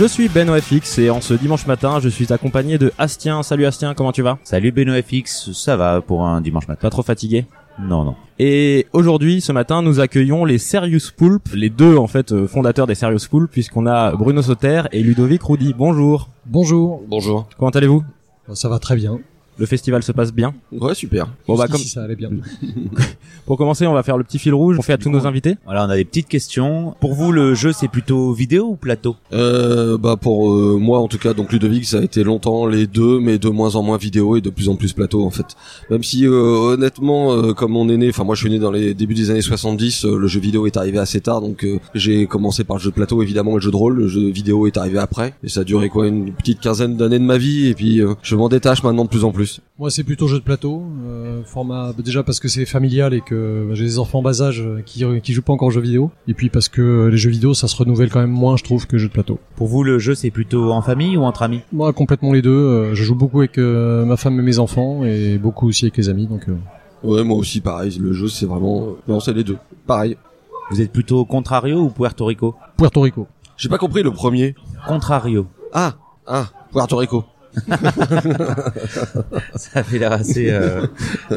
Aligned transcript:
Je 0.00 0.06
suis 0.06 0.30
BenoFX 0.30 0.98
et 1.00 1.10
en 1.10 1.20
ce 1.20 1.34
dimanche 1.34 1.66
matin, 1.66 2.00
je 2.00 2.08
suis 2.08 2.32
accompagné 2.32 2.78
de 2.78 2.90
Astien. 2.96 3.42
Salut 3.42 3.66
Astien, 3.66 3.92
comment 3.92 4.12
tu 4.12 4.22
vas? 4.22 4.38
Salut 4.44 4.72
BenoFX, 4.72 5.52
ça 5.52 5.76
va 5.76 6.00
pour 6.00 6.24
un 6.24 6.40
dimanche 6.40 6.66
matin. 6.68 6.80
Pas 6.80 6.88
trop 6.88 7.02
fatigué? 7.02 7.44
Non, 7.78 8.04
non. 8.04 8.14
Et 8.38 8.86
aujourd'hui, 8.94 9.42
ce 9.42 9.52
matin, 9.52 9.82
nous 9.82 10.00
accueillons 10.00 10.46
les 10.46 10.56
Serious 10.56 11.12
Poulp, 11.14 11.42
les 11.52 11.68
deux 11.68 11.98
en 11.98 12.06
fait 12.06 12.32
euh, 12.32 12.46
fondateurs 12.46 12.86
des 12.86 12.94
Serious 12.94 13.28
Poulp, 13.28 13.50
puisqu'on 13.50 13.86
a 13.86 14.12
Bruno 14.12 14.40
Sauter 14.40 14.84
et 14.90 15.02
Ludovic 15.02 15.42
Roudy. 15.42 15.74
Bonjour. 15.76 16.30
Bonjour. 16.46 17.02
Bonjour. 17.06 17.46
Comment 17.58 17.70
allez-vous? 17.70 18.02
Ça 18.54 18.70
va 18.70 18.78
très 18.78 18.96
bien. 18.96 19.18
Le 19.60 19.66
festival 19.66 20.02
se 20.02 20.12
passe 20.12 20.32
bien 20.32 20.54
Ouais, 20.72 20.94
super. 20.94 21.28
Bon 21.46 21.54
bah 21.54 21.68
comme 21.68 21.82
ça 21.82 22.02
allait 22.04 22.16
bien. 22.16 22.30
pour 23.46 23.58
commencer, 23.58 23.86
on 23.86 23.92
va 23.92 24.02
faire 24.02 24.16
le 24.16 24.24
petit 24.24 24.38
fil 24.38 24.54
rouge. 24.54 24.76
On 24.78 24.82
fait 24.82 24.94
à 24.94 24.98
tous 24.98 25.10
nos 25.10 25.26
invités. 25.26 25.56
Voilà, 25.66 25.84
on 25.84 25.90
a 25.90 25.96
des 25.96 26.06
petites 26.06 26.28
questions. 26.28 26.94
Pour 26.98 27.12
vous, 27.12 27.30
le 27.30 27.54
jeu, 27.54 27.72
c'est 27.72 27.88
plutôt 27.88 28.32
vidéo 28.32 28.68
ou 28.70 28.76
plateau? 28.76 29.16
Euh, 29.34 29.98
bah 29.98 30.16
pour 30.16 30.50
euh, 30.50 30.78
moi 30.80 30.98
en 31.00 31.08
tout 31.08 31.18
cas, 31.18 31.34
donc 31.34 31.52
Ludovic, 31.52 31.84
ça 31.84 31.98
a 31.98 32.02
été 32.02 32.24
longtemps 32.24 32.66
les 32.66 32.86
deux, 32.86 33.20
mais 33.20 33.38
de 33.38 33.50
moins 33.50 33.76
en 33.76 33.82
moins 33.82 33.98
vidéo 33.98 34.36
et 34.36 34.40
de 34.40 34.48
plus 34.48 34.70
en 34.70 34.76
plus 34.76 34.94
plateau 34.94 35.24
en 35.24 35.30
fait. 35.30 35.56
Même 35.90 36.02
si 36.02 36.26
euh, 36.26 36.30
honnêtement, 36.32 37.32
euh, 37.34 37.52
comme 37.52 37.76
on 37.76 37.88
est 37.90 37.98
né, 37.98 38.08
enfin 38.08 38.24
moi 38.24 38.34
je 38.34 38.40
suis 38.40 38.50
né 38.50 38.58
dans 38.58 38.70
les 38.70 38.94
débuts 38.94 39.14
des 39.14 39.30
années 39.30 39.42
70, 39.42 40.04
euh, 40.06 40.16
le 40.16 40.26
jeu 40.26 40.40
vidéo 40.40 40.66
est 40.66 40.76
arrivé 40.78 40.96
assez 40.98 41.20
tard, 41.20 41.42
donc 41.42 41.64
euh, 41.64 41.78
j'ai 41.94 42.26
commencé 42.26 42.64
par 42.64 42.76
le 42.76 42.82
jeu 42.82 42.88
de 42.90 42.94
plateau 42.94 43.22
évidemment, 43.22 43.52
et 43.52 43.54
le 43.56 43.60
jeu 43.60 43.70
de 43.70 43.76
rôle, 43.76 43.96
le 43.96 44.08
jeu 44.08 44.30
vidéo 44.30 44.66
est 44.66 44.78
arrivé 44.78 44.98
après, 44.98 45.34
et 45.44 45.50
ça 45.50 45.60
a 45.60 45.64
duré 45.64 45.90
quoi 45.90 46.06
une 46.06 46.32
petite 46.32 46.60
quinzaine 46.60 46.96
d'années 46.96 47.18
de 47.18 47.24
ma 47.24 47.36
vie, 47.36 47.66
et 47.66 47.74
puis 47.74 48.00
euh, 48.00 48.14
je 48.22 48.36
m'en 48.36 48.48
détache 48.48 48.82
maintenant 48.82 49.04
de 49.04 49.10
plus 49.10 49.24
en 49.24 49.32
plus. 49.32 49.49
Moi, 49.78 49.90
c'est 49.90 50.04
plutôt 50.04 50.26
jeu 50.28 50.38
de 50.38 50.44
plateau, 50.44 50.82
euh, 51.06 51.42
format 51.44 51.92
déjà 52.04 52.22
parce 52.22 52.38
que 52.40 52.48
c'est 52.48 52.66
familial 52.66 53.14
et 53.14 53.20
que 53.20 53.66
bah, 53.68 53.74
j'ai 53.74 53.84
des 53.84 53.98
enfants 53.98 54.22
bas 54.22 54.42
âge 54.42 54.60
euh, 54.60 54.82
qui 54.84 55.04
qui 55.22 55.32
jouent 55.32 55.42
pas 55.42 55.52
encore 55.52 55.68
aux 55.68 55.70
jeux 55.72 55.80
vidéo, 55.80 56.10
et 56.28 56.34
puis 56.34 56.48
parce 56.50 56.68
que 56.68 56.80
euh, 56.82 57.10
les 57.10 57.16
jeux 57.16 57.30
vidéo 57.30 57.54
ça 57.54 57.66
se 57.68 57.76
renouvelle 57.76 58.10
quand 58.10 58.20
même 58.20 58.30
moins, 58.30 58.56
je 58.56 58.64
trouve, 58.64 58.86
que 58.86 58.98
jeux 58.98 59.08
de 59.08 59.12
plateau. 59.12 59.38
Pour 59.56 59.68
vous, 59.68 59.82
le 59.82 59.98
jeu, 59.98 60.14
c'est 60.14 60.30
plutôt 60.30 60.70
en 60.72 60.82
famille 60.82 61.16
ou 61.16 61.22
entre 61.22 61.42
amis? 61.42 61.62
Moi, 61.72 61.92
complètement 61.92 62.32
les 62.32 62.42
deux. 62.42 62.50
euh, 62.50 62.94
je 62.94 63.02
joue 63.02 63.14
beaucoup 63.14 63.38
avec 63.40 63.58
euh, 63.58 64.04
ma 64.04 64.16
femme 64.16 64.38
et 64.38 64.42
mes 64.42 64.58
enfants, 64.58 65.04
et 65.04 65.38
beaucoup 65.38 65.68
aussi 65.68 65.86
avec 65.86 65.96
les 65.96 66.08
amis, 66.08 66.26
donc. 66.26 66.48
euh, 66.48 66.56
Ouais, 67.02 67.24
moi 67.24 67.38
aussi 67.38 67.62
pareil, 67.62 67.96
le 67.98 68.12
jeu 68.12 68.28
c'est 68.28 68.44
vraiment, 68.44 68.82
euh, 68.82 68.92
non 69.08 69.20
c'est 69.20 69.32
les 69.32 69.42
deux, 69.44 69.56
pareil. 69.86 70.16
Vous 70.70 70.80
êtes 70.82 70.92
plutôt 70.92 71.24
Contrario 71.24 71.80
ou 71.80 71.88
Puerto 71.88 72.26
Rico? 72.26 72.54
Puerto 72.76 73.00
Rico. 73.00 73.26
J'ai 73.56 73.68
pas 73.68 73.78
compris 73.78 74.02
le 74.02 74.10
premier. 74.10 74.54
Contrario. 74.86 75.46
Ah, 75.72 75.94
ah, 76.26 76.46
Puerto 76.70 76.96
Rico. 76.98 77.24
Ça 79.56 79.80
avait 79.80 79.98
l'air 79.98 80.12
assez 80.12 80.50
euh, 80.50 80.86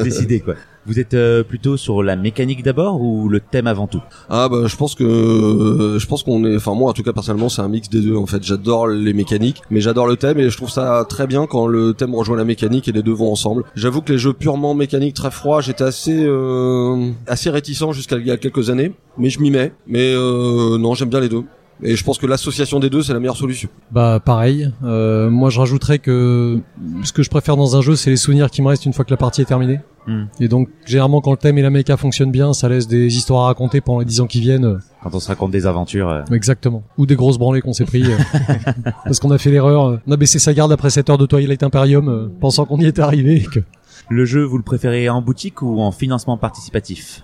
décidé, 0.02 0.40
quoi. 0.40 0.54
Vous 0.86 1.00
êtes 1.00 1.14
euh, 1.14 1.42
plutôt 1.42 1.78
sur 1.78 2.02
la 2.02 2.14
mécanique 2.14 2.62
d'abord 2.62 3.00
ou 3.00 3.30
le 3.30 3.40
thème 3.40 3.66
avant 3.66 3.86
tout? 3.86 4.02
Ah 4.28 4.50
bah 4.50 4.66
je 4.66 4.76
pense 4.76 4.94
que 4.94 5.02
euh, 5.02 5.98
je 5.98 6.06
pense 6.06 6.22
qu'on 6.22 6.44
est 6.44 6.56
enfin 6.56 6.74
moi 6.74 6.90
en 6.90 6.92
tout 6.92 7.02
cas 7.02 7.14
personnellement 7.14 7.48
c'est 7.48 7.62
un 7.62 7.68
mix 7.68 7.88
des 7.88 8.02
deux. 8.02 8.16
En 8.16 8.26
fait 8.26 8.42
j'adore 8.42 8.88
les 8.88 9.14
mécaniques 9.14 9.62
mais 9.70 9.80
j'adore 9.80 10.06
le 10.06 10.16
thème 10.16 10.38
et 10.38 10.50
je 10.50 10.56
trouve 10.56 10.68
ça 10.68 11.06
très 11.08 11.26
bien 11.26 11.46
quand 11.46 11.66
le 11.66 11.94
thème 11.94 12.14
rejoint 12.14 12.36
la 12.36 12.44
mécanique 12.44 12.86
et 12.88 12.92
les 12.92 13.02
deux 13.02 13.14
vont 13.14 13.32
ensemble. 13.32 13.64
J'avoue 13.74 14.02
que 14.02 14.12
les 14.12 14.18
jeux 14.18 14.34
purement 14.34 14.74
mécaniques 14.74 15.14
très 15.14 15.30
froids 15.30 15.62
j'étais 15.62 15.84
assez 15.84 16.22
euh, 16.26 17.10
assez 17.26 17.48
réticent 17.48 17.92
jusqu'à 17.92 18.16
il 18.16 18.26
y 18.26 18.30
a 18.30 18.36
quelques 18.36 18.68
années 18.68 18.92
mais 19.16 19.30
je 19.30 19.40
m'y 19.40 19.50
mets. 19.50 19.72
Mais 19.86 20.12
euh, 20.14 20.76
non 20.76 20.94
j'aime 20.94 21.08
bien 21.08 21.20
les 21.20 21.30
deux 21.30 21.44
et 21.82 21.96
je 21.96 22.04
pense 22.04 22.18
que 22.18 22.26
l'association 22.26 22.78
des 22.80 22.88
deux 22.90 23.02
c'est 23.02 23.12
la 23.12 23.18
meilleure 23.20 23.36
solution 23.36 23.68
Bah 23.90 24.20
pareil. 24.24 24.70
Euh, 24.84 25.28
moi, 25.30 25.50
je 25.50 25.58
rajouterais 25.58 25.98
que 25.98 26.60
ce 27.02 27.12
que 27.12 27.22
je 27.22 27.30
préfère 27.30 27.56
dans 27.56 27.76
un 27.76 27.80
jeu, 27.82 27.96
c'est 27.96 28.10
les 28.10 28.16
souvenirs 28.16 28.50
qui 28.50 28.62
me 28.62 28.68
restent 28.68 28.86
une 28.86 28.92
fois 28.92 29.04
que 29.04 29.10
la 29.10 29.16
partie 29.16 29.42
est 29.42 29.46
terminée. 29.46 29.80
Hmm. 30.06 30.24
Et 30.38 30.48
donc, 30.48 30.68
généralement, 30.84 31.20
quand 31.22 31.30
le 31.30 31.36
thème 31.38 31.56
et 31.56 31.62
la 31.62 31.70
méca 31.70 31.96
fonctionnent 31.96 32.30
bien, 32.30 32.52
ça 32.52 32.68
laisse 32.68 32.86
des 32.86 33.16
histoires 33.16 33.44
à 33.44 33.46
raconter 33.46 33.80
pendant 33.80 34.00
les 34.00 34.04
dix 34.04 34.20
ans 34.20 34.26
qui 34.26 34.40
viennent. 34.40 34.78
Quand 35.02 35.14
on 35.14 35.20
se 35.20 35.28
raconte 35.28 35.50
des 35.50 35.66
aventures. 35.66 36.08
euh, 36.10 36.22
Exactement. 36.30 36.82
Ou 36.98 37.06
des 37.06 37.16
grosses 37.16 37.38
branlées 37.38 37.62
qu'on 37.62 37.72
s'est 37.72 37.86
pris. 37.86 38.04
euh, 38.04 38.16
parce 39.04 39.18
qu'on 39.18 39.30
a 39.30 39.38
fait 39.38 39.50
l'erreur. 39.50 39.84
euh, 39.86 40.00
on 40.06 40.12
a 40.12 40.16
baissé 40.16 40.38
sa 40.38 40.52
garde 40.52 40.72
après 40.72 40.90
7 40.90 41.08
heures 41.10 41.18
de 41.18 41.26
Twilight 41.26 41.62
Imperium, 41.62 42.08
euh, 42.08 42.28
pensant 42.40 42.66
qu'on 42.66 42.78
y 42.80 42.86
était 42.86 43.00
arrivé. 43.02 43.36
et 43.36 43.42
Que... 43.44 43.60
Le 44.10 44.24
jeu, 44.26 44.42
vous 44.44 44.58
le 44.58 44.62
préférez 44.62 45.08
en 45.08 45.22
boutique 45.22 45.62
ou 45.62 45.80
en 45.80 45.90
financement 45.90 46.36
participatif? 46.36 47.22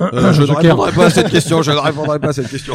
Euh, 0.00 0.32
je 0.32 0.42
ne 0.42 0.52
répondrai 0.52 0.92
pas 0.92 1.06
à 1.06 1.10
cette 1.10 1.30
question. 1.30 1.62
Je 1.62 1.70
ne 1.70 1.76
répondrai 1.80 2.18
pas 2.18 2.28
à 2.28 2.32
cette 2.32 2.48
question. 2.48 2.74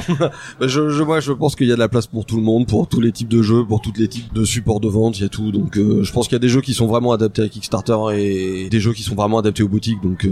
je, 0.62 0.90
je, 0.90 1.04
moi, 1.04 1.20
je 1.20 1.32
pense 1.34 1.56
qu'il 1.56 1.68
y 1.68 1.72
a 1.72 1.76
de 1.76 1.80
la 1.80 1.90
place 1.90 2.08
pour 2.08 2.26
tout 2.26 2.38
le 2.38 2.44
monde, 2.44 2.66
pour 2.68 2.88
tous 2.88 3.02
les 3.02 3.12
types 3.12 3.28
de 3.28 3.42
jeux, 3.42 3.66
pour 3.66 3.82
tous 3.82 3.94
les 3.98 4.08
types 4.08 4.34
de 4.34 4.44
supports 4.46 4.80
de 4.80 4.88
vente, 4.88 5.20
il 5.20 5.24
y 5.24 5.26
a 5.26 5.30
tout. 5.30 5.52
Donc, 5.52 5.78
euh, 5.78 6.04
je 6.04 6.12
pense 6.14 6.28
qu'il 6.28 6.36
y 6.36 6.38
a 6.38 6.40
des 6.40 6.50
jeux 6.50 6.62
qui 6.62 6.74
sont 6.74 6.88
vraiment 6.88 7.12
adaptés 7.12 7.42
à 7.42 7.48
Kickstarter 7.50 7.98
et 8.16 8.70
des 8.70 8.80
jeux 8.80 8.94
qui 8.94 9.04
sont 9.04 9.16
vraiment 9.16 9.40
adaptés 9.40 9.64
aux 9.64 9.68
boutiques. 9.70 10.02
Donc, 10.02 10.26
euh, 10.26 10.32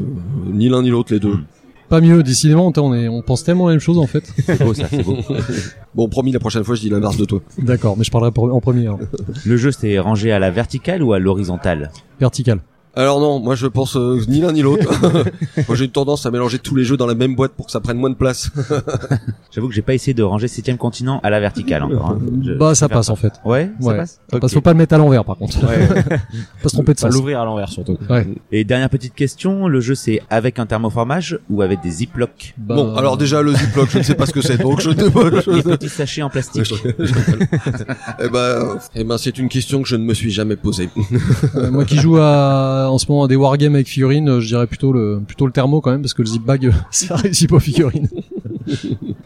ni 0.52 0.70
l'un 0.70 0.82
ni 0.82 0.90
l'autre, 0.90 1.14
les 1.14 1.20
deux. 1.20 1.34
Mm. 1.36 1.46
Pas 1.90 2.02
mieux, 2.02 2.22
décidément, 2.22 2.72
on, 2.76 2.94
est, 2.94 3.08
on 3.08 3.22
pense 3.22 3.46
tellement 3.46 3.68
la 3.68 3.72
même 3.74 3.80
chose 3.80 3.98
en 3.98 4.08
fait. 4.08 4.30
C'est 4.46 4.62
beau, 4.62 4.74
ça, 4.74 4.88
c'est 4.90 5.04
beau. 5.04 5.16
Bon, 5.96 6.10
promis, 6.10 6.32
la 6.34 6.40
prochaine 6.40 6.64
fois, 6.66 6.76
je 6.76 6.82
dis 6.82 6.90
l'inverse 6.90 7.16
de 7.18 7.24
toi. 7.26 7.40
D'accord, 7.58 7.98
mais 7.98 8.04
je 8.04 8.12
parlerai 8.12 8.32
pour- 8.32 8.54
en 8.54 8.60
premier. 8.60 8.82
alors. 8.82 9.00
Le 9.46 9.58
jeu, 9.58 9.72
c'est 9.72 9.98
rangé 9.98 10.32
à 10.34 10.38
la 10.40 10.52
verticale 10.52 11.02
ou 11.02 11.14
à 11.14 11.20
l'horizontale? 11.20 11.92
Vertical. 12.20 12.60
Alors 12.98 13.20
non, 13.22 13.40
moi 13.40 13.54
je 13.56 13.68
pense 13.68 13.96
euh, 13.96 14.20
ni 14.28 14.42
l'un 14.42 14.52
ni 14.52 14.62
l'autre. 14.64 14.90
moi 15.68 15.76
j'ai 15.78 15.86
une 15.86 15.92
tendance 15.92 16.26
à 16.26 16.32
mélanger 16.32 16.58
tous 16.58 16.76
les 16.76 16.84
jeux 16.84 16.98
dans 16.98 17.06
la 17.06 17.14
même 17.14 17.36
boîte 17.36 17.52
pour 17.52 17.68
que 17.68 17.72
ça 17.72 17.80
prenne 17.80 17.98
moins 17.98 18.10
de 18.10 18.16
place. 18.16 18.50
J'avoue 19.54 19.68
que 19.70 19.74
j'ai 19.76 19.82
pas 19.84 19.94
essayé 19.94 20.14
de 20.16 20.24
ranger 20.24 20.48
septième 20.48 20.78
continent 20.78 21.20
à 21.24 21.30
la 21.30 21.40
verticale 21.40 21.84
encore. 21.84 22.10
hein. 22.12 22.20
Je- 22.44 22.54
bah, 22.54 22.74
ça 22.76 22.88
je 22.90 22.94
passe 22.96 23.08
pas. 23.08 23.14
en 23.14 23.16
fait. 23.16 23.34
Ouais, 23.46 23.70
ça 23.80 23.88
Ouais. 23.88 23.98
passe. 23.98 24.20
Ça 24.32 24.40
passe, 24.40 24.54
faut 24.54 24.62
pas 24.62 24.72
le 24.74 24.78
mettre 24.80 24.96
à 24.96 24.98
l'envers 24.98 25.24
par 25.26 25.38
contre. 25.38 25.64
Ouais. 25.68 25.88
pas 26.64 26.70
se 26.70 26.74
tromper 26.76 26.94
de 26.94 27.00
Pas 27.00 27.08
sens. 27.08 27.14
l'ouvrir 27.14 27.40
à 27.40 27.46
l'envers 27.46 27.70
surtout. 27.70 27.98
Ouais. 28.10 28.28
Et 28.52 28.64
dernière 28.64 28.90
petite 28.90 29.14
question, 29.14 29.68
le 29.68 29.80
jeu 29.80 29.94
c'est 29.94 30.22
avec 30.32 30.58
un 30.58 30.66
thermoformage 30.66 31.40
ou 31.52 31.62
avec 31.62 31.82
des 31.82 31.92
ziplocs 31.92 32.56
Bah, 32.58 32.76
Bon, 32.76 32.96
alors 32.96 33.18
déjà 33.18 33.42
le 33.44 33.54
ziploc, 33.54 33.90
je 33.92 34.00
ne 34.00 34.04
sais 34.04 34.16
pas 34.16 34.26
ce 34.26 34.34
que 34.34 34.42
c'est, 34.42 34.58
donc 34.58 34.82
je 34.82 34.90
ne 34.90 34.96
Des 34.96 35.04
je- 35.62 35.62
petits 35.70 35.90
sachets 35.90 36.24
en 36.24 36.30
plastique. 36.32 36.74
Eh 38.20 38.30
ben, 38.30 38.78
eh 38.96 39.04
ben, 39.04 39.18
c'est 39.18 39.38
une 39.38 39.50
question 39.50 39.82
que 39.84 39.88
je 39.88 39.96
ne 39.96 40.04
me 40.04 40.14
suis 40.16 40.32
jamais 40.32 40.56
posée. 40.56 40.90
Euh, 41.56 41.70
moi 41.72 41.86
qui 41.86 41.98
joue 41.98 42.18
à, 42.18 42.87
en 42.90 42.98
ce 42.98 43.06
moment 43.10 43.28
des 43.28 43.36
wargames 43.36 43.76
avec 43.76 43.88
figurines, 43.88 44.30
euh, 44.30 44.40
je 44.40 44.48
dirais 44.48 44.68
plutôt 44.68 44.92
le, 44.92 45.22
plutôt 45.26 45.46
le 45.46 45.52
thermo 45.52 45.82
quand 45.82 45.92
même, 45.92 46.02
parce 46.02 46.14
que 46.14 46.22
le 46.22 46.28
zip 46.28 46.44
bag, 46.44 46.66
euh, 46.66 46.72
ça 46.92 47.16
réussit 47.16 47.50
pas 47.50 47.58
aux 47.58 47.60
figurines. 47.60 48.10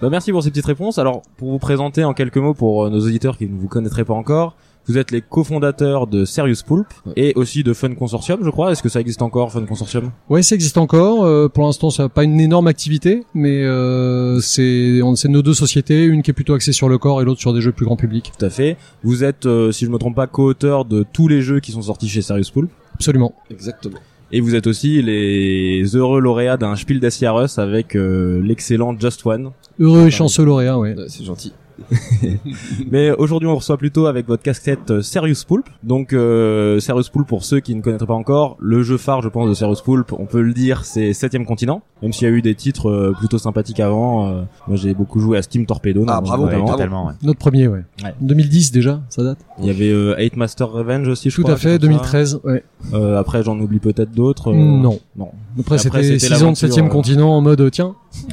Bah, 0.02 0.10
merci 0.12 0.32
pour 0.32 0.44
ces 0.44 0.50
petites 0.52 0.66
réponses. 0.66 1.00
Alors, 1.00 1.24
pour 1.38 1.50
vous 1.50 1.58
présenter 1.60 2.04
en 2.04 2.14
quelques 2.14 2.38
mots 2.38 2.54
pour 2.54 2.86
euh, 2.86 2.90
nos 2.92 3.00
auditeurs 3.00 3.38
qui 3.38 3.48
ne 3.48 3.58
vous 3.60 3.68
connaîtraient 3.68 4.06
pas 4.06 4.14
encore, 4.14 4.56
vous 4.88 4.98
êtes 4.98 5.12
les 5.12 5.22
cofondateurs 5.22 6.08
de 6.08 6.26
Serious 6.26 6.58
Poulp 6.66 6.88
et 7.16 7.34
aussi 7.36 7.64
de 7.64 7.74
Fun 7.74 7.94
Consortium, 7.94 8.40
je 8.44 8.50
crois. 8.50 8.72
Est-ce 8.72 8.82
que 8.82 8.90
ça 8.90 9.00
existe 9.00 9.22
encore, 9.22 9.52
Fun 9.52 9.66
Consortium? 9.66 10.12
Ouais, 10.30 10.42
ça 10.42 10.56
existe 10.56 10.78
encore. 10.78 11.24
euh, 11.24 11.48
pour 11.50 11.66
l'instant, 11.66 11.90
ça 11.92 12.04
n'a 12.04 12.10
pas 12.10 12.24
une 12.24 12.40
énorme 12.40 12.68
activité, 12.68 13.24
mais 13.36 13.64
euh, 13.64 14.40
c'est 14.42 15.00
nos 15.30 15.42
deux 15.42 15.54
sociétés, 15.54 16.04
une 16.04 16.24
qui 16.24 16.32
est 16.32 16.34
plutôt 16.36 16.54
axée 16.54 16.72
sur 16.74 16.90
le 16.90 16.98
corps 16.98 17.22
et 17.22 17.26
l'autre 17.26 17.40
sur 17.40 17.54
des 17.54 17.62
jeux 17.62 17.72
plus 17.72 17.86
grand 17.86 17.96
public. 17.96 18.32
Tout 18.38 18.46
à 18.46 18.50
fait. 18.50 18.78
Vous 19.04 19.24
êtes, 19.24 19.46
euh, 19.46 19.72
si 19.72 19.86
je 19.86 19.92
me 19.92 19.98
trompe 19.98 20.16
pas, 20.16 20.28
co-auteur 20.28 20.86
de 20.86 21.04
tous 21.14 21.28
les 21.28 21.42
jeux 21.42 21.60
qui 21.60 21.72
sont 21.72 21.84
sortis 21.84 22.10
chez 22.10 22.22
Serious 22.22 22.52
Poulp. 22.54 22.70
Absolument. 23.02 23.34
Exactement. 23.50 23.98
Et 24.32 24.40
vous 24.42 24.56
êtes 24.56 24.68
aussi 24.68 25.02
les 25.02 25.84
heureux 25.96 26.22
lauréats 26.22 26.56
d'un 26.56 26.76
Spiel 26.76 27.00
des 27.00 27.10
Jahres 27.10 27.58
avec 27.58 27.96
euh, 27.96 28.42
l'excellent 28.42 28.96
Just 28.98 29.26
One. 29.26 29.52
Heureux 29.80 30.08
et 30.08 30.12
chanceux 30.12 30.46
lauréat, 30.46 30.78
ouais. 30.78 30.96
C'est 31.08 31.26
gentil. 31.26 31.52
Mais 32.92 33.12
aujourd'hui, 33.12 33.48
on 33.48 33.56
reçoit 33.56 33.78
plutôt 33.78 34.06
avec 34.08 34.28
votre 34.28 34.44
casquette 34.44 34.92
euh, 34.92 35.02
Serious 35.02 35.36
Poulp. 35.48 35.68
Donc, 35.84 36.14
euh, 36.14 36.80
Serious 36.80 37.04
Poulp, 37.12 37.28
pour 37.28 37.44
ceux 37.44 37.60
qui 37.60 37.76
ne 37.76 37.82
connaîtraient 37.82 38.06
pas 38.08 38.14
encore, 38.14 38.58
le 38.60 38.84
jeu 38.84 38.98
phare, 38.98 39.22
je 39.22 39.30
pense, 39.30 39.48
de 39.50 39.54
Serious 39.54 39.82
Poulp, 39.84 40.14
on 40.18 40.26
peut 40.26 40.42
le 40.42 40.54
dire, 40.54 40.86
c'est 40.86 41.14
Septième 41.14 41.46
Continent. 41.46 41.82
Même 42.02 42.14
s'il 42.14 42.28
y 42.28 42.32
a 42.32 42.34
eu 42.34 42.42
des 42.42 42.56
titres 42.56 42.90
euh, 42.90 43.14
plutôt 43.18 43.38
sympathiques 43.38 43.80
avant. 43.80 44.28
euh, 44.30 44.42
moi, 44.68 44.76
j'ai 44.78 44.94
beaucoup 44.94 45.20
joué 45.20 45.38
à 45.38 45.42
Steam 45.42 45.66
Torpedo. 45.66 46.02
Ah, 46.08 46.16
notamment. 46.16 46.22
bravo, 46.28 46.46
Ouais, 46.46 46.56
bravo. 46.58 46.72
totalement. 46.72 47.08
ouais. 47.08 47.14
Notre 47.24 47.40
premier, 47.40 47.68
ouais. 47.68 47.84
Ouais. 48.04 48.14
2010 48.22 48.72
déjà, 48.72 49.02
ça 49.10 49.24
date. 49.24 49.38
Il 49.60 49.66
y 49.66 49.70
avait 49.70 49.92
euh, 49.92 50.16
Eight 50.18 50.36
Master 50.36 50.70
Revenge 50.72 51.08
aussi, 51.08 51.30
je 51.30 51.36
Tout 51.36 51.44
crois. 51.44 51.54
à 51.54 51.58
fait, 51.58 51.80
comme 51.80 51.82
ça. 51.82 51.88
2013, 51.88 52.40
ouais. 52.44 52.64
Euh, 52.94 53.20
après, 53.20 53.44
j'en 53.44 53.60
oublie 53.60 53.80
peut-être 53.80 54.12
d'autres. 54.12 54.52
euh, 54.52 54.56
Non. 54.56 55.00
Non. 55.16 55.32
Après, 55.60 55.76
Après, 55.86 56.04
c'était 56.04 56.20
c'était 56.20 56.20
6 56.20 56.26
ans 56.26 56.28
de 56.38 56.42
l'aventure, 56.44 56.74
7 56.74 56.84
euh, 56.86 56.88
continent 56.88 57.30
en 57.36 57.42
mode, 57.42 57.70
tiens, 57.72 57.96
si 58.12 58.28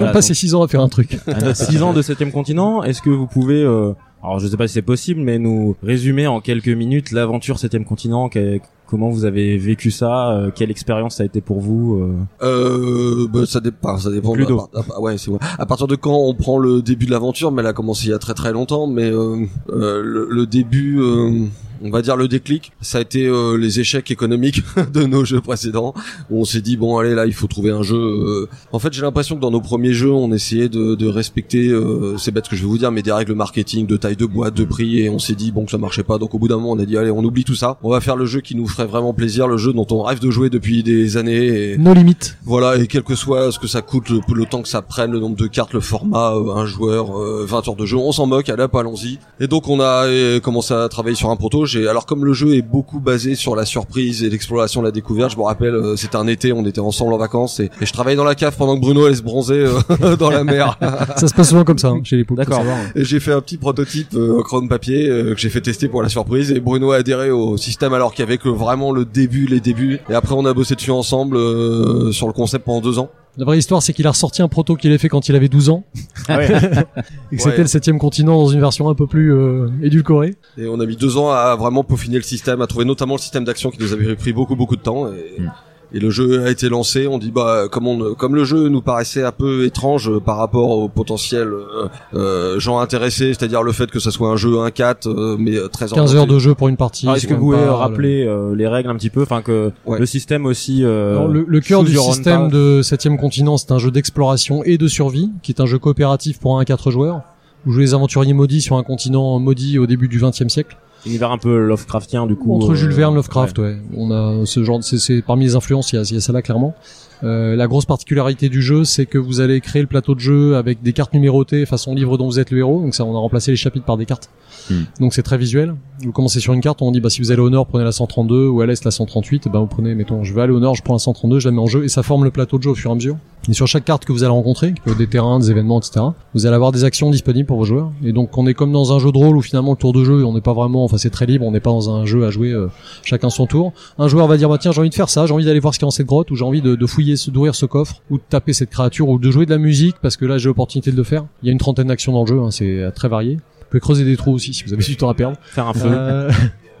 Voilà, 0.00 0.10
on 0.10 0.14
passe 0.14 0.14
donc- 0.14 0.22
ces 0.22 0.34
6 0.34 0.54
ans 0.54 0.62
à 0.62 0.68
faire 0.68 0.80
un 0.80 0.88
truc. 0.88 1.18
6 1.54 1.82
ans 1.82 1.92
de 1.92 2.02
septième 2.02 2.32
continent, 2.32 2.82
est-ce 2.82 3.02
que 3.02 3.10
vous 3.10 3.26
pouvez, 3.26 3.62
euh, 3.62 3.92
alors 4.22 4.38
je 4.38 4.48
sais 4.48 4.56
pas 4.56 4.66
si 4.66 4.74
c'est 4.74 4.82
possible, 4.82 5.20
mais 5.20 5.38
nous 5.38 5.76
résumer 5.82 6.26
en 6.26 6.40
quelques 6.40 6.68
minutes 6.68 7.12
l'aventure 7.12 7.58
septième 7.58 7.84
continent, 7.84 8.28
que- 8.28 8.58
comment 8.88 9.10
vous 9.10 9.24
avez 9.24 9.58
vécu 9.58 9.90
ça, 9.90 10.30
euh, 10.30 10.50
quelle 10.54 10.70
expérience 10.70 11.16
ça 11.16 11.24
a 11.24 11.26
été 11.26 11.40
pour 11.40 11.60
vous 11.60 11.96
euh, 12.00 12.46
Euh, 12.46 13.26
bah, 13.28 13.40
ça 13.46 13.60
dépend, 13.60 13.98
ça 13.98 14.10
dépend. 14.10 14.34
Ludo. 14.34 14.60
À, 14.74 14.80
à- 14.96 15.00
ouais, 15.00 15.18
c'est 15.18 15.30
moi. 15.30 15.40
À 15.58 15.66
partir 15.66 15.86
de 15.88 15.96
quand 15.96 16.14
on 16.16 16.34
prend 16.34 16.58
le 16.58 16.82
début 16.82 17.06
de 17.06 17.10
l'aventure, 17.10 17.50
mais 17.52 17.62
elle 17.62 17.68
a 17.68 17.72
commencé 17.72 18.06
il 18.06 18.10
y 18.10 18.14
a 18.14 18.18
très 18.18 18.34
très 18.34 18.52
longtemps, 18.52 18.86
mais 18.86 19.10
euh, 19.10 19.44
euh, 19.70 20.02
le, 20.02 20.28
le 20.30 20.46
début, 20.46 21.00
euh, 21.00 21.46
on 21.82 21.90
va 21.90 22.02
dire 22.02 22.16
le 22.16 22.28
déclic, 22.28 22.72
ça 22.80 22.98
a 22.98 23.00
été 23.00 23.26
euh, 23.26 23.56
les 23.56 23.80
échecs 23.80 24.10
économiques 24.10 24.62
de 24.92 25.04
nos 25.04 25.24
jeux 25.24 25.40
précédents 25.40 25.94
où 26.30 26.40
on 26.40 26.44
s'est 26.44 26.60
dit 26.60 26.76
bon 26.76 26.98
allez 26.98 27.14
là 27.14 27.26
il 27.26 27.32
faut 27.34 27.46
trouver 27.46 27.70
un 27.70 27.82
jeu. 27.82 27.96
euh. 27.96 28.48
En 28.72 28.78
fait 28.78 28.92
j'ai 28.92 29.02
l'impression 29.02 29.36
que 29.36 29.40
dans 29.40 29.50
nos 29.50 29.60
premiers 29.60 29.92
jeux 29.92 30.12
on 30.12 30.32
essayait 30.32 30.68
de, 30.68 30.94
de 30.94 31.06
respecter, 31.06 31.68
euh, 31.68 32.16
c'est 32.18 32.30
bête 32.30 32.44
ce 32.46 32.50
que 32.50 32.56
je 32.56 32.62
vais 32.62 32.68
vous 32.68 32.78
dire, 32.78 32.90
mais 32.92 33.02
des 33.02 33.12
règles 33.12 33.34
marketing, 33.34 33.86
de 33.86 33.96
taille 33.96 34.16
de 34.16 34.26
boîte, 34.26 34.54
de 34.54 34.64
prix 34.64 35.00
et 35.00 35.08
on 35.10 35.18
s'est 35.18 35.34
dit 35.34 35.52
bon 35.52 35.64
que 35.64 35.70
ça 35.70 35.78
marchait 35.78 36.02
pas. 36.02 36.18
Donc 36.18 36.34
au 36.34 36.38
bout 36.38 36.48
d'un 36.48 36.56
moment 36.56 36.72
on 36.72 36.78
a 36.78 36.84
dit 36.86 36.96
allez 36.96 37.10
on 37.10 37.22
oublie 37.24 37.44
tout 37.44 37.54
ça, 37.54 37.78
on 37.82 37.90
va 37.90 38.00
faire 38.00 38.16
le 38.16 38.26
jeu 38.26 38.40
qui 38.40 38.54
nous 38.54 38.66
ferait 38.66 38.86
vraiment 38.86 39.12
plaisir, 39.12 39.48
le 39.48 39.56
jeu 39.56 39.72
dont 39.72 39.86
on 39.90 40.02
rêve 40.02 40.20
de 40.20 40.30
jouer 40.30 40.50
depuis 40.50 40.82
des 40.82 41.16
années. 41.16 41.72
Et... 41.72 41.78
Nos 41.78 41.94
limites. 41.94 42.36
Voilà, 42.44 42.76
et 42.76 42.86
quel 42.86 43.02
que 43.02 43.14
soit 43.14 43.52
ce 43.52 43.58
que 43.58 43.66
ça 43.66 43.82
coûte, 43.82 44.08
le, 44.08 44.20
le 44.34 44.46
temps 44.46 44.62
que 44.62 44.68
ça 44.68 44.82
prenne, 44.82 45.12
le 45.12 45.20
nombre 45.20 45.36
de 45.36 45.46
cartes, 45.46 45.72
le 45.74 45.80
format, 45.80 46.34
euh, 46.34 46.54
un 46.54 46.66
joueur, 46.66 47.18
euh, 47.20 47.44
20 47.46 47.68
heures 47.68 47.76
de 47.76 47.86
jeu, 47.86 47.96
on 47.96 48.12
s'en 48.12 48.26
moque, 48.26 48.48
allez 48.48 48.62
hop, 48.62 48.74
allons-y. 48.74 49.18
Et 49.40 49.46
donc 49.46 49.68
on 49.68 49.80
a 49.80 50.06
euh, 50.06 50.40
commencé 50.40 50.72
à 50.74 50.88
travailler 50.88 51.16
sur 51.16 51.30
un 51.30 51.36
proto. 51.36 51.65
J'ai, 51.66 51.88
alors 51.88 52.06
comme 52.06 52.24
le 52.24 52.32
jeu 52.32 52.54
est 52.54 52.62
beaucoup 52.62 53.00
basé 53.00 53.34
sur 53.34 53.56
la 53.56 53.64
surprise 53.64 54.22
et 54.22 54.30
l'exploration, 54.30 54.82
la 54.82 54.90
découverte, 54.90 55.32
je 55.32 55.36
me 55.36 55.42
rappelle, 55.42 55.74
euh, 55.74 55.96
c'était 55.96 56.16
un 56.16 56.26
été, 56.26 56.52
on 56.52 56.64
était 56.64 56.80
ensemble 56.80 57.12
en 57.12 57.18
vacances 57.18 57.60
et, 57.60 57.70
et 57.80 57.86
je 57.86 57.92
travaillais 57.92 58.16
dans 58.16 58.24
la 58.24 58.34
cave 58.34 58.54
pendant 58.56 58.76
que 58.76 58.80
Bruno 58.80 59.04
allait 59.04 59.16
se 59.16 59.22
bronzer 59.22 59.66
euh, 60.00 60.16
dans 60.18 60.30
la 60.30 60.44
mer. 60.44 60.78
Ça 61.16 61.28
se 61.28 61.34
passe 61.34 61.50
souvent 61.50 61.64
comme 61.64 61.78
ça 61.78 61.88
hein, 61.88 62.00
chez 62.04 62.16
les 62.16 62.24
poules. 62.24 62.36
D'accord. 62.38 62.62
Et 62.94 63.04
j'ai 63.04 63.20
fait 63.20 63.32
un 63.32 63.40
petit 63.40 63.56
prototype 63.56 64.14
euh, 64.14 64.42
chrome 64.42 64.68
papier 64.68 65.08
euh, 65.08 65.34
que 65.34 65.40
j'ai 65.40 65.48
fait 65.48 65.60
tester 65.60 65.88
pour 65.88 66.02
la 66.02 66.08
surprise 66.08 66.52
et 66.52 66.60
Bruno 66.60 66.92
a 66.92 66.96
adhéré 66.96 67.30
au 67.30 67.56
système 67.56 67.92
alors 67.92 68.12
qu'il 68.12 68.24
y 68.24 68.28
avait 68.28 68.38
que 68.38 68.48
vraiment 68.48 68.92
le 68.92 69.04
début, 69.04 69.46
les 69.46 69.60
débuts. 69.60 70.00
Et 70.08 70.14
après 70.14 70.34
on 70.34 70.44
a 70.46 70.54
bossé 70.54 70.74
dessus 70.74 70.90
ensemble 70.90 71.36
euh, 71.36 72.12
sur 72.12 72.26
le 72.26 72.32
concept 72.32 72.64
pendant 72.64 72.80
deux 72.80 72.98
ans. 72.98 73.10
La 73.38 73.44
vraie 73.44 73.58
histoire, 73.58 73.82
c'est 73.82 73.92
qu'il 73.92 74.06
a 74.06 74.10
ressorti 74.10 74.40
un 74.42 74.48
proto 74.48 74.76
qu'il 74.76 74.92
a 74.92 74.98
fait 74.98 75.08
quand 75.10 75.28
il 75.28 75.36
avait 75.36 75.48
12 75.48 75.68
ans, 75.68 75.84
Ah 76.28 76.38
ouais. 76.38 76.46
et 76.50 76.50
que 76.50 76.62
Ouais. 76.62 77.38
c'était 77.38 77.58
le 77.62 77.66
septième 77.66 77.98
continent 77.98 78.36
dans 78.36 78.48
une 78.48 78.60
version 78.60 78.88
un 78.88 78.94
peu 78.94 79.06
plus 79.06 79.32
euh, 79.34 79.68
édulcorée. 79.82 80.36
Et 80.56 80.66
on 80.68 80.80
a 80.80 80.86
mis 80.86 80.96
deux 80.96 81.16
ans 81.18 81.30
à 81.30 81.54
vraiment 81.56 81.84
peaufiner 81.84 82.16
le 82.16 82.22
système, 82.22 82.62
à 82.62 82.66
trouver 82.66 82.84
notamment 82.86 83.14
le 83.14 83.20
système 83.20 83.44
d'action 83.44 83.70
qui 83.70 83.78
nous 83.80 83.92
avait 83.92 84.16
pris 84.16 84.32
beaucoup 84.32 84.56
beaucoup 84.56 84.76
de 84.76 84.82
temps. 84.82 85.08
Et, 85.08 85.40
Mm. 85.40 85.50
Et 85.92 86.00
le 86.00 86.10
jeu 86.10 86.44
a 86.44 86.50
été 86.50 86.68
lancé. 86.68 87.06
On 87.06 87.18
dit 87.18 87.30
bah 87.30 87.64
comme 87.70 87.86
on 87.86 88.14
comme 88.14 88.34
le 88.34 88.44
jeu 88.44 88.68
nous 88.68 88.82
paraissait 88.82 89.22
un 89.22 89.32
peu 89.32 89.64
étrange 89.64 90.10
euh, 90.10 90.20
par 90.20 90.36
rapport 90.38 90.70
au 90.70 90.88
potentiel 90.88 91.48
euh, 91.48 91.88
euh, 92.14 92.58
gens 92.58 92.78
intéressés, 92.80 93.34
c'est-à-dire 93.34 93.62
le 93.62 93.72
fait 93.72 93.90
que 93.90 93.98
ça 94.00 94.10
soit 94.10 94.28
un 94.28 94.36
jeu 94.36 94.50
1-4 94.50 95.08
euh, 95.08 95.36
mais 95.38 95.56
euh, 95.56 95.68
très 95.68 95.86
15 95.86 95.92
orienté. 95.92 96.16
heures 96.18 96.26
de 96.26 96.38
jeu 96.38 96.54
pour 96.54 96.68
une 96.68 96.76
partie. 96.76 97.08
Est-ce 97.08 97.26
que 97.26 97.34
vous 97.34 97.52
pouvez 97.52 97.64
rappeler 97.68 98.24
euh, 98.26 98.54
les 98.54 98.66
règles 98.68 98.90
un 98.90 98.96
petit 98.96 99.10
peu, 99.10 99.22
enfin 99.22 99.42
que 99.42 99.70
Ouais. 99.86 99.98
le 99.98 100.06
système 100.06 100.46
aussi. 100.46 100.82
Euh, 100.84 101.28
le, 101.28 101.44
le 101.46 101.60
cœur 101.60 101.84
du 101.84 101.96
système 101.96 102.48
de 102.50 102.82
septième 102.82 103.16
continent, 103.18 103.56
c'est 103.56 103.70
un 103.72 103.78
jeu 103.78 103.90
d'exploration 103.90 104.62
et 104.64 104.78
de 104.78 104.88
survie, 104.88 105.30
qui 105.42 105.52
est 105.52 105.60
un 105.60 105.66
jeu 105.66 105.78
coopératif 105.78 106.38
pour 106.40 106.58
1 106.58 106.62
à 106.62 106.64
4 106.64 106.90
joueurs. 106.90 107.20
Vous 107.64 107.72
jouez 107.72 107.82
les 107.84 107.94
aventuriers 107.94 108.32
maudits 108.32 108.60
sur 108.60 108.76
un 108.76 108.82
continent 108.82 109.38
maudit 109.38 109.78
au 109.78 109.86
début 109.86 110.08
du 110.08 110.20
20e 110.20 110.48
siècle. 110.48 110.76
Univers 111.06 111.30
un 111.30 111.38
peu 111.38 111.58
Lovecraftien 111.58 112.26
du 112.26 112.36
coup. 112.36 112.54
Entre 112.54 112.72
euh, 112.72 112.74
Jules 112.74 112.92
Verne, 112.92 113.14
Lovecraft, 113.14 113.58
ouais. 113.58 113.76
On 113.96 114.10
a 114.10 114.44
ce 114.46 114.62
genre, 114.64 114.78
de- 114.78 114.84
c'est, 114.84 115.22
parmi 115.22 115.44
les 115.44 115.56
influences, 115.56 115.92
il 115.92 115.96
y 115.96 115.98
a, 115.98 116.02
il 116.02 116.14
y 116.14 116.16
a 116.16 116.20
ça 116.20 116.32
là 116.32 116.42
clairement. 116.42 116.74
Euh, 117.24 117.56
la 117.56 117.66
grosse 117.66 117.86
particularité 117.86 118.48
du 118.48 118.62
jeu, 118.62 118.84
c'est 118.84 119.06
que 119.06 119.18
vous 119.18 119.40
allez 119.40 119.60
créer 119.60 119.82
le 119.82 119.88
plateau 119.88 120.14
de 120.14 120.20
jeu 120.20 120.56
avec 120.56 120.82
des 120.82 120.92
cartes 120.92 121.14
numérotées 121.14 121.66
façon 121.66 121.94
livre 121.94 122.18
dont 122.18 122.26
vous 122.26 122.38
êtes 122.38 122.50
le 122.50 122.58
héros. 122.58 122.80
Donc 122.80 122.94
ça, 122.94 123.04
on 123.04 123.16
a 123.16 123.18
remplacé 123.18 123.50
les 123.50 123.56
chapitres 123.56 123.86
par 123.86 123.96
des 123.96 124.06
cartes. 124.06 124.30
Hmm. 124.70 124.82
Donc 125.00 125.14
c'est 125.14 125.22
très 125.22 125.38
visuel. 125.38 125.74
Vous 126.00 126.12
commencez 126.12 126.40
sur 126.40 126.52
une 126.52 126.60
carte, 126.60 126.82
on 126.82 126.90
dit 126.92 127.00
bah 127.00 127.10
si 127.10 127.20
vous 127.20 127.30
allez 127.30 127.40
au 127.40 127.50
nord, 127.50 127.66
prenez 127.66 127.84
la 127.84 127.92
132 127.92 128.48
ou 128.48 128.60
à 128.60 128.66
l'est 128.66 128.84
la 128.84 128.90
138. 128.90 129.46
Et 129.46 129.50
ben 129.50 129.60
vous 129.60 129.66
prenez, 129.66 129.94
mettons, 129.94 130.24
je 130.24 130.34
vais 130.34 130.42
aller 130.42 130.52
au 130.52 130.60
nord, 130.60 130.74
je 130.74 130.82
prends 130.82 130.94
la 130.94 130.98
132, 130.98 131.40
je 131.40 131.48
la 131.48 131.52
mets 131.52 131.60
en 131.60 131.66
jeu 131.66 131.84
et 131.84 131.88
ça 131.88 132.02
forme 132.02 132.24
le 132.24 132.30
plateau 132.30 132.58
de 132.58 132.62
jeu 132.62 132.70
au 132.70 132.74
fur 132.74 132.90
et 132.90 132.92
à 132.92 132.94
mesure. 132.94 133.16
Et 133.48 133.54
sur 133.54 133.66
chaque 133.68 133.84
carte 133.84 134.04
que 134.04 134.12
vous 134.12 134.24
allez 134.24 134.32
rencontrer, 134.32 134.74
des 134.98 135.06
terrains, 135.06 135.38
des 135.38 135.50
événements, 135.52 135.78
etc., 135.78 136.04
vous 136.34 136.46
allez 136.46 136.56
avoir 136.56 136.72
des 136.72 136.82
actions 136.82 137.10
disponibles 137.10 137.46
pour 137.46 137.58
vos 137.58 137.64
joueurs. 137.64 137.92
Et 138.04 138.12
donc 138.12 138.36
on 138.36 138.46
est 138.46 138.54
comme 138.54 138.72
dans 138.72 138.92
un 138.92 138.98
jeu 138.98 139.12
de 139.12 139.18
rôle 139.18 139.36
où 139.36 139.42
finalement 139.42 139.70
le 139.70 139.76
tour 139.76 139.92
de 139.92 140.04
jeu, 140.04 140.24
on 140.24 140.32
n'est 140.32 140.40
pas 140.40 140.52
vraiment, 140.52 140.84
enfin 140.84 140.98
c'est 140.98 141.10
très 141.10 141.26
libre, 141.26 141.46
on 141.46 141.52
n'est 141.52 141.60
pas 141.60 141.70
dans 141.70 141.90
un 141.90 142.06
jeu 142.06 142.26
à 142.26 142.30
jouer 142.30 142.50
euh, 142.50 142.68
chacun 143.04 143.30
son 143.30 143.46
tour. 143.46 143.72
Un 143.98 144.08
joueur 144.08 144.26
va 144.26 144.36
dire 144.36 144.48
bah 144.48 144.58
tiens 144.58 144.72
j'ai 144.72 144.80
envie 144.80 144.90
de 144.90 144.94
faire 144.94 145.08
ça, 145.08 145.26
j'ai 145.26 145.32
envie 145.32 145.44
d'aller 145.44 145.60
voir 145.60 145.74
ce 145.74 145.78
qu'il 145.78 145.84
y 145.84 145.86
a 145.86 145.88
dans 145.88 145.92
cette 145.92 146.06
grotte, 146.06 146.30
ou 146.32 146.34
j'ai 146.34 146.44
envie 146.44 146.60
de, 146.60 146.74
de 146.74 146.86
fouiller, 146.86 147.05
ce- 147.14 147.30
d'ouvrir 147.30 147.54
ce 147.54 147.66
coffre, 147.66 148.02
ou 148.10 148.16
de 148.18 148.22
taper 148.28 148.52
cette 148.52 148.70
créature, 148.70 149.08
ou 149.08 149.20
de 149.20 149.30
jouer 149.30 149.46
de 149.46 149.50
la 149.52 149.58
musique 149.58 149.94
parce 150.02 150.16
que 150.16 150.24
là 150.24 150.38
j'ai 150.38 150.48
l'opportunité 150.48 150.90
de 150.90 150.96
le 150.96 151.04
faire. 151.04 151.24
Il 151.42 151.46
y 151.46 151.50
a 151.50 151.52
une 151.52 151.58
trentaine 151.58 151.86
d'actions 151.86 152.12
dans 152.12 152.22
le 152.22 152.26
jeu, 152.26 152.40
hein, 152.40 152.50
c'est 152.50 152.80
euh, 152.80 152.90
très 152.90 153.08
varié. 153.08 153.34
Vous 153.36 153.70
pouvez 153.70 153.80
creuser 153.80 154.04
des 154.04 154.16
trous 154.16 154.32
aussi 154.32 154.52
si 154.52 154.64
vous 154.64 154.72
avez 154.72 154.82
du 154.82 154.96
temps 154.96 155.08
à 155.08 155.14
perdre. 155.14 155.36
Faire 155.44 155.66
un 155.68 155.74
feu. 155.74 155.88
Euh, 155.90 156.30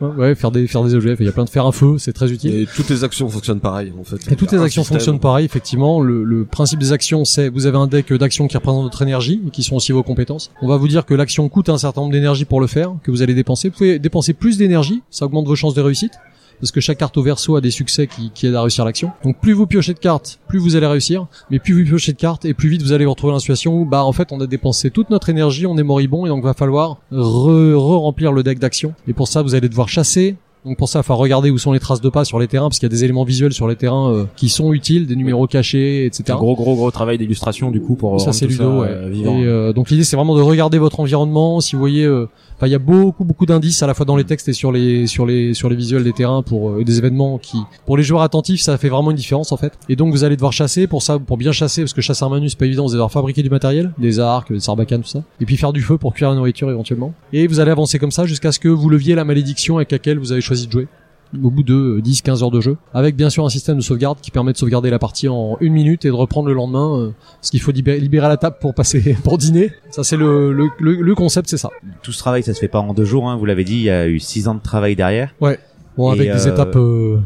ouais, 0.00 0.34
faire 0.36 0.50
des 0.52 0.66
faire 0.68 0.84
des 0.84 0.94
objets. 0.94 1.16
Il 1.18 1.26
y 1.26 1.28
a 1.28 1.32
plein 1.32 1.44
de 1.44 1.48
faire 1.50 1.66
un 1.66 1.72
feu, 1.72 1.96
c'est 1.98 2.12
très 2.12 2.30
utile. 2.30 2.54
Et 2.54 2.66
toutes 2.66 2.88
les 2.90 3.02
actions 3.02 3.28
fonctionnent 3.28 3.58
pareil 3.60 3.92
en 3.98 4.04
fait. 4.04 4.16
Et 4.30 4.36
toutes 4.36 4.52
les 4.52 4.58
actions 4.60 4.82
système. 4.82 4.98
fonctionnent 4.98 5.18
pareil, 5.20 5.44
effectivement. 5.46 6.00
Le, 6.00 6.22
le 6.22 6.44
principe 6.44 6.78
des 6.78 6.92
actions, 6.92 7.24
c'est 7.24 7.48
vous 7.48 7.66
avez 7.66 7.76
un 7.78 7.86
deck 7.88 8.12
d'actions 8.12 8.46
qui 8.46 8.56
représente 8.56 8.84
votre 8.84 9.02
énergie 9.02 9.40
et 9.46 9.50
qui 9.50 9.62
sont 9.64 9.74
aussi 9.76 9.90
vos 9.92 10.02
compétences. 10.04 10.52
On 10.62 10.68
va 10.68 10.76
vous 10.76 10.86
dire 10.88 11.06
que 11.06 11.14
l'action 11.14 11.48
coûte 11.48 11.68
un 11.70 11.78
certain 11.78 12.02
nombre 12.02 12.12
d'énergie 12.12 12.44
pour 12.44 12.60
le 12.60 12.66
faire, 12.68 12.92
que 13.02 13.10
vous 13.10 13.22
allez 13.22 13.34
dépenser. 13.34 13.68
Vous 13.70 13.74
pouvez 13.76 13.98
dépenser 13.98 14.32
plus 14.32 14.58
d'énergie, 14.58 15.02
ça 15.10 15.24
augmente 15.26 15.46
vos 15.46 15.56
chances 15.56 15.74
de 15.74 15.80
réussite. 15.80 16.12
Parce 16.60 16.70
que 16.72 16.80
chaque 16.80 16.98
carte 16.98 17.16
au 17.16 17.22
verso 17.22 17.56
a 17.56 17.60
des 17.60 17.70
succès 17.70 18.06
qui, 18.06 18.30
qui 18.34 18.46
aident 18.46 18.54
à 18.54 18.62
réussir 18.62 18.84
l'action. 18.84 19.10
Donc 19.24 19.40
plus 19.40 19.52
vous 19.52 19.66
piochez 19.66 19.94
de 19.94 19.98
cartes, 19.98 20.38
plus 20.48 20.58
vous 20.58 20.76
allez 20.76 20.86
réussir. 20.86 21.26
Mais 21.50 21.58
plus 21.58 21.74
vous 21.82 21.88
piochez 21.88 22.12
de 22.12 22.18
cartes, 22.18 22.44
et 22.44 22.54
plus 22.54 22.68
vite 22.68 22.82
vous 22.82 22.92
allez 22.92 23.04
vous 23.04 23.10
retrouver 23.12 23.32
dans 23.32 23.36
une 23.38 23.40
situation 23.40 23.74
où, 23.80 23.84
bah, 23.84 24.04
en 24.04 24.12
fait, 24.12 24.28
on 24.32 24.40
a 24.40 24.46
dépensé 24.46 24.90
toute 24.90 25.10
notre 25.10 25.28
énergie, 25.28 25.66
on 25.66 25.76
est 25.76 25.82
moribond, 25.82 26.26
et 26.26 26.28
donc 26.28 26.42
va 26.44 26.54
falloir 26.54 26.98
re- 27.12 27.74
re-remplir 27.74 28.32
le 28.32 28.42
deck 28.42 28.58
d'action. 28.58 28.94
Et 29.08 29.12
pour 29.12 29.28
ça, 29.28 29.42
vous 29.42 29.54
allez 29.54 29.68
devoir 29.68 29.88
chasser, 29.88 30.36
donc 30.64 30.78
pour 30.78 30.88
ça, 30.88 30.98
il 30.98 31.02
faut 31.04 31.14
regarder 31.14 31.50
où 31.50 31.58
sont 31.58 31.70
les 31.72 31.78
traces 31.78 32.00
de 32.00 32.08
pas 32.08 32.24
sur 32.24 32.40
les 32.40 32.48
terrains, 32.48 32.68
parce 32.68 32.80
qu'il 32.80 32.86
y 32.88 32.90
a 32.92 32.94
des 32.96 33.04
éléments 33.04 33.22
visuels 33.22 33.52
sur 33.52 33.68
les 33.68 33.76
terrains 33.76 34.10
euh, 34.12 34.24
qui 34.34 34.48
sont 34.48 34.72
utiles, 34.72 35.06
des 35.06 35.14
numéros 35.14 35.46
cachés, 35.46 36.06
etc. 36.06 36.24
Un 36.30 36.36
gros 36.36 36.56
gros 36.56 36.74
gros 36.74 36.90
travail 36.90 37.18
d'illustration 37.18 37.70
du 37.70 37.80
coup 37.80 37.94
pour 37.94 38.20
Ça 38.20 38.32
c'est 38.32 38.46
Ludo. 38.48 38.80
ouais. 38.80 38.88
euh, 38.90 39.08
vivant. 39.08 39.38
Et, 39.38 39.44
euh, 39.44 39.72
donc 39.72 39.90
l'idée 39.90 40.02
c'est 40.02 40.16
vraiment 40.16 40.34
de 40.34 40.42
regarder 40.42 40.78
votre 40.78 40.98
environnement. 40.98 41.60
Si 41.60 41.76
vous 41.76 41.80
voyez, 41.80 42.02
euh, 42.04 42.28
enfin 42.56 42.66
il 42.66 42.72
y 42.72 42.74
a 42.74 42.78
beaucoup 42.78 43.24
beaucoup 43.24 43.46
d'indices 43.46 43.82
à 43.82 43.86
la 43.86 43.94
fois 43.94 44.06
dans 44.06 44.16
les 44.16 44.24
textes 44.24 44.48
et 44.48 44.52
sur 44.52 44.72
les 44.72 45.06
sur 45.06 45.26
les 45.26 45.54
sur 45.54 45.68
les 45.68 45.76
visuels 45.76 46.04
des 46.04 46.12
terrains 46.12 46.42
pour 46.42 46.70
euh, 46.70 46.84
des 46.84 46.98
événements 46.98 47.38
qui 47.38 47.58
pour 47.84 47.96
les 47.96 48.02
joueurs 48.02 48.22
attentifs 48.22 48.60
ça 48.60 48.76
fait 48.78 48.88
vraiment 48.88 49.10
une 49.10 49.16
différence 49.16 49.52
en 49.52 49.56
fait. 49.56 49.72
Et 49.88 49.96
donc 49.96 50.12
vous 50.12 50.24
allez 50.24 50.36
devoir 50.36 50.52
chasser 50.52 50.86
pour 50.86 51.02
ça 51.02 51.18
pour 51.18 51.36
bien 51.36 51.52
chasser 51.52 51.82
parce 51.82 51.92
que 51.92 52.00
chasser 52.00 52.24
un 52.24 52.28
manu 52.28 52.48
c'est 52.48 52.58
pas 52.58 52.66
évident. 52.66 52.84
Vous 52.84 52.90
allez 52.90 52.96
devoir 52.96 53.12
fabriquer 53.12 53.42
du 53.42 53.50
matériel, 53.50 53.92
des 53.98 54.18
arcs, 54.18 54.52
des 54.52 54.60
sarbacanes 54.60 55.02
tout 55.02 55.08
ça, 55.08 55.22
et 55.40 55.44
puis 55.44 55.56
faire 55.56 55.72
du 55.72 55.82
feu 55.82 55.98
pour 55.98 56.14
cuire 56.14 56.30
la 56.30 56.36
nourriture 56.36 56.70
éventuellement. 56.70 57.12
Et 57.32 57.46
vous 57.46 57.60
allez 57.60 57.70
avancer 57.70 57.98
comme 57.98 58.10
ça 58.10 58.26
jusqu'à 58.26 58.52
ce 58.52 58.58
que 58.58 58.68
vous 58.68 58.88
leviez 58.88 59.14
la 59.14 59.24
malédiction 59.24 59.76
avec 59.76 59.92
laquelle 59.92 60.18
vous 60.18 60.32
avez 60.32 60.40
choisi 60.40 60.66
de 60.66 60.72
jouer 60.72 60.88
au 61.34 61.50
bout 61.50 61.62
de 61.62 62.00
10-15 62.04 62.42
heures 62.42 62.50
de 62.50 62.60
jeu, 62.60 62.76
avec 62.94 63.16
bien 63.16 63.30
sûr 63.30 63.44
un 63.44 63.48
système 63.48 63.76
de 63.76 63.82
sauvegarde 63.82 64.18
qui 64.20 64.30
permet 64.30 64.52
de 64.52 64.58
sauvegarder 64.58 64.90
la 64.90 64.98
partie 64.98 65.28
en 65.28 65.56
une 65.60 65.72
minute 65.72 66.04
et 66.04 66.08
de 66.08 66.12
reprendre 66.14 66.48
le 66.48 66.54
lendemain, 66.54 66.98
euh, 66.98 67.10
parce 67.40 67.50
qu'il 67.50 67.60
faut 67.60 67.72
libérer, 67.72 67.98
libérer 68.00 68.28
la 68.28 68.36
table 68.36 68.56
pour 68.60 68.74
passer 68.74 69.16
pour 69.24 69.38
dîner. 69.38 69.72
Ça 69.90 70.04
c'est 70.04 70.16
le, 70.16 70.52
le, 70.52 70.68
le, 70.78 70.94
le 71.02 71.14
concept, 71.14 71.48
c'est 71.48 71.56
ça. 71.58 71.70
Tout 72.02 72.12
ce 72.12 72.18
travail, 72.18 72.42
ça 72.42 72.54
se 72.54 72.60
fait 72.60 72.68
pas 72.68 72.80
en 72.80 72.94
deux 72.94 73.04
jours. 73.04 73.28
Hein, 73.28 73.36
vous 73.36 73.44
l'avez 73.44 73.64
dit, 73.64 73.74
il 73.76 73.82
y 73.82 73.90
a 73.90 74.06
eu 74.08 74.20
six 74.20 74.48
ans 74.48 74.54
de 74.54 74.60
travail 74.62 74.96
derrière. 74.96 75.34
Bon, 75.96 76.12
Et, 76.12 76.20
avec 76.20 76.32
des 76.32 76.46
euh, 76.46 76.52
étapes. 76.52 76.76
euh, 76.76 77.18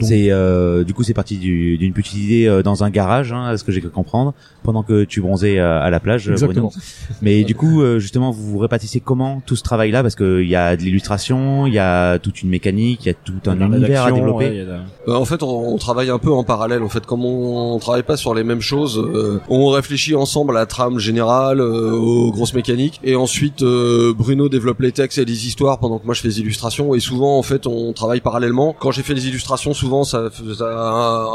C'est 0.00 0.30
euh, 0.30 0.84
du 0.84 0.94
coup 0.94 1.02
c'est 1.02 1.14
parti 1.14 1.38
du- 1.38 1.76
d'une 1.76 1.92
petite 1.92 2.14
idée 2.14 2.46
euh, 2.46 2.62
dans 2.62 2.84
un 2.84 2.90
garage, 2.90 3.32
hein, 3.32 3.46
à 3.46 3.56
ce 3.56 3.64
que 3.64 3.72
j'ai 3.72 3.80
cru 3.80 3.90
comprendre, 3.90 4.32
pendant 4.62 4.82
que 4.84 5.02
tu 5.04 5.20
bronzais 5.20 5.58
euh, 5.58 5.80
à 5.82 5.90
la 5.90 5.98
plage, 5.98 6.28
euh, 6.28 6.32
Exactement. 6.32 6.68
Bruno. 6.68 6.82
Mais 7.20 7.42
du 7.42 7.54
coup, 7.56 7.82
euh, 7.82 7.98
justement, 7.98 8.30
vous 8.30 8.44
vous 8.52 8.58
répartissez 8.58 9.00
comment 9.00 9.42
tout 9.44 9.56
ce 9.56 9.62
travail-là? 9.64 10.02
Parce 10.02 10.14
qu'il 10.14 10.46
y 10.48 10.54
a 10.54 10.76
de 10.76 10.82
l'illustration, 10.82 11.66
il 11.66 11.74
y 11.74 11.78
a 11.80 12.18
toute 12.20 12.42
une 12.42 12.48
mécanique, 12.50 13.00
il 13.04 13.08
y 13.08 13.10
a 13.10 13.14
tout 13.14 13.32
un 13.46 13.60
univers 13.60 14.04
à 14.04 14.12
développer. 14.12 14.44
ouais, 14.44 14.56
il 14.56 14.82
Euh, 15.08 15.14
en 15.16 15.24
fait, 15.24 15.42
on, 15.42 15.74
on 15.74 15.78
travaille 15.78 16.10
un 16.10 16.18
peu 16.20 16.30
en 16.30 16.44
parallèle. 16.44 16.82
En 16.82 16.88
fait, 16.88 17.04
comme 17.04 17.24
on, 17.24 17.74
on 17.74 17.78
travaille 17.80 18.04
pas 18.04 18.16
sur 18.16 18.34
les 18.34 18.44
mêmes 18.44 18.60
choses, 18.60 18.98
euh, 18.98 19.40
on 19.48 19.66
réfléchit 19.68 20.14
ensemble 20.14 20.56
à 20.56 20.60
la 20.60 20.66
trame 20.66 21.00
générale, 21.00 21.60
euh, 21.60 21.90
aux 21.92 22.30
grosses 22.30 22.54
mécaniques, 22.54 23.00
et 23.02 23.16
ensuite 23.16 23.62
euh, 23.62 24.14
Bruno 24.16 24.48
développe 24.48 24.80
les 24.80 24.92
textes 24.92 25.18
et 25.18 25.24
les 25.24 25.46
histoires 25.48 25.78
pendant 25.80 25.98
que 25.98 26.06
moi 26.06 26.14
je 26.14 26.20
fais 26.20 26.28
les 26.28 26.38
illustrations. 26.40 26.94
Et 26.94 27.00
souvent, 27.00 27.36
en 27.36 27.42
fait, 27.42 27.66
on 27.66 27.92
travaille 27.92 28.20
parallèlement. 28.20 28.76
Quand 28.78 28.92
j'ai 28.92 29.02
fait 29.02 29.14
les 29.14 29.26
illustrations, 29.26 29.71
souvent 29.74 30.04
ça, 30.04 30.28
ça 30.56 31.26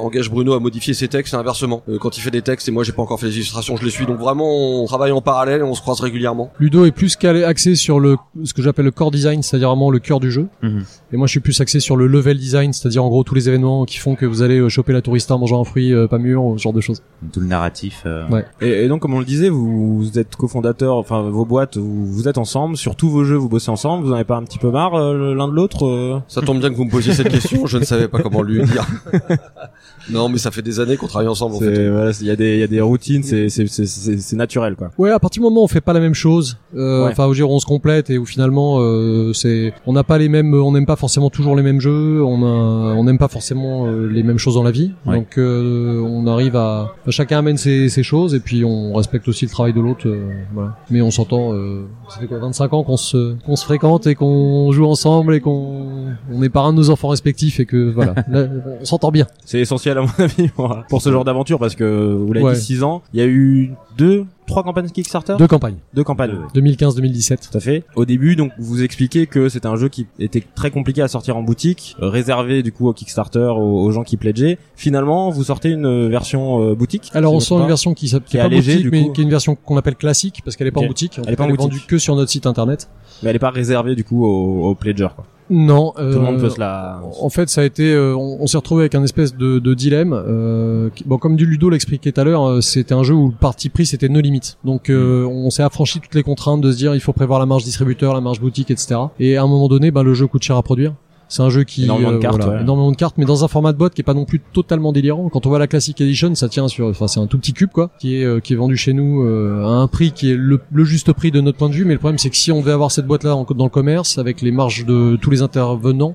engage 0.00 0.30
Bruno 0.30 0.54
à 0.54 0.60
modifier 0.60 0.94
ses 0.94 1.08
textes 1.08 1.34
et 1.34 1.36
inversement. 1.36 1.82
Euh, 1.88 1.98
quand 1.98 2.16
il 2.16 2.20
fait 2.20 2.30
des 2.30 2.42
textes 2.42 2.68
et 2.68 2.72
moi 2.72 2.84
j'ai 2.84 2.92
pas 2.92 3.02
encore 3.02 3.18
fait 3.20 3.26
les 3.26 3.36
illustrations, 3.36 3.76
je 3.76 3.84
les 3.84 3.90
suis. 3.90 4.06
Donc 4.06 4.18
vraiment, 4.18 4.82
on 4.82 4.86
travaille 4.86 5.12
en 5.12 5.20
parallèle 5.20 5.60
et 5.60 5.64
on 5.64 5.74
se 5.74 5.80
croise 5.82 6.00
régulièrement. 6.00 6.50
Ludo 6.58 6.84
est 6.84 6.90
plus 6.92 7.16
axé 7.24 7.74
sur 7.74 8.00
le 8.00 8.16
ce 8.44 8.54
que 8.54 8.62
j'appelle 8.62 8.84
le 8.86 8.90
core 8.90 9.10
design, 9.10 9.42
c'est-à-dire 9.42 9.68
vraiment 9.68 9.90
le 9.90 9.98
cœur 9.98 10.20
du 10.20 10.30
jeu. 10.30 10.46
Mhm. 10.62 10.84
Et 11.12 11.16
moi, 11.16 11.26
je 11.26 11.32
suis 11.32 11.40
plus 11.40 11.60
axé 11.60 11.80
sur 11.80 11.96
le 11.96 12.06
level 12.06 12.38
design, 12.38 12.72
c'est-à-dire 12.72 13.04
en 13.04 13.08
gros 13.08 13.24
tous 13.24 13.34
les 13.34 13.48
événements 13.48 13.84
qui 13.84 13.98
font 13.98 14.14
que 14.14 14.26
vous 14.26 14.42
allez 14.42 14.58
euh, 14.58 14.68
choper 14.68 14.92
la 14.92 15.02
tourista 15.02 15.34
en 15.34 15.38
mangeant 15.38 15.60
un 15.60 15.64
fruit 15.64 15.92
euh, 15.92 16.06
pas 16.06 16.18
mûr, 16.18 16.44
ou 16.44 16.56
ce 16.56 16.62
genre 16.62 16.72
de 16.72 16.80
choses. 16.80 17.02
Tout 17.32 17.40
le 17.40 17.46
narratif. 17.46 18.02
euh, 18.06 18.26
Ouais. 18.28 18.44
Et, 18.60 18.84
et 18.84 18.88
donc, 18.88 19.00
comme 19.00 19.14
on 19.14 19.18
le 19.18 19.24
disait, 19.24 19.48
vous, 19.48 19.98
vous 19.98 20.18
êtes 20.18 20.36
cofondateur, 20.36 20.96
enfin 20.96 21.22
vos 21.22 21.44
boîtes, 21.44 21.76
vous, 21.76 22.06
vous 22.06 22.28
êtes 22.28 22.38
ensemble, 22.38 22.76
sur 22.76 22.94
tous 22.94 23.10
vos 23.10 23.24
jeux, 23.24 23.34
vous 23.36 23.48
bossez 23.48 23.70
ensemble. 23.70 24.04
Vous 24.04 24.12
en 24.12 24.14
avez 24.14 24.24
pas 24.24 24.36
un 24.36 24.44
petit 24.44 24.58
peu 24.58 24.70
marre 24.70 24.94
euh, 24.94 25.34
l'un 25.34 25.48
de 25.48 25.52
l'autre 25.52 25.86
euh? 25.86 26.20
Ça 26.28 26.42
tombe 26.42 26.60
bien 26.60 26.70
que 26.70 26.76
vous 26.76 26.84
me 26.84 26.90
posiez 26.90 27.12
cette 27.12 27.28
question. 27.28 27.66
Je 27.66 27.78
ne 27.80 27.84
savais 27.86 28.08
pas 28.08 28.20
comment 28.22 28.42
lui 28.42 28.62
dire. 28.64 28.86
non, 30.10 30.28
mais 30.28 30.38
ça 30.38 30.50
fait 30.50 30.62
des 30.62 30.80
années 30.80 30.96
qu'on 30.96 31.06
travaille 31.06 31.28
ensemble. 31.28 31.56
En 31.56 31.58
voilà, 31.58 32.12
il 32.20 32.26
y 32.26 32.30
a 32.30 32.36
des, 32.36 32.54
il 32.54 32.60
y 32.60 32.62
a 32.62 32.66
des 32.66 32.80
routines, 32.80 33.22
c'est, 33.22 33.48
c'est, 33.48 33.66
c'est, 33.66 33.86
c'est, 33.86 34.18
c'est 34.18 34.36
naturel, 34.36 34.74
quoi. 34.76 34.90
Ouais, 34.98 35.10
à 35.10 35.18
partir 35.18 35.40
du 35.40 35.44
moment 35.48 35.60
où 35.62 35.64
on 35.64 35.68
fait 35.68 35.80
pas 35.80 35.92
la 35.92 36.00
même 36.00 36.14
chose, 36.14 36.56
euh, 36.76 37.04
Ouais. 37.04 37.12
enfin, 37.12 37.26
au 37.26 37.34
dire, 37.34 37.48
on 37.50 37.58
se 37.58 37.66
complète 37.66 38.10
et 38.10 38.18
où 38.18 38.26
finalement, 38.26 38.78
euh, 38.80 39.32
c'est, 39.32 39.72
on 39.86 39.92
n'a 39.92 40.04
pas 40.04 40.18
les 40.18 40.28
mêmes, 40.28 40.52
on 40.54 40.72
n'aime 40.72 40.86
pas 40.86 40.96
forcément 40.96 41.30
toujours 41.30 41.56
les 41.56 41.62
mêmes 41.62 41.80
jeux, 41.80 42.22
on 42.22 42.42
a, 42.42 42.94
on 42.94 43.04
n'aime 43.04 43.18
pas 43.18 43.28
forcément 43.28 43.86
euh, 43.86 44.06
les 44.08 44.22
mêmes 44.22 44.38
choses 44.38 44.54
dans 44.54 44.62
la 44.62 44.70
vie, 44.70 44.92
Ouais. 45.06 45.16
donc 45.16 45.38
euh, 45.38 46.00
on 46.00 46.26
arrive 46.26 46.56
à, 46.56 46.94
chacun 47.08 47.38
amène 47.38 47.56
ses, 47.56 47.88
ses 47.88 48.02
choses 48.02 48.34
et 48.34 48.40
puis 48.40 48.64
on 48.64 48.94
respecte 48.94 49.28
aussi 49.28 49.44
le 49.44 49.50
travail 49.50 49.72
de 49.72 49.80
l'autre, 49.80 50.06
euh, 50.08 50.30
voilà. 50.52 50.76
Mais 50.90 51.00
on 51.02 51.10
s'entend, 51.10 51.52
euh, 51.54 51.82
ça 52.08 52.20
fait 52.20 52.26
quoi, 52.26 52.38
25 52.38 52.72
ans 52.74 52.82
qu'on 52.84 52.96
se, 52.96 53.34
qu'on 53.44 53.56
se 53.56 53.64
fréquente 53.64 54.06
et 54.06 54.14
qu'on 54.14 54.70
joue 54.72 54.86
ensemble 54.86 55.34
et 55.34 55.40
qu'on, 55.40 56.06
on 56.32 56.42
est 56.42 56.48
parrain 56.48 56.72
de 56.72 56.78
nos 56.78 56.90
enfants 56.90 57.08
respectifs 57.08 57.60
et 57.60 57.66
que 57.70 57.90
voilà, 57.90 58.14
Là, 58.28 58.46
on 58.80 58.84
s'entend 58.84 59.10
bien. 59.10 59.26
C'est 59.44 59.60
essentiel 59.60 59.96
à 59.98 60.02
mon 60.02 60.08
avis 60.18 60.48
pour, 60.48 60.76
pour 60.88 61.00
ce 61.02 61.10
genre 61.10 61.24
d'aventure 61.24 61.58
parce 61.58 61.74
que 61.74 62.14
vous 62.14 62.32
l'avez 62.32 62.46
Ouais. 62.46 62.54
dit 62.54 62.60
6 62.60 62.82
ans, 62.82 63.02
il 63.14 63.20
y 63.20 63.22
a 63.22 63.26
eu 63.26 63.72
deux, 63.98 64.24
trois 64.46 64.62
campagnes 64.62 64.88
Kickstarter, 64.88 65.36
Deux 65.38 65.46
campagnes, 65.46 65.76
deux 65.94 66.04
campagnes. 66.04 66.36
2015-2017. 66.54 67.50
Tout 67.50 67.56
à 67.56 67.60
fait. 67.60 67.84
Au 67.96 68.04
début, 68.04 68.36
donc, 68.36 68.52
vous 68.58 68.82
expliquez 68.82 69.26
que 69.26 69.48
c'était 69.48 69.66
un 69.66 69.76
jeu 69.76 69.88
qui 69.88 70.06
était 70.18 70.42
très 70.54 70.70
compliqué 70.70 71.02
à 71.02 71.08
sortir 71.08 71.36
en 71.36 71.42
boutique, 71.42 71.96
euh, 72.02 72.08
réservé 72.08 72.62
du 72.62 72.72
coup 72.72 72.88
au 72.88 72.92
Kickstarter, 72.92 73.52
aux, 73.56 73.82
aux 73.82 73.90
gens 73.90 74.02
qui 74.02 74.16
pledgeaient. 74.16 74.58
Finalement, 74.76 75.30
vous 75.30 75.44
sortez 75.44 75.70
une 75.70 75.86
euh, 75.86 76.08
version 76.08 76.62
euh, 76.70 76.74
boutique. 76.74 77.10
Alors 77.14 77.32
si 77.32 77.36
on 77.36 77.40
sort 77.40 77.60
une 77.60 77.66
version 77.68 77.94
qui, 77.94 78.06
qui 78.10 78.20
Qui 78.22 78.36
est 78.36 78.40
pas 78.40 78.46
allégée, 78.46 78.74
boutique, 78.76 78.90
mais 78.92 79.04
coup. 79.04 79.12
qui 79.12 79.20
est 79.20 79.24
une 79.24 79.30
version 79.30 79.54
qu'on 79.54 79.76
appelle 79.76 79.96
classique 79.96 80.40
parce 80.44 80.56
qu'elle 80.56 80.66
est 80.66 80.72
pas 80.72 80.80
en 80.80 80.86
boutique. 80.86 81.18
En 81.18 81.22
Elle 81.26 81.34
est 81.34 81.36
pas 81.36 81.46
vendue 81.46 81.80
que 81.86 81.98
sur 81.98 82.16
notre 82.16 82.30
site 82.30 82.46
internet. 82.46 82.88
mais 83.22 83.30
elle 83.30 83.36
est 83.36 83.40
pas 83.40 83.50
réservée 83.50 83.94
du 83.94 84.04
coup 84.04 84.24
aux, 84.24 84.68
aux 84.70 84.74
pledgers. 84.74 85.08
Quoi. 85.14 85.26
Non. 85.50 85.92
Tout 85.96 86.02
le 86.02 86.18
monde 86.20 86.38
peut 86.40 86.48
se 86.50 86.60
la. 86.60 87.00
En 87.20 87.28
fait, 87.28 87.48
ça 87.48 87.62
a 87.62 87.64
été, 87.64 87.92
euh, 87.92 88.14
on, 88.16 88.38
on 88.40 88.46
s'est 88.46 88.56
retrouvé 88.56 88.82
avec 88.82 88.94
un 88.94 89.02
espèce 89.02 89.36
de, 89.36 89.58
de 89.58 89.74
dilemme. 89.74 90.12
Euh, 90.12 90.88
qui- 90.94 91.04
bon, 91.04 91.18
comme 91.18 91.36
du 91.36 91.44
Ludo 91.44 91.68
l'expliquait 91.70 92.12
tout 92.12 92.20
à 92.20 92.24
l'heure, 92.24 92.48
euh, 92.48 92.60
c'était 92.60 92.94
un 92.94 93.02
jeu 93.02 93.14
où 93.14 93.28
le 93.28 93.34
parti 93.34 93.68
pris 93.68 93.84
c'était 93.86 94.08
no 94.08 94.20
limite. 94.20 94.58
Donc, 94.64 94.90
euh, 94.90 95.24
on 95.26 95.50
s'est 95.50 95.62
affranchi 95.64 95.98
toutes 96.00 96.14
les 96.14 96.22
contraintes 96.22 96.60
de 96.60 96.70
se 96.70 96.76
dire 96.76 96.94
il 96.94 97.00
faut 97.00 97.12
prévoir 97.12 97.40
la 97.40 97.46
marge 97.46 97.64
distributeur, 97.64 98.14
la 98.14 98.20
marge 98.20 98.40
boutique, 98.40 98.70
etc. 98.70 98.94
Et 99.18 99.36
à 99.36 99.42
un 99.42 99.46
moment 99.48 99.68
donné, 99.68 99.90
ben 99.90 100.02
le 100.04 100.14
jeu 100.14 100.26
coûte 100.26 100.42
cher 100.42 100.56
à 100.56 100.62
produire. 100.62 100.94
C'est 101.30 101.42
un 101.42 101.48
jeu 101.48 101.64
qui 101.64 101.84
Énormément 101.84 102.12
de 102.12 102.18
cartes, 102.18 102.44
ouais. 102.44 102.60
énormément 102.60 102.90
de 102.90 102.96
cartes, 102.96 103.16
mais 103.16 103.24
dans 103.24 103.44
un 103.44 103.48
format 103.48 103.72
de 103.72 103.78
boîte 103.78 103.94
qui 103.94 104.02
est 104.02 104.04
pas 104.04 104.12
non 104.14 104.24
plus 104.26 104.40
totalement 104.52 104.92
délirant. 104.92 105.28
Quand 105.30 105.46
on 105.46 105.48
voit 105.48 105.58
la 105.60 105.66
Classic 105.68 105.98
Edition, 106.00 106.34
ça 106.34 106.48
tient 106.50 106.68
sur, 106.68 106.88
enfin 106.88 107.06
c'est 107.06 107.20
un 107.20 107.26
tout 107.26 107.38
petit 107.38 107.52
cube 107.54 107.70
quoi, 107.72 107.90
qui 108.00 108.16
est 108.16 108.24
euh, 108.24 108.40
qui 108.40 108.52
est 108.52 108.56
vendu 108.56 108.76
chez 108.76 108.92
nous 108.92 109.22
euh, 109.24 109.64
à 109.64 109.68
un 109.70 109.86
prix 109.86 110.10
qui 110.12 110.30
est 110.32 110.36
le, 110.36 110.60
le 110.72 110.84
juste 110.84 111.12
prix 111.14 111.30
de 111.30 111.40
notre 111.40 111.56
point 111.56 111.68
de 111.70 111.74
vue. 111.74 111.84
Mais 111.86 111.92
le 111.94 111.98
problème 112.00 112.18
c'est 112.18 112.30
que 112.30 112.36
si 112.36 112.52
on 112.52 112.60
devait 112.60 112.72
avoir 112.72 112.90
cette 112.90 113.06
boîte 113.06 113.22
là 113.24 113.30
dans 113.54 113.64
le 113.64 113.70
commerce 113.70 114.18
avec 114.18 114.42
les 114.42 114.50
marges 114.50 114.84
de 114.84 115.16
tous 115.22 115.30
les 115.30 115.40
intervenants, 115.40 116.14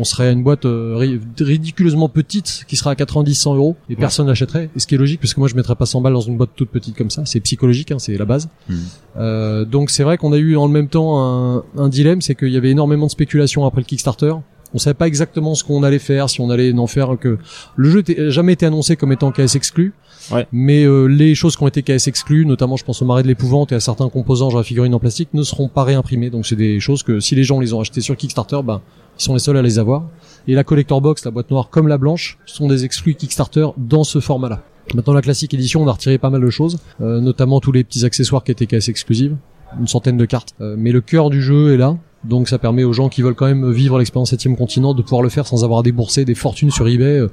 on 0.00 0.04
serait 0.04 0.26
à 0.28 0.32
une 0.32 0.42
boîte 0.42 0.64
euh, 0.64 0.96
ri- 0.96 1.20
ridiculeusement 1.38 2.08
petite 2.08 2.64
qui 2.66 2.74
sera 2.74 2.90
à 2.90 2.94
90-100 2.94 3.54
euros 3.54 3.76
et 3.88 3.94
personne 4.00 4.26
l'achèterait. 4.26 4.68
Et 4.74 4.80
ce 4.80 4.86
qui 4.88 4.96
est 4.96 4.98
logique 4.98 5.20
parce 5.20 5.32
que 5.32 5.38
moi 5.38 5.48
je 5.48 5.54
mettrais 5.54 5.76
pas 5.76 5.86
100 5.86 6.00
balles 6.00 6.14
dans 6.14 6.20
une 6.20 6.36
boîte 6.36 6.50
toute 6.56 6.70
petite 6.70 6.96
comme 6.96 7.10
ça. 7.10 7.22
C'est 7.24 7.38
psychologique, 7.40 7.92
hein, 7.92 8.00
c'est 8.00 8.16
la 8.16 8.24
base. 8.24 8.48
Mhm. 8.68 8.76
Euh, 9.18 9.64
donc 9.64 9.90
c'est 9.90 10.02
vrai 10.02 10.18
qu'on 10.18 10.32
a 10.32 10.38
eu 10.38 10.56
en 10.56 10.66
même 10.66 10.88
temps 10.88 11.22
un, 11.22 11.62
un 11.78 11.88
dilemme, 11.88 12.20
c'est 12.20 12.34
qu'il 12.34 12.48
y 12.48 12.56
avait 12.56 12.70
énormément 12.70 13.06
de 13.06 13.10
spéculation 13.12 13.64
après 13.64 13.80
le 13.80 13.86
Kickstarter. 13.86 14.32
On 14.76 14.78
savait 14.78 14.92
pas 14.92 15.06
exactement 15.06 15.54
ce 15.54 15.64
qu'on 15.64 15.82
allait 15.84 15.98
faire, 15.98 16.28
si 16.28 16.42
on 16.42 16.50
allait 16.50 16.70
en 16.78 16.86
faire 16.86 17.16
que 17.18 17.38
le 17.76 17.90
jeu 17.90 18.04
n'a 18.06 18.28
jamais 18.28 18.52
été 18.52 18.66
annoncé 18.66 18.94
comme 18.94 19.10
étant 19.10 19.32
KS 19.32 19.56
exclu. 19.56 19.94
Ouais. 20.30 20.46
Mais 20.52 20.84
euh, 20.84 21.06
les 21.06 21.34
choses 21.34 21.56
qui 21.56 21.62
ont 21.62 21.66
été 21.66 21.82
KS 21.82 22.08
exclues, 22.08 22.44
notamment 22.44 22.76
je 22.76 22.84
pense 22.84 23.00
au 23.00 23.06
marais 23.06 23.22
de 23.22 23.26
l'épouvante 23.26 23.72
et 23.72 23.74
à 23.74 23.80
certains 23.80 24.10
composants 24.10 24.50
genre 24.50 24.58
la 24.58 24.64
figurine 24.64 24.92
en 24.92 24.98
plastique, 24.98 25.30
ne 25.32 25.42
seront 25.42 25.68
pas 25.68 25.82
réimprimés. 25.82 26.28
Donc 26.28 26.44
c'est 26.44 26.56
des 26.56 26.78
choses 26.78 27.02
que 27.02 27.20
si 27.20 27.34
les 27.34 27.42
gens 27.42 27.58
les 27.58 27.72
ont 27.72 27.80
achetées 27.80 28.02
sur 28.02 28.14
Kickstarter, 28.18 28.60
ben 28.62 28.82
ils 29.18 29.22
sont 29.22 29.32
les 29.32 29.40
seuls 29.40 29.56
à 29.56 29.62
les 29.62 29.78
avoir. 29.78 30.04
Et 30.46 30.52
la 30.52 30.62
collector 30.62 31.00
box, 31.00 31.24
la 31.24 31.30
boîte 31.30 31.50
noire 31.50 31.70
comme 31.70 31.88
la 31.88 31.96
blanche, 31.96 32.36
sont 32.44 32.68
des 32.68 32.84
exclus 32.84 33.14
Kickstarter 33.14 33.68
dans 33.78 34.04
ce 34.04 34.20
format-là. 34.20 34.62
Maintenant 34.94 35.14
la 35.14 35.22
classique 35.22 35.54
édition, 35.54 35.82
on 35.82 35.88
a 35.88 35.92
retiré 35.92 36.18
pas 36.18 36.28
mal 36.28 36.42
de 36.42 36.50
choses, 36.50 36.80
euh, 37.00 37.22
notamment 37.22 37.60
tous 37.60 37.72
les 37.72 37.82
petits 37.82 38.04
accessoires 38.04 38.44
qui 38.44 38.50
étaient 38.52 38.66
KS 38.66 38.90
exclusives, 38.90 39.36
une 39.80 39.88
centaine 39.88 40.18
de 40.18 40.26
cartes. 40.26 40.54
Euh, 40.60 40.74
mais 40.76 40.92
le 40.92 41.00
cœur 41.00 41.30
du 41.30 41.40
jeu 41.40 41.72
est 41.72 41.78
là. 41.78 41.96
Donc 42.28 42.48
ça 42.48 42.58
permet 42.58 42.84
aux 42.84 42.92
gens 42.92 43.08
qui 43.08 43.22
veulent 43.22 43.34
quand 43.34 43.46
même 43.46 43.70
vivre 43.72 43.98
l'expérience 43.98 44.30
7 44.30 44.48
continent 44.56 44.94
de 44.94 45.02
pouvoir 45.02 45.22
le 45.22 45.28
faire 45.28 45.46
sans 45.46 45.64
avoir 45.64 45.80
à 45.80 45.82
débourser 45.82 46.24
des 46.24 46.34
fortunes 46.34 46.70
sur 46.70 46.86
eBay. 46.88 47.18
Euh, 47.20 47.28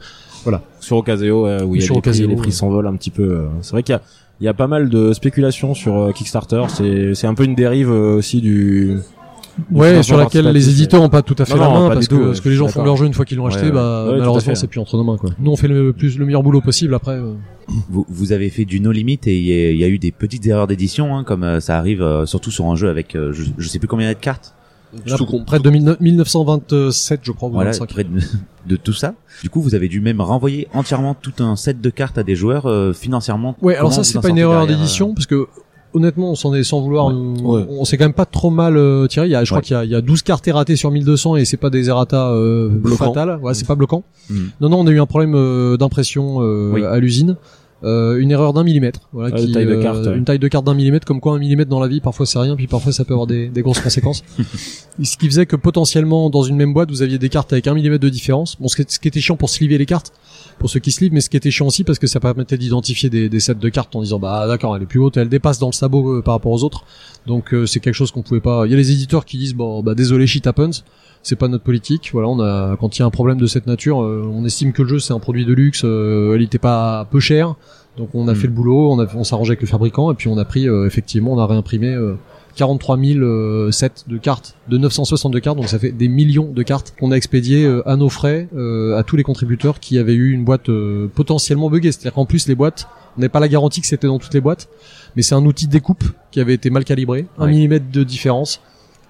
Sur 0.79 0.97
Ocaseo, 0.97 1.47
euh, 1.47 1.63
où 1.63 1.75
il 1.75 1.81
y 1.81 1.83
a 1.83 1.85
Sur 1.85 1.95
des 1.95 2.01
prix, 2.01 2.09
Ocaseo, 2.12 2.27
les 2.29 2.35
prix 2.35 2.51
s'envolent 2.51 2.88
un 2.88 2.95
petit 2.95 3.12
peu. 3.12 3.23
euh. 3.23 3.47
C'est 3.62 3.71
vrai 3.71 3.83
qu'il 3.83 3.93
y 3.93 3.95
a, 3.95 4.01
il 4.41 4.45
y 4.45 4.47
a 4.50 4.53
pas 4.53 4.67
mal 4.67 4.89
de 4.89 5.13
spéculations 5.13 5.73
sur 5.73 5.97
euh, 5.97 6.12
Kickstarter. 6.12 6.63
C'est, 6.67 7.15
c'est 7.15 7.27
un 7.27 7.33
peu 7.33 7.43
une 7.45 7.55
dérive 7.55 7.89
aussi 7.89 8.41
du. 8.41 8.97
Ouais, 9.71 10.01
sur 10.01 10.17
laquelle 10.17 10.47
les 10.47 10.69
éditeurs 10.69 11.01
ont 11.03 11.09
pas 11.09 11.21
tout 11.21 11.35
à 11.38 11.45
fait 11.45 11.53
Non, 11.53 11.62
la 11.62 11.69
main 11.69 11.89
parce 11.93 12.07
tout, 12.07 12.15
que, 12.15 12.21
ouais, 12.21 12.27
parce 12.29 12.41
que 12.41 12.50
les 12.50 12.55
gens 12.55 12.67
font 12.67 12.83
leur 12.83 12.97
jeu 12.97 13.05
une 13.05 13.13
fois 13.13 13.23
qu'ils 13.23 13.38
l'ont 13.38 13.45
Ouais, 13.45 13.53
acheté, 13.53 13.67
ouais. 13.67 13.71
bah 13.71 14.05
malheureusement 14.09 14.55
c'est 14.55 14.65
plus 14.65 14.79
entre 14.79 14.97
nos 14.97 15.03
mains 15.03 15.17
quoi. 15.17 15.29
Nous 15.39 15.51
on 15.51 15.55
fait 15.55 15.67
le 15.67 15.93
plus 15.93 16.17
le 16.17 16.25
meilleur 16.25 16.41
boulot 16.41 16.59
possible 16.59 16.95
après. 16.95 17.12
euh. 17.13 17.33
Vous, 17.89 18.03
vous 18.09 18.31
avez 18.31 18.50
fait 18.50 18.65
du 18.65 18.79
no 18.79 18.91
limit 18.91 19.19
et 19.27 19.38
il 19.38 19.45
y, 19.45 19.51
a- 19.53 19.69
il 19.71 19.77
y 19.77 19.83
a 19.83 19.88
eu 19.89 20.00
des 20.00 20.12
petites 20.12 20.45
erreurs 20.47 20.65
d'édition, 20.65 21.15
hein, 21.15 21.23
comme 21.23 21.43
euh, 21.43 21.59
ça 21.59 21.77
arrive 21.77 22.01
euh, 22.01 22.25
surtout 22.25 22.50
sur 22.50 22.65
un 22.65 22.75
jeu 22.75 22.89
avec 22.89 23.13
je, 23.13 23.43
je 23.55 23.67
sais 23.69 23.77
plus 23.77 23.88
combien 23.88 24.07
il 24.07 24.09
y 24.09 24.12
a 24.12 24.15
de 24.15 24.19
cartes. 24.19 24.55
Là, 25.05 25.17
Tout 25.17 25.25
con- 25.25 25.43
près 25.45 25.59
de 25.59 25.69
19- 25.69 25.97
1927 26.00 27.21
je 27.23 27.31
crois 27.31 27.50
ou 27.50 27.53
Voilà, 27.53 27.71
25. 27.71 27.89
près 27.89 28.03
de, 28.03 28.09
de 28.67 28.75
tout 28.75 28.93
ça. 28.93 29.13
Du 29.41 29.50
coup, 29.50 29.62
vous 29.62 29.75
avez 29.75 29.88
dû 29.88 30.01
même 30.01 30.21
renvoyer 30.21 30.67
entièrement 30.73 31.15
tout 31.15 31.33
un 31.43 31.55
set 31.55 31.81
de 31.81 31.89
cartes 31.89 32.17
à 32.17 32.23
des 32.23 32.35
joueurs 32.35 32.65
euh, 32.67 32.93
financièrement. 32.93 33.55
Ouais, 33.62 33.75
alors 33.75 33.91
ça 33.93 34.03
c'est 34.03 34.19
pas 34.21 34.29
une 34.29 34.38
erreur 34.38 34.67
d'édition 34.67 35.13
parce 35.13 35.25
que 35.25 35.47
honnêtement 35.95 36.31
on 36.31 36.35
s'en 36.35 36.53
est 36.55 36.63
sans 36.63 36.81
vouloir 36.81 37.07
Ouais. 37.07 37.13
nous- 37.13 37.53
Ouais. 37.53 37.65
on 37.69 37.85
s'est 37.85 37.97
quand 37.97 38.05
même 38.05 38.13
pas 38.13 38.25
trop 38.25 38.50
mal 38.50 38.77
euh, 38.77 39.05
tiré 39.05 39.27
il 39.27 39.31
y 39.31 39.35
a 39.35 39.43
je 39.43 39.51
crois 39.51 39.62
qu'il 39.62 39.75
y 39.75 39.77
a, 39.79 39.83
il 39.85 39.91
y 39.91 39.95
a 39.95 40.01
12 40.01 40.23
cartes 40.23 40.47
erratées 40.47 40.75
sur 40.75 40.89
1200 40.89 41.35
et 41.35 41.45
c'est 41.45 41.55
pas 41.57 41.69
des 41.69 41.88
errata 41.88 42.29
euh, 42.31 42.71
fatales 42.97 43.38
ouais 43.43 43.53
c'est 43.53 43.67
pas 43.67 43.75
bloquant 43.75 44.03
Mm. 44.29 44.35
non 44.62 44.69
non 44.69 44.79
on 44.79 44.88
a 44.88 44.89
eu 44.91 45.00
un 45.01 45.05
problème 45.05 45.35
euh, 45.35 45.75
d'impression 45.77 46.38
euh, 46.41 46.71
Oui. 46.73 46.83
à 46.83 46.97
l'usine 46.97 47.35
euh, 47.84 48.18
une 48.18 48.32
erreur 48.32 48.54
d'un 48.54 48.63
millimètre. 48.63 49.02
Voilà 49.12 49.32
qui, 49.32 49.46
une 49.46 49.52
taille 49.52 49.66
de 49.66 49.74
euh, 49.74 49.82
carte, 49.82 50.06
ouais. 50.06 50.16
une 50.16 50.24
taille 50.24 50.40
de 50.40 50.48
carte 50.48 50.66
d'un 50.66 50.74
millimètre 50.74 51.06
comme 51.06 51.20
quoi 51.20 51.34
un 51.34 51.40
millimètre 51.40 51.70
dans 51.70 51.80
la 51.80 51.88
vie 51.88 52.00
parfois 52.00 52.25
c'est 52.25 52.40
rien 52.40 52.56
puis 52.56 52.68
parfois 52.68 52.94
ça 52.94 53.04
peut 53.04 53.13
avoir 53.13 53.28
des, 53.28 53.50
des 53.50 53.62
grosses 53.62 53.82
conséquences. 53.82 54.24
Ce 55.04 55.18
qui 55.18 55.25
faisait 55.25 55.46
que 55.46 55.56
potentiellement 55.56 56.30
dans 56.30 56.44
une 56.44 56.56
même 56.56 56.74
boîte 56.74 56.90
vous 56.90 57.02
aviez 57.02 57.18
des 57.18 57.30
cartes 57.30 57.52
avec 57.52 57.68
un 57.68 57.74
millimètre 57.74 58.04
de 58.04 58.10
différence. 58.10 58.56
Bon 58.60 58.68
ce 58.68 58.82
qui, 58.82 59.08
était 59.08 59.20
chiant 59.20 59.36
pour 59.36 59.50
sliver 59.50 59.78
les 59.78 59.86
cartes 59.86 60.13
pour 60.60 60.70
ceux 60.70 60.80
qui 60.80 60.92
se 60.92 61.02
livrent, 61.02 61.16
mais 61.16 61.22
ce 61.22 61.30
qui 61.30 61.38
était 61.38 61.52
chiant 61.52 61.68
aussi 61.68 61.84
parce 61.84 62.00
que 62.00 62.08
ça 62.08 62.20
permettait 62.20 62.58
d'identifier 62.58 63.10
des, 63.10 63.28
des 63.28 63.40
sets 63.40 63.56
de 63.56 63.70
cartes 63.70 63.96
en 63.96 64.02
disant 64.02 64.20
bah 64.20 64.48
d'accord 64.48 64.75
elle 64.75 64.84
est 64.84 64.88
plus 64.88 65.00
haute, 65.00 65.18
elle 65.18 65.30
dépasse 65.30 65.60
dans 65.60 65.68
le 65.68 65.74
sabot 65.74 66.18
euh, 66.18 66.22
par 66.22 66.36
rapport 66.36 66.52
aux 66.52 66.63
autres, 66.63 66.86
donc 67.25 67.54
euh, 67.54 67.66
c'est 67.66 67.80
quelque 67.80 67.96
chose 67.96 68.12
qu'on 68.12 68.22
pouvait 68.22 68.42
pas. 68.42 68.66
Il 68.66 68.72
y 68.72 68.74
a 68.74 68.78
les 68.78 68.92
éditeurs 68.92 69.25
qui 69.25 69.38
disent 69.38 69.56
bon 69.56 69.84
bah 69.84 69.96
désolé 69.96 70.28
shit 70.28 70.46
happens, 70.48 70.84
c'est 71.24 71.38
pas 71.38 71.48
notre 71.48 71.63
politique, 71.63 72.10
voilà 72.12 72.28
on 72.28 72.40
a 72.42 72.75
quand 72.78 72.98
il 72.98 73.00
y 73.00 73.04
a 73.04 73.06
un 73.06 73.10
problème 73.10 73.40
de 73.40 73.48
cette 73.48 73.66
nature, 73.66 74.04
euh, 74.04 74.30
on 74.32 74.46
estime 74.46 74.74
que 74.74 74.84
le 74.84 74.90
jeu 74.90 75.00
c'est 75.00 75.13
un 75.13 75.20
produit 75.20 75.46
de 75.46 75.54
luxe, 75.54 75.84
euh, 75.86 76.36
elle 76.36 76.42
était 76.42 76.60
pas 76.60 77.08
peu 77.10 77.20
cher, 77.20 77.56
donc 77.97 78.09
on 78.13 78.27
a 78.27 78.35
fait 78.35 78.47
le 78.47 78.53
boulot, 78.53 78.91
on 78.91 79.00
on 79.15 79.23
s'arrangeait 79.23 79.51
avec 79.51 79.62
le 79.62 79.67
fabricant 79.67 80.12
et 80.12 80.15
puis 80.15 80.27
on 80.27 80.38
a 80.38 80.45
pris 80.45 80.67
euh, 80.67 80.85
effectivement 80.88 81.33
on 81.33 81.39
a 81.39 81.45
réimprimé. 81.45 81.88
euh, 81.93 82.15
43 82.55 83.00
000 83.00 83.19
euh, 83.21 83.71
sets 83.71 84.03
de 84.07 84.15
cartes, 84.19 84.55
de 84.69 84.77
962 84.77 85.39
cartes, 85.39 85.57
donc 85.57 85.69
ça 85.69 85.79
fait 85.79 85.91
des 85.91 86.07
millions 86.07 86.51
de 86.51 86.62
cartes 86.62 86.93
qu'on 87.00 87.12
a 87.12 87.15
expédiées 87.15 87.65
euh, 87.65 87.81
à 87.89 87.95
nos 87.95 88.09
frais 88.09 88.47
euh, 88.55 88.95
à 88.95 89.01
tous 89.01 89.15
les 89.15 89.23
contributeurs 89.23 89.79
qui 89.79 89.97
avaient 89.97 90.13
eu 90.13 90.33
une 90.33 90.43
boîte 90.43 90.69
euh, 90.69 91.07
potentiellement 91.15 91.71
buggée. 91.71 91.91
C'est-à-dire 91.91 92.13
qu'en 92.13 92.25
plus 92.27 92.47
les 92.47 92.53
boîtes, 92.53 92.88
on 93.17 93.21
n'avait 93.21 93.29
pas 93.29 93.39
la 93.39 93.47
garantie 93.47 93.81
que 93.81 93.88
c'était 93.88 94.05
dans 94.05 94.19
toutes 94.19 94.35
les 94.35 94.39
boîtes, 94.41 94.69
mais 95.15 95.23
c'est 95.23 95.33
un 95.33 95.43
outil 95.47 95.65
de 95.65 95.71
découpe 95.71 96.03
qui 96.29 96.39
avait 96.39 96.53
été 96.53 96.69
mal 96.69 96.83
calibré, 96.85 97.25
un 97.39 97.45
Ouais. 97.45 97.50
millimètre 97.53 97.85
de 97.91 98.03
différence. 98.03 98.62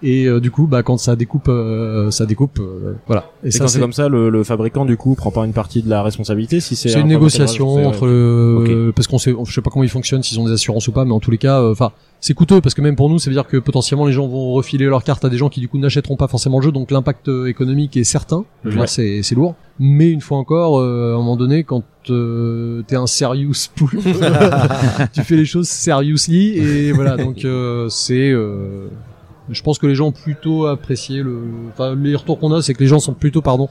Et 0.03 0.25
euh, 0.25 0.39
du 0.39 0.51
coup, 0.51 0.67
bah 0.67 0.83
quand 0.83 0.97
ça 0.97 1.15
découpe, 1.15 1.47
euh, 1.47 2.11
ça 2.11 2.25
découpe, 2.25 2.59
euh, 2.59 2.93
voilà. 3.07 3.31
Et, 3.43 3.47
Et 3.47 3.51
ça 3.51 3.59
quand 3.59 3.67
c'est 3.69 3.79
comme 3.79 3.93
ça, 3.93 4.09
le, 4.09 4.29
le 4.29 4.43
fabricant 4.43 4.83
du 4.85 4.97
coup 4.97 5.15
prend 5.15 5.31
pas 5.31 5.45
une 5.45 5.53
partie 5.53 5.81
de 5.81 5.89
la 5.89 6.03
responsabilité 6.03 6.59
si 6.59 6.75
c'est 6.75 6.89
c'est 6.89 6.97
un 6.97 7.01
une 7.01 7.07
de 7.07 7.13
négociation 7.13 7.87
entre 7.87 8.05
le 8.05 8.91
parce 8.95 9.07
qu'on 9.07 9.17
sait 9.17 9.33
je 9.45 9.53
sais 9.53 9.61
pas 9.61 9.69
comment 9.69 9.83
ils 9.83 9.89
fonctionnent 9.89 10.23
s'ils 10.23 10.39
ont 10.39 10.45
des 10.45 10.51
assurances 10.51 10.87
ou 10.87 10.91
pas 10.91 11.05
mais 11.05 11.11
en 11.13 11.19
tous 11.19 11.31
les 11.31 11.37
cas 11.37 11.61
euh, 11.61 11.71
enfin 11.71 11.91
c'est 12.19 12.33
coûteux 12.33 12.61
parce 12.61 12.73
que 12.75 12.81
même 12.81 12.95
pour 12.95 13.09
nous 13.09 13.19
ça 13.19 13.29
veut 13.29 13.35
dire 13.35 13.47
que 13.47 13.57
potentiellement 13.57 14.05
les 14.05 14.13
gens 14.13 14.27
vont 14.27 14.51
refiler 14.53 14.85
leurs 14.85 15.03
cartes 15.03 15.25
à 15.25 15.29
des 15.29 15.37
gens 15.37 15.49
qui 15.49 15.59
du 15.59 15.67
coup 15.67 15.77
n'achèteront 15.77 16.15
pas 16.15 16.27
forcément 16.27 16.59
le 16.59 16.65
jeu 16.65 16.71
donc 16.71 16.91
l'impact 16.91 17.27
euh, 17.29 17.47
économique 17.47 17.97
est 17.97 18.03
certain. 18.03 18.45
Ouais. 18.65 18.87
c'est 18.87 19.23
c'est 19.23 19.35
lourd. 19.35 19.55
Mais 19.79 20.09
une 20.11 20.21
fois 20.21 20.37
encore 20.37 20.79
euh, 20.79 21.11
à 21.11 21.15
un 21.15 21.17
moment 21.17 21.35
donné 21.35 21.63
quand 21.63 21.83
euh, 22.09 22.83
t'es 22.87 22.95
un 22.95 23.07
serious 23.07 23.53
pool 23.75 23.89
tu 25.13 25.21
fais 25.21 25.35
les 25.35 25.45
choses 25.45 25.67
seriously 25.69 26.57
et 26.57 26.91
voilà. 26.91 27.17
Donc 27.17 27.45
euh, 27.45 27.89
c'est 27.89 28.29
euh, 28.31 28.87
je 29.49 29.61
pense 29.61 29.77
que 29.77 29.87
les 29.87 29.95
gens 29.95 30.07
ont 30.07 30.11
plutôt 30.11 30.65
apprécié 30.65 31.21
le 31.21 31.41
enfin 31.69 31.95
les 31.95 32.15
retours 32.15 32.39
qu'on 32.39 32.51
a 32.53 32.61
c'est 32.61 32.73
que 32.73 32.79
les 32.79 32.87
gens 32.87 32.99
sont 32.99 33.13
plutôt 33.13 33.41
pardon 33.41 33.67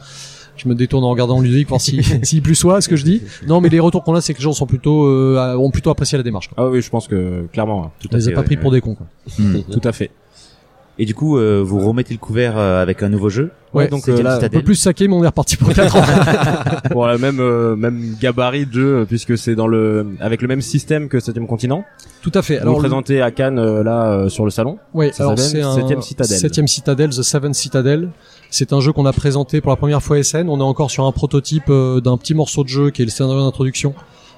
je 0.57 0.69
me 0.69 0.75
détourne 0.75 1.05
en 1.05 1.11
regardant 1.11 1.41
Ludovic 1.41 1.69
voir 1.69 1.81
si 1.81 2.03
s'il 2.23 2.43
plus 2.43 2.55
soit 2.55 2.81
ce 2.81 2.89
que 2.89 2.97
je 2.97 3.05
dis 3.05 3.23
non 3.47 3.61
mais 3.61 3.69
les 3.69 3.81
retours 3.81 4.05
qu'on 4.05 4.15
a 4.15 4.21
c'est 4.21 4.35
que 4.35 4.39
les 4.39 4.45
gens 4.45 4.53
sont 4.53 4.67
plutôt 4.67 5.07
euh, 5.07 5.57
ont 5.57 5.71
plutôt 5.71 5.91
apprécié 5.91 6.19
la 6.19 6.25
démarche 6.25 6.49
quoi. 6.49 6.65
Ah 6.65 6.69
oui, 6.69 6.83
je 6.83 6.91
pense 6.91 7.09
que 7.09 7.47
clairement, 7.53 7.91
Tout 8.01 8.09
on 8.13 8.15
à 8.15 8.19
les 8.19 8.25
a 8.27 8.31
fait, 8.31 8.35
pas 8.35 8.41
ouais, 8.41 8.47
pris 8.47 8.57
ouais. 8.57 8.61
pour 8.61 8.71
des 8.73 8.81
cons 8.81 8.95
quoi. 8.95 9.07
Hmm. 9.39 9.63
tout 9.71 9.81
à 9.85 9.93
fait. 9.93 10.11
Et 10.99 11.07
du 11.07 11.15
coup, 11.15 11.39
euh, 11.39 11.63
vous 11.65 11.81
remettez 11.81 12.13
le 12.13 12.19
couvert 12.21 12.59
euh, 12.59 12.83
avec 12.83 13.03
un 13.03 13.09
nouveau 13.09 13.31
jeu. 13.31 13.51
Ouais, 13.73 13.89
donc 13.89 14.09
euh, 14.11 14.23
là, 14.23 14.37
un 14.43 14.49
peu 14.51 14.61
plus 14.63 14.75
saqué 14.75 15.09
mais 15.09 15.15
on 15.15 15.25
est 15.25 15.27
reparti 15.27 15.57
pour 15.57 15.73
4 15.73 15.97
ans 15.97 16.03
pour 16.91 17.07
la 17.07 17.17
même 17.17 17.41
euh, 17.41 17.75
même 17.75 18.15
gabarit 18.21 18.67
de 18.67 18.73
jeu 18.73 19.07
puisque 19.09 19.39
c'est 19.39 19.55
dans 19.55 19.67
le 19.67 20.07
avec 20.21 20.43
le 20.43 20.49
même 20.49 20.61
système 20.61 21.09
que 21.09 21.19
Septième 21.21 21.47
Continent. 21.47 21.83
tout 22.21 22.31
à 22.35 22.43
fait 22.43 22.57
Alors, 22.59 22.63
alors 22.65 22.75
vous 22.75 22.83
le- 22.83 22.89
présentez 22.89 23.23
à 23.23 23.31
Cannes 23.31 23.59
euh, 23.59 23.83
là 23.83 24.13
euh, 24.13 24.29
sur 24.29 24.45
le 24.45 24.51
salon. 24.51 24.77
ouais 24.93 25.11
Ça 25.13 25.23
alors 25.25 25.39
c'est 25.39 25.63
un 25.63 25.75
Septième 25.75 26.03
Citadelle. 26.03 26.39
septième 26.39 26.69
citadelle 26.69 27.09
the 27.11 27.23
seven 27.23 27.55
citadel 27.55 28.11
C'est 28.51 28.75
un 28.75 28.81
jeu 28.81 28.93
qu'on 28.93 29.07
a 29.07 29.13
présenté 29.15 29.63
pour 29.63 29.71
la 29.71 29.77
première 29.77 30.03
fois 30.03 30.19
à 30.19 30.23
SN. 30.23 30.51
On 30.51 30.59
est 30.61 30.63
encore 30.63 30.91
sur 30.91 31.07
un 31.07 31.13
prototype 31.13 31.71
euh, 31.71 32.03
d'un 32.03 32.19
petit 32.19 32.35
morceau 32.35 32.65
de 32.65 32.69
jeu 32.69 32.91
qui 32.91 33.01
est 33.01 33.07
le 33.07 33.11
scénario 33.11 33.41
d'introduction. 33.43 33.95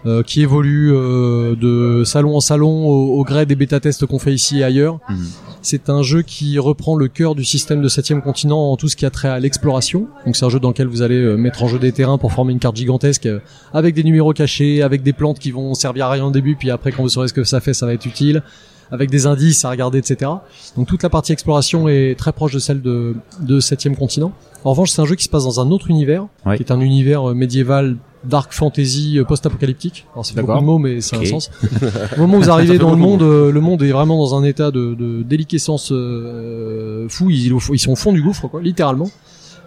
Euh, 0.07 0.23
qui 0.23 0.43
évolue 0.43 0.93
euh, 0.93 1.55
de 1.57 2.05
salon 2.05 2.37
en 2.37 2.41
salon 2.41 2.87
au, 2.87 3.19
au 3.21 3.25
gré 3.25 3.47
des 3.47 3.55
bêta-tests 3.57 4.07
qu'on 4.07 4.19
fait 4.19 4.35
ici 4.35 4.61
et 4.61 4.65
ailleurs. 4.65 4.99
Mhm. 5.09 5.17
C'est 5.63 5.89
un 5.89 6.03
jeu 6.03 6.21
qui 6.21 6.59
reprend 6.59 6.95
le 6.95 7.09
cœur 7.09 7.35
du 7.35 7.43
système 7.43 7.81
de 7.81 7.89
septième 7.89 8.21
continent 8.21 8.71
en 8.73 8.77
tout 8.77 8.89
ce 8.89 8.97
qui 8.97 9.07
a 9.07 9.11
trait 9.11 9.29
à 9.29 9.41
l'exploration. 9.41 10.09
Donc 10.27 10.37
c'est 10.37 10.45
un 10.45 10.51
jeu 10.51 10.61
dans 10.61 10.69
lequel 10.69 10.89
vous 10.89 11.01
allez 11.01 11.17
euh, 11.17 11.37
mettre 11.37 11.63
en 11.63 11.69
jeu 11.69 11.79
des 11.79 11.91
terrains 11.93 12.19
pour 12.19 12.33
former 12.33 12.53
une 12.53 12.59
carte 12.59 12.77
gigantesque 12.77 13.25
euh, 13.25 13.39
avec 13.73 13.95
des 13.95 14.05
numéros 14.05 14.35
cachés, 14.35 14.83
avec 14.83 15.03
des 15.03 15.15
plantes 15.15 15.39
qui 15.39 15.51
vont 15.53 15.73
servir 15.73 16.07
à 16.07 16.11
rien 16.11 16.27
au 16.27 16.31
début, 16.31 16.55
puis 16.55 16.71
après 16.71 16.93
quand 16.93 17.03
vous 17.03 17.09
saurez 17.09 17.29
ce 17.29 17.33
que 17.33 17.45
ça 17.45 17.61
fait, 17.61 17.73
ça 17.73 17.87
va 17.87 17.95
être 17.95 18.05
utile, 18.05 18.43
avec 18.91 19.09
des 19.09 19.27
indices 19.27 19.65
à 19.65 19.71
regarder, 19.71 19.97
etc. 19.99 20.31
Donc 20.77 20.87
toute 20.87 21.03
la 21.03 21.09
partie 21.09 21.33
exploration 21.33 21.89
est 21.89 22.15
très 22.19 22.33
proche 22.33 22.53
de 22.53 22.59
celle 22.59 22.83
de, 22.83 23.15
de 23.41 23.59
septième 23.59 23.97
continent. 23.97 24.33
En 24.65 24.71
revanche, 24.73 24.91
c'est 24.91 25.01
un 25.01 25.07
jeu 25.07 25.15
qui 25.15 25.25
se 25.25 25.31
passe 25.31 25.45
dans 25.45 25.61
un 25.61 25.71
autre 25.71 25.89
univers, 25.89 26.27
Ouais. 26.45 26.59
qui 26.59 26.63
est 26.63 26.73
un 26.73 26.81
univers 26.81 27.31
euh, 27.31 27.35
médiéval, 27.35 27.97
dark 28.29 28.53
fantasy, 28.53 29.19
euh, 29.19 29.25
post-apocalyptique. 29.25 30.07
Alors 30.13 30.25
c'est 30.27 30.35
beaucoup 30.41 30.59
de 30.59 30.65
mots, 30.65 30.79
mais 30.79 31.01
c'est 31.01 31.17
Ok. 31.17 31.23
un 31.23 31.27
sens. 31.27 31.51
Au 32.17 32.21
moment 32.21 32.39
où 32.39 32.41
vous 32.43 32.51
arrivez 32.51 32.79
dans 32.79 32.91
le 32.91 32.97
monde, 32.97 33.23
euh, 33.23 33.51
le 33.53 33.61
monde 33.61 33.83
est 33.83 33.93
vraiment 33.93 34.17
dans 34.19 34.35
un 34.39 34.45
état 34.45 34.71
de, 34.71 34.95
de 34.95 35.23
déliquescence 35.23 35.91
euh, 35.93 37.09
fou. 37.09 37.31
Ils, 37.31 37.53
ils 37.73 37.79
sont 37.79 37.93
au 37.93 37.97
fond 37.97 38.13
du 38.13 38.23
gouffre, 38.23 38.49
quoi, 38.49 38.61
littéralement. 38.63 39.11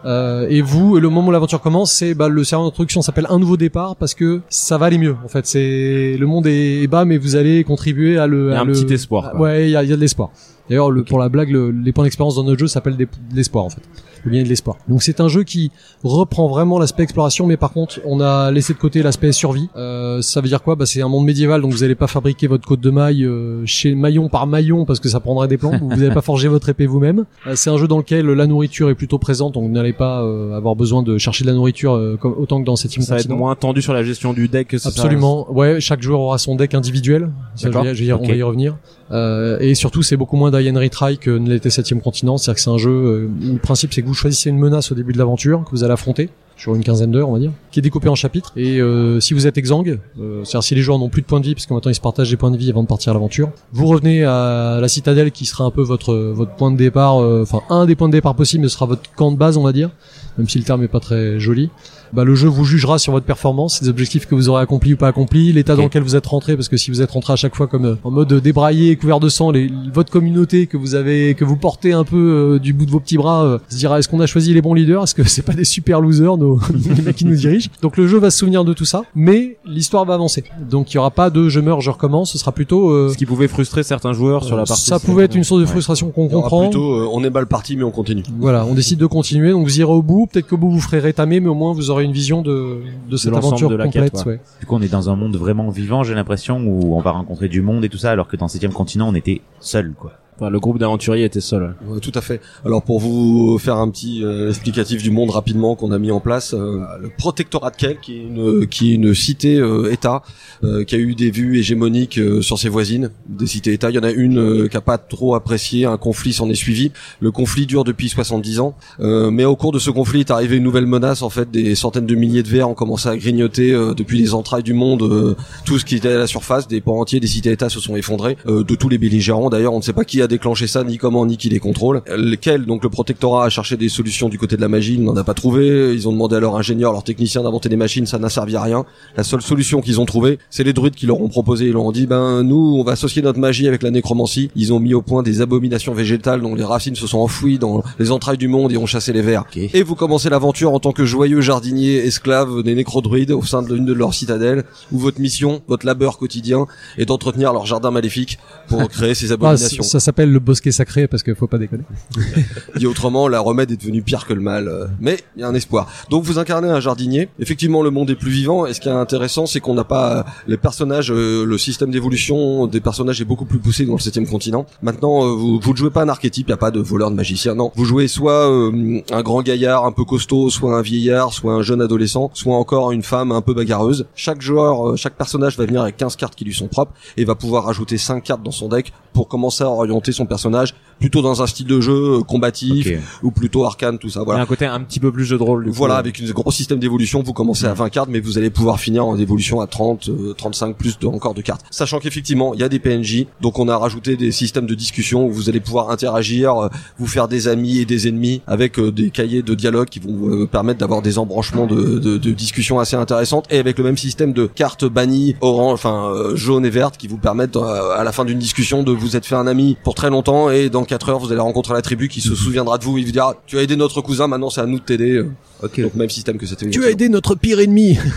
Euh, 0.06 0.48
et 0.50 0.62
vous, 0.62 0.98
le 1.00 1.10
moment 1.10 1.28
où 1.30 1.32
l'aventure 1.32 1.60
commence, 1.60 1.92
c'est 1.92 2.14
bah, 2.14 2.30
le 2.30 2.44
serveur 2.44 2.68
d'introduction 2.68 3.02
s'appelle 3.02 3.26
un 3.30 3.40
nouveau 3.40 3.58
départ 3.58 3.96
parce 3.96 4.14
que 4.14 4.42
ça 4.48 4.78
va 4.78 4.86
aller 4.86 5.00
mieux. 5.00 5.16
En 5.26 5.28
fait, 5.28 5.46
c'est 5.48 6.16
le 6.20 6.26
monde 6.28 6.46
est, 6.48 6.88
bas, 6.88 7.04
mais 7.04 7.18
vous 7.18 7.36
allez 7.36 7.64
contribuer 7.64 8.18
à 8.18 8.28
le. 8.28 8.50
Il 8.50 8.54
y 8.54 8.56
a 8.56 8.62
un 8.62 8.66
le- 8.66 8.74
petit 8.74 8.94
espoir, 8.94 9.32
quoi. 9.32 9.40
Ouais, 9.42 9.68
il 9.68 9.72
y 9.72 9.76
a, 9.76 9.84
y 9.84 9.92
a 9.92 9.96
de 9.96 10.02
l'espoir. 10.02 10.30
D'ailleurs, 10.70 10.92
le, 10.92 11.04
pour 11.04 11.18
la 11.20 11.30
blague, 11.30 11.50
le- 11.50 11.72
les 11.72 11.92
points 11.94 12.04
d'expérience 12.04 12.36
dans 12.36 12.44
notre 12.44 12.60
jeu 12.60 12.68
s'appellent 12.68 12.98
de 12.98 13.08
l'espoir 13.34 13.66
en 13.66 13.70
fait. 13.70 13.82
Le 14.28 14.32
bien 14.32 14.42
et 14.42 14.44
de 14.44 14.50
l'espoir. 14.50 14.78
Donc 14.88 15.02
c'est 15.04 15.20
un 15.22 15.28
jeu 15.28 15.44
qui 15.44 15.72
reprend 16.04 16.48
vraiment 16.48 16.80
l'aspect 16.80 17.04
exploration, 17.04 17.48
mais 17.48 17.58
par 17.58 17.72
contre, 17.72 18.00
on 18.06 18.20
a 18.22 18.52
laissé 18.52 18.74
de 18.74 18.78
côté 18.78 19.02
l'aspect 19.04 19.32
survie. 19.32 19.70
Euh, 19.76 20.22
ça 20.22 20.42
veut 20.42 20.48
dire 20.48 20.62
quoi? 20.62 20.76
Bah, 20.76 20.86
C'est 20.86 21.02
un 21.02 21.08
monde 21.08 21.26
médiéval, 21.26 21.62
donc 21.62 21.72
vous 21.72 21.80
n'allez 21.80 21.96
pas 21.96 22.08
fabriquer 22.08 22.48
votre 22.48 22.68
côte 22.68 22.80
de 22.82 22.90
maille 22.90 23.24
euh, 23.26 23.66
chez 23.66 23.96
maillon 23.96 24.30
par 24.30 24.48
maillon 24.48 24.86
parce 24.86 25.00
que 25.00 25.10
ça 25.10 25.20
prendrait 25.20 25.48
des 25.48 25.58
plantes. 25.58 25.82
vous 25.82 25.88
n'allez 25.88 26.12
pas 26.14 26.22
forger 26.22 26.48
votre 26.48 26.70
épée 26.70 26.86
vous-même. 26.86 27.26
Euh, 27.48 27.54
c'est 27.56 27.70
un 27.70 27.78
jeu 27.78 27.88
dans 27.88 27.98
lequel 27.98 28.26
la 28.28 28.48
nourriture 28.48 28.90
est 28.90 28.96
plutôt 28.96 29.18
présente, 29.20 29.54
donc 29.54 29.64
vous 29.64 29.72
n'allez 29.74 29.94
pas 29.94 30.22
euh, 30.24 30.56
avoir 30.56 30.76
besoin 30.76 31.04
de 31.04 31.18
chercher 31.18 31.44
de 31.44 31.50
la 31.50 31.56
nourriture 31.56 31.94
euh, 31.94 32.18
comme, 32.20 32.34
autant 32.38 32.60
que 32.60 32.66
dans 32.66 32.76
cette 32.76 32.92
Ça 32.92 33.16
va 33.16 33.20
être 33.22 33.30
moins 33.30 33.56
tendu 33.56 33.82
sur 33.82 33.94
la 33.94 34.04
gestion 34.04 34.34
du 34.34 34.48
deck 34.48 34.68
que 34.70 34.78
ça 34.78 34.90
Absolument. 34.90 35.52
Ouais, 35.52 35.80
chaque 35.80 36.02
joueur 36.02 36.20
aura 36.20 36.38
son 36.38 36.56
deck 36.56 36.74
individuel. 36.74 37.30
Ça, 37.56 37.72
je 37.72 37.78
vais, 37.78 37.96
je 37.96 38.00
vais 38.04 38.10
y- 38.10 38.14
On 38.14 38.22
va 38.24 38.34
y 38.36 38.44
revenir. 38.44 38.78
Euh, 39.12 39.58
et 39.60 39.74
surtout, 39.76 40.04
c'est 40.04 40.18
beaucoup 40.18 40.36
moins 40.36 40.52
die 40.52 40.70
and 40.70 40.78
retry 40.80 41.18
que 41.18 41.32
ne 41.32 41.50
l'était 41.50 41.70
septième 41.70 42.02
continent. 42.02 42.38
C'est-à-dire 42.38 42.56
que 42.56 42.62
c'est 42.62 42.70
un 42.70 42.78
jeu 42.78 43.30
le 43.42 43.58
principe, 43.60 43.94
c'est 43.94 44.02
que 44.02 44.08
vous 44.08 44.14
choisissez 44.18 44.50
une 44.50 44.60
menace 44.60 44.92
au 44.92 44.96
début 44.96 45.14
de 45.14 45.18
l'aventure 45.18 45.64
que 45.64 45.72
vous 45.72 45.84
allez 45.84 45.94
affronter 45.94 46.30
sur 46.58 46.74
une 46.74 46.84
quinzaine 46.84 47.12
d'heures, 47.12 47.30
on 47.30 47.34
va 47.34 47.40
dire, 47.40 47.52
qui 47.72 47.80
est 47.80 47.82
découpée 47.84 48.10
en 48.10 48.16
chapitres. 48.16 48.52
Et 48.56 48.82
euh, 48.82 49.20
si 49.20 49.34
vous 49.34 49.46
êtes 49.46 49.58
exsangue, 49.58 50.00
euh, 50.20 50.44
c'est-à-dire 50.44 50.64
si 50.64 50.76
les 50.76 50.82
joueurs 50.82 50.98
n'ont 50.98 51.10
plus 51.10 51.22
de 51.22 51.28
points 51.28 51.40
de 51.40 51.46
vie, 51.46 51.54
parce 51.54 51.68
que 51.68 51.74
maintenant 51.74 51.92
ils 51.92 51.96
se 51.96 52.02
partagent 52.02 52.32
des 52.32 52.38
points 52.38 52.52
de 52.52 52.58
vie 52.58 52.70
avant 52.70 52.82
de 52.82 52.88
partir 52.88 53.12
à 53.12 53.14
l'aventure, 53.14 53.52
vous 53.72 53.86
revenez 53.86 54.24
à 54.24 54.80
la 54.82 54.88
citadelle 54.88 55.32
qui 55.32 55.46
sera 55.46 55.66
un 55.66 55.72
peu 55.72 55.84
votre 55.84 56.16
votre 56.16 56.56
point 56.56 56.72
de 56.72 56.78
départ, 56.78 57.22
euh, 57.22 57.44
enfin 57.44 57.62
un 57.70 57.86
des 57.86 57.96
points 57.96 58.08
de 58.08 58.14
départ 58.14 58.36
possibles, 58.36 58.64
mais 58.64 58.70
ce 58.70 58.74
sera 58.74 58.88
votre 58.88 59.04
camp 59.16 59.32
de 59.32 59.38
base, 59.38 59.58
on 59.58 59.64
va 59.64 59.72
dire, 59.72 59.92
même 60.38 60.50
si 60.50 60.58
le 60.58 60.64
terme 60.64 60.84
est 60.84 60.88
pas 60.88 61.00
très 61.00 61.40
joli 61.40 61.70
bah, 62.14 62.24
le 62.24 62.36
jeu 62.36 62.48
vous 62.48 62.66
jugera 62.66 63.00
sur 63.00 63.14
votre 63.14 63.26
performance, 63.26 63.82
les 63.82 63.90
objectifs 63.90 64.26
que 64.26 64.36
vous 64.36 64.50
aurez 64.50 64.62
accomplis 64.62 64.94
ou 64.94 64.98
pas 64.98 65.08
accomplis, 65.08 65.52
l'état 65.54 65.76
dans 65.76 65.84
lequel 65.84 66.04
vous 66.04 66.16
êtes 66.16 66.26
rentré, 66.26 66.56
parce 66.56 66.70
que 66.70 66.78
si 66.78 66.92
vous 66.92 67.02
êtes 67.02 67.12
rentré 67.12 67.34
à 67.34 67.36
chaque 67.36 67.56
fois 67.56 67.68
comme 67.68 67.86
euh, 67.86 67.96
en 68.04 68.12
mode 68.12 68.34
débraillé, 68.34 68.96
couvert 68.96 69.20
de 69.20 69.30
sang, 69.30 69.52
les, 69.52 69.70
votre 69.94 70.12
communauté 70.12 70.68
que 70.68 70.78
vous 70.78 70.96
avez, 70.96 71.34
que 71.36 71.46
vous 71.46 71.56
portez 71.58 71.94
un 71.94 72.04
peu 72.04 72.18
euh, 72.56 72.60
du 72.60 72.74
bout 72.74 72.86
de 72.86 72.92
vos 72.92 73.00
petits 73.00 73.18
bras, 73.18 73.44
euh, 73.46 73.58
se 73.70 73.78
dira 73.78 74.00
est-ce 74.00 74.10
qu'on 74.10 74.20
a 74.20 74.26
choisi 74.28 74.54
les 74.54 74.62
bons 74.62 74.74
leaders, 74.74 75.04
est-ce 75.04 75.16
que 75.16 75.24
c'est 75.28 75.42
pas 75.42 75.54
des 75.54 75.66
super 75.66 76.02
losers 76.02 76.38
nos 76.38 76.60
les 76.96 77.02
mecs 77.02 77.16
qui 77.16 77.26
nous 77.26 77.36
dirigent? 77.36 77.70
Donc 77.82 77.98
le 77.98 78.08
jeu 78.08 78.18
va 78.20 78.30
se 78.32 78.38
souvenir 78.40 78.64
de 78.66 78.74
tout 78.74 78.86
ça, 78.86 79.04
mais 79.16 79.58
l'histoire 79.66 80.06
va 80.06 80.14
avancer. 80.16 80.44
Donc 80.70 80.94
il 80.94 80.96
y 80.96 80.98
aura 81.00 81.12
pas 81.12 81.30
de 81.30 81.50
je 81.50 81.60
meurs, 81.60 81.82
je 81.82 81.90
recommence, 81.92 82.32
ce 82.32 82.38
sera 82.38 82.52
plutôt 82.52 82.90
euh, 82.92 83.10
Ce 83.12 83.18
qui 83.18 83.26
pouvait 83.26 83.48
frustrer 83.48 83.84
certains 83.84 84.14
joueurs 84.14 84.44
sur 84.44 84.56
la 84.58 84.64
partie. 84.66 84.84
ça 84.84 85.00
pouvait 85.00 85.26
être 85.26 85.36
une 85.36 85.44
source 85.44 85.62
de 85.62 85.66
Ouais. 85.66 85.72
frustration 85.72 86.10
qu'on 86.12 86.28
comprend. 86.28 86.62
plutôt, 86.70 86.94
euh, 86.94 87.10
on 87.12 87.24
est 87.24 87.30
mal 87.30 87.46
parti, 87.48 87.76
mais 87.76 87.84
on 87.84 87.92
continue. 87.92 88.24
Voilà, 88.40 88.66
on 88.66 88.74
décide 88.74 89.00
de 89.00 89.06
continuer, 89.06 89.52
donc 89.52 89.64
vous 89.66 89.80
irez 89.80 89.92
au 89.92 90.02
bout. 90.02 90.28
Peut-être 90.32 90.48
qu'au 90.48 90.58
bout 90.58 90.72
vous 90.72 90.80
ferez 90.80 91.00
rétamer, 91.00 91.40
mais 91.40 91.50
au 91.50 91.54
moins 91.56 91.74
vous 91.74 91.90
aurez 91.90 91.97
une 92.04 92.12
vision 92.12 92.42
de, 92.42 92.82
de 93.10 93.18
cette 93.18 93.32
l'ensemble 93.32 93.48
aventure 93.48 93.70
de 93.70 93.76
la 93.76 93.86
complète. 93.86 94.14
quête, 94.14 94.26
ouais. 94.26 94.34
ouais. 94.34 94.42
Du 94.60 94.66
coup, 94.66 94.76
on 94.76 94.82
est 94.82 94.92
dans 94.92 95.10
un 95.10 95.16
monde 95.16 95.36
vraiment 95.38 95.70
vivant, 95.70 96.04
j'ai 96.04 96.16
l'impression, 96.16 96.60
où 96.60 96.96
on 96.96 97.02
va 97.02 97.12
rencontrer 97.12 97.48
du 97.48 97.62
monde 97.62 97.84
et 97.86 97.90
tout 97.90 97.98
ça, 97.98 98.12
alors 98.12 98.28
que 98.28 98.38
dans 98.38 98.48
septième 98.48 98.74
continent, 98.74 99.08
on 99.08 99.16
était 99.16 99.42
seul, 99.60 99.94
quoi. 99.94 100.14
Le 100.40 100.60
groupe 100.60 100.78
d'aventuriers 100.78 101.26
était 101.26 101.42
seul. 101.42 101.76
Tout 102.02 102.12
à 102.14 102.22
fait. 102.22 102.42
Alors 102.66 102.84
pour 102.84 103.00
vous 103.00 103.58
faire 103.58 103.78
un 103.78 103.90
petit 103.90 104.24
euh, 104.24 104.50
explicatif 104.50 105.02
du 105.02 105.12
monde 105.12 105.32
rapidement 105.32 105.76
qu'on 105.76 105.92
a 105.92 106.00
mis 106.00 106.12
en 106.12 106.20
place, 106.20 106.54
euh, 106.54 106.82
le 107.02 107.10
protectorat 107.18 107.72
de 107.72 107.76
Kel, 107.76 108.00
qui 108.00 108.18
est 108.18 108.22
une 108.22 108.68
qui 108.68 108.92
est 108.92 108.96
une 108.96 109.14
cité 109.14 109.58
euh, 109.58 109.92
État 109.92 110.22
euh, 110.64 110.84
qui 110.84 110.96
a 110.96 110.98
eu 110.98 111.16
des 111.16 111.32
vues 111.32 111.60
hégémoniques 111.60 112.18
euh, 112.18 112.42
sur 112.42 112.58
ses 112.58 112.70
voisines, 112.70 113.12
des 113.28 113.48
cités 113.48 113.74
État. 113.74 113.90
Il 113.90 113.96
y 113.96 114.00
en 114.00 114.04
a 114.04 114.12
une 114.12 114.40
euh, 114.40 114.68
qui 114.68 114.78
a 114.78 114.82
pas 114.82 114.98
trop 114.98 115.36
apprécié, 115.36 115.86
un 115.86 115.98
conflit 115.98 116.34
s'en 116.34 116.50
est 116.50 116.56
suivi. 116.56 116.92
Le 117.20 117.32
conflit 117.32 117.66
dure 117.66 117.84
depuis 117.84 118.10
70 118.10 118.60
ans, 118.60 118.76
mais 119.00 119.46
au 119.46 119.56
cours 119.56 119.72
de 119.72 119.80
ce 119.80 119.90
conflit 119.90 120.22
est 120.22 120.32
arrivée 120.32 120.58
une 120.58 120.64
nouvelle 120.64 120.86
menace. 120.86 121.22
En 121.22 121.30
fait, 121.30 121.50
des 121.52 121.76
centaines 121.76 122.06
de 122.06 122.16
milliers 122.16 122.44
de 122.44 122.48
vers 122.48 122.70
ont 122.70 122.74
commencé 122.74 123.10
à 123.10 123.18
grignoter 123.18 123.72
depuis 123.96 124.18
les 124.20 124.34
entrailles 124.34 124.64
du 124.64 124.74
monde 124.74 125.36
tout 125.66 125.80
ce 125.80 125.86
qui 125.86 125.96
était 125.96 126.10
à 126.10 126.18
la 126.18 126.28
surface. 126.28 126.68
Des 126.68 126.82
pans 126.82 127.00
entiers 127.00 127.20
des 127.20 127.28
cités 127.28 127.52
États 127.52 127.70
se 127.70 127.80
sont 127.80 127.96
effondrés, 127.96 128.38
de 128.46 128.76
tous 128.76 128.90
les 128.90 128.98
belligérants. 128.98 129.50
D'ailleurs, 129.50 129.74
on 129.74 129.78
ne 129.78 129.84
sait 129.84 129.94
pas 129.94 130.06
qui 130.06 130.22
a 130.22 130.27
déclenché 130.28 130.68
ça, 130.68 130.84
ni 130.84 130.98
comment, 130.98 131.26
ni 131.26 131.38
qui 131.38 131.50
les 131.50 131.60
contrôle. 131.60 132.02
Lequel, 132.16 132.66
donc 132.66 132.84
le 132.84 132.90
protectorat 132.90 133.46
a 133.46 133.50
cherché 133.50 133.78
des 133.78 133.90
solutions 133.90 134.30
du 134.30 134.38
côté 134.38 134.56
de 134.56 134.62
la 134.62 134.68
magie, 134.68 134.94
il 134.96 135.04
n'en 135.04 135.16
a 135.16 135.24
pas 135.24 135.34
trouvé. 135.34 135.94
Ils 135.94 136.08
ont 136.08 136.12
demandé 136.12 136.36
à 136.36 136.40
leurs 136.40 136.56
ingénieurs, 136.56 136.92
leurs 136.92 137.04
techniciens 137.04 137.44
d'inventer 137.44 137.70
des 137.70 137.76
machines, 137.76 138.06
ça 138.06 138.20
n'a 138.20 138.30
servi 138.30 138.56
à 138.56 138.62
rien. 138.62 138.86
La 139.16 139.24
seule 139.24 139.42
solution 139.42 139.82
qu'ils 139.82 140.00
ont 140.02 140.06
trouvée, 140.06 140.40
c'est 140.50 140.64
les 140.64 140.74
druides 140.74 140.96
qui 140.96 141.06
leur 141.06 141.22
ont 141.22 141.30
proposé. 141.30 141.66
Ils 141.68 141.74
leur 141.74 141.84
ont 141.84 141.92
dit, 141.92 142.06
ben 142.08 142.44
nous, 142.44 142.76
on 142.80 142.84
va 142.84 142.94
associer 142.94 143.22
notre 143.22 143.40
magie 143.40 143.68
avec 143.68 143.84
la 143.84 143.92
nécromancie. 143.92 144.50
Ils 144.56 144.74
ont 144.74 144.80
mis 144.80 144.94
au 144.94 145.02
point 145.02 145.24
des 145.24 145.42
abominations 145.42 145.94
végétales 145.94 146.42
dont 146.42 146.56
les 146.56 146.64
racines 146.64 146.96
se 146.96 147.08
sont 147.08 147.20
enfouies 147.20 147.58
dans 147.60 147.84
les 148.00 148.12
entrailles 148.12 148.38
du 148.38 148.48
monde 148.48 148.72
et 148.72 148.78
ont 148.78 148.86
chassé 148.86 149.14
les 149.14 149.22
vers. 149.22 149.42
Ok. 149.42 149.58
Et 149.74 149.84
vous 149.84 149.96
commencez 149.96 150.30
l'aventure 150.30 150.74
en 150.74 150.80
tant 150.80 150.92
que 150.92 151.06
joyeux 151.06 151.42
jardinier 151.42 151.96
esclave 151.98 152.64
des 152.64 152.76
nécrodruides 152.76 153.32
au 153.32 153.44
sein 153.44 153.62
de 153.62 153.74
l'une 153.74 153.86
de 153.86 153.94
leurs 153.94 154.14
citadelles, 154.14 154.64
où 154.92 154.98
votre 155.00 155.20
mission, 155.20 155.62
votre 155.68 155.86
labeur 155.86 156.18
quotidien 156.18 156.66
est 156.98 157.06
d'entretenir 157.06 157.54
leur 157.54 157.66
jardin 157.66 157.92
maléfique 157.92 158.38
pour 158.68 158.88
créer 158.90 159.14
ces 159.14 159.32
Ah, 159.32 159.36
abominations. 159.36 159.84
c- 159.84 159.90
ça 159.90 160.00
s'appelle 160.18 160.32
le 160.34 160.40
bosquet 160.40 160.72
sacré 160.72 161.08
parce 161.08 161.22
qu'il 161.22 161.36
faut 161.36 161.46
pas 161.46 161.60
déconner. 161.60 161.84
Dit 162.76 162.88
autrement, 162.88 163.28
la 163.28 163.40
remède 163.40 163.70
est 163.70 163.78
devenue 163.78 164.02
pire 164.02 164.26
que 164.26 164.34
le 164.34 164.42
mal. 164.42 164.68
euh, 164.68 164.88
Mais 165.00 165.20
il 165.36 165.42
y 165.42 165.44
a 165.44 165.48
un 165.48 165.54
espoir. 165.54 165.88
Donc 166.10 166.24
vous 166.24 166.40
incarnez 166.40 166.70
un 166.70 166.80
jardinier. 166.80 167.30
Effectivement, 167.38 167.84
le 167.84 167.92
monde 167.92 168.10
est 168.10 168.16
plus 168.16 168.32
vivant. 168.32 168.66
Et 168.66 168.74
ce 168.74 168.82
qui 168.82 168.90
est 168.90 168.92
intéressant, 168.92 169.46
c'est 169.46 169.60
qu'on 169.60 169.76
n'a 169.76 169.84
pas 169.84 170.18
euh, 170.18 170.24
les 170.48 170.58
personnages, 170.58 171.12
euh, 171.12 171.46
le 171.46 171.58
système 171.60 171.92
d'évolution 171.92 172.66
des 172.66 172.82
personnages 172.82 173.22
est 173.22 173.26
beaucoup 173.26 173.46
plus 173.46 173.60
poussé 173.60 173.86
dans 173.86 173.94
le 173.94 174.00
septième 174.00 174.26
continent. 174.26 174.66
Maintenant, 174.82 175.36
vous, 175.36 175.60
ne 175.72 175.76
jouez 175.78 175.92
pas 175.92 176.02
un 176.02 176.10
archétype. 176.10 176.48
Il 176.48 176.50
n'y 176.50 176.54
a 176.56 176.58
pas 176.58 176.72
de 176.72 176.80
voleur, 176.80 177.12
de 177.12 177.16
magicien. 177.16 177.54
Non, 177.54 177.72
vous 177.76 177.86
jouez 177.86 178.08
soit 178.08 178.48
un 178.48 179.22
grand 179.22 179.44
gaillard 179.44 179.86
un 179.86 179.92
peu 179.92 180.04
costaud, 180.04 180.50
soit 180.50 180.76
un 180.76 180.82
vieillard, 180.82 181.32
soit 181.32 181.54
un 181.54 181.62
jeune 181.62 181.82
adolescent, 181.82 182.32
soit 182.34 182.56
encore 182.56 182.92
une 182.92 183.04
femme 183.04 183.32
un 183.32 183.42
peu 183.42 183.54
bagarreuse. 183.54 184.08
Chaque 184.16 184.42
joueur, 184.42 184.98
chaque 184.98 185.16
personnage 185.16 185.58
va 185.58 185.66
venir 185.68 185.84
avec 185.84 185.98
15 185.98 186.16
cartes 186.16 186.34
qui 186.36 186.46
lui 186.46 186.56
sont 186.56 186.68
propres 186.68 186.94
et 187.18 187.26
va 187.26 187.36
pouvoir 187.36 187.70
ajouter 187.70 188.00
5 188.00 188.24
cartes 188.24 188.42
dans 188.42 188.52
son 188.52 188.68
deck 188.68 188.94
pour 189.14 189.28
commencer 189.28 189.64
à 189.64 189.70
orienter 189.70 190.07
son 190.14 190.26
personnage 190.26 190.74
plutôt 191.00 191.22
dans 191.22 191.42
un 191.42 191.48
style 191.48 191.68
de 191.68 191.80
jeu 191.80 192.18
euh, 192.20 192.22
combatif 192.24 192.88
ou 193.24 193.32
plutôt 193.32 193.66
arcane 193.66 193.98
tout 193.98 194.10
ça 194.10 194.20
Il 194.20 194.22
y 194.22 194.24
a 194.24 194.26
voilà 194.26 194.42
un 194.44 194.46
côté 194.46 194.66
un 194.66 194.80
petit 194.82 195.00
peu 195.00 195.12
plus 195.12 195.26
jeu 195.26 195.38
de 195.38 195.44
rôle. 195.44 195.66
Du 195.66 195.72
voilà 195.72 195.96
coup. 195.96 196.00
avec 196.00 196.22
un 196.22 196.32
gros 196.32 196.52
système 196.52 196.80
d'évolution 196.80 197.22
vous 197.24 197.34
commencez 197.34 197.66
à 197.66 197.74
20 197.74 197.90
cartes 197.90 198.10
mais 198.12 198.20
vous 198.20 198.38
allez 198.38 198.50
pouvoir 198.50 198.80
finir 198.80 199.06
en 199.06 199.18
évolution 199.18 199.62
à 199.62 199.68
30 199.68 200.10
euh, 200.10 200.34
35 200.38 200.76
plus 200.76 200.98
de, 201.00 201.08
encore 201.08 201.34
de 201.34 201.42
cartes 201.42 201.66
sachant 201.72 202.00
qu'effectivement 202.00 202.54
il 202.54 202.60
y 202.60 202.64
a 202.64 202.70
des 202.70 202.80
PNJ 202.80 203.26
donc 203.42 203.60
on 203.60 203.68
a 203.68 203.78
rajouté 203.78 204.16
des 204.18 204.32
systèmes 204.32 204.66
de 204.66 204.76
discussion 204.76 205.26
où 205.26 205.32
vous 205.32 205.50
allez 205.50 205.60
pouvoir 205.60 205.90
interagir 205.90 206.56
euh, 206.56 206.68
vous 206.98 207.08
faire 207.08 207.28
des 207.28 207.48
amis 207.48 207.78
et 207.80 207.86
des 207.86 208.08
ennemis 208.08 208.42
avec 208.48 208.80
euh, 208.80 208.92
des 208.92 209.12
cahiers 209.12 209.42
de 209.42 209.54
dialogue 209.54 209.88
qui 209.90 210.00
vont 210.00 210.14
vous 210.14 210.48
permettre 210.48 210.80
d'avoir 210.80 211.02
des 211.02 211.18
embranchements 211.20 211.68
de, 211.68 212.00
de, 212.00 212.18
de 212.18 212.32
discussions 212.32 212.80
assez 212.80 212.96
intéressantes 212.96 213.46
et 213.52 213.60
avec 213.60 213.78
le 213.78 213.84
même 213.84 213.98
système 213.98 214.34
de 214.34 214.48
cartes 214.48 214.86
bannies 214.86 215.36
orange 215.42 215.74
enfin 215.74 216.14
jaune 216.34 216.66
et 216.66 216.70
verte 216.70 216.98
qui 216.98 217.08
vous 217.08 217.18
permettent 217.18 217.58
à 217.58 218.04
la 218.04 218.12
fin 218.12 218.26
d'une 218.26 218.40
discussion 218.40 218.84
de 218.84 218.92
vous 218.92 219.16
être 219.16 219.26
fait 219.26 219.36
un 219.36 219.48
ami 219.48 219.78
pour 219.84 219.94
très 219.96 220.10
longtemps 220.10 220.50
et 220.50 220.70
dans 220.70 220.87
4 220.88 221.10
heures 221.10 221.20
vous 221.20 221.32
allez 221.32 221.42
rencontrer 221.42 221.74
la 221.74 221.82
tribu 221.82 222.08
qui 222.08 222.22
se 222.22 222.34
souviendra 222.36 222.78
de 222.78 222.84
vous. 222.84 222.98
Et 222.98 223.04
vous 223.04 223.12
dira 223.12 223.36
tu 223.46 223.58
as 223.58 223.62
aidé 223.62 223.76
notre 223.76 224.02
cousin 224.02 224.28
maintenant 224.28 224.50
c'est 224.50 224.62
à 224.62 224.66
nous 224.66 224.80
de 224.80 224.84
t'aider 224.84 225.24
Ok. 225.64 225.82
Donc 225.82 225.96
même 225.96 226.10
système 226.10 226.38
que 226.38 226.46
c'était. 226.46 226.70
Tu 226.70 226.84
as 226.86 226.90
aidé 226.92 227.10
notre 227.10 227.36
pire 227.36 227.60
ennemi. 227.60 227.98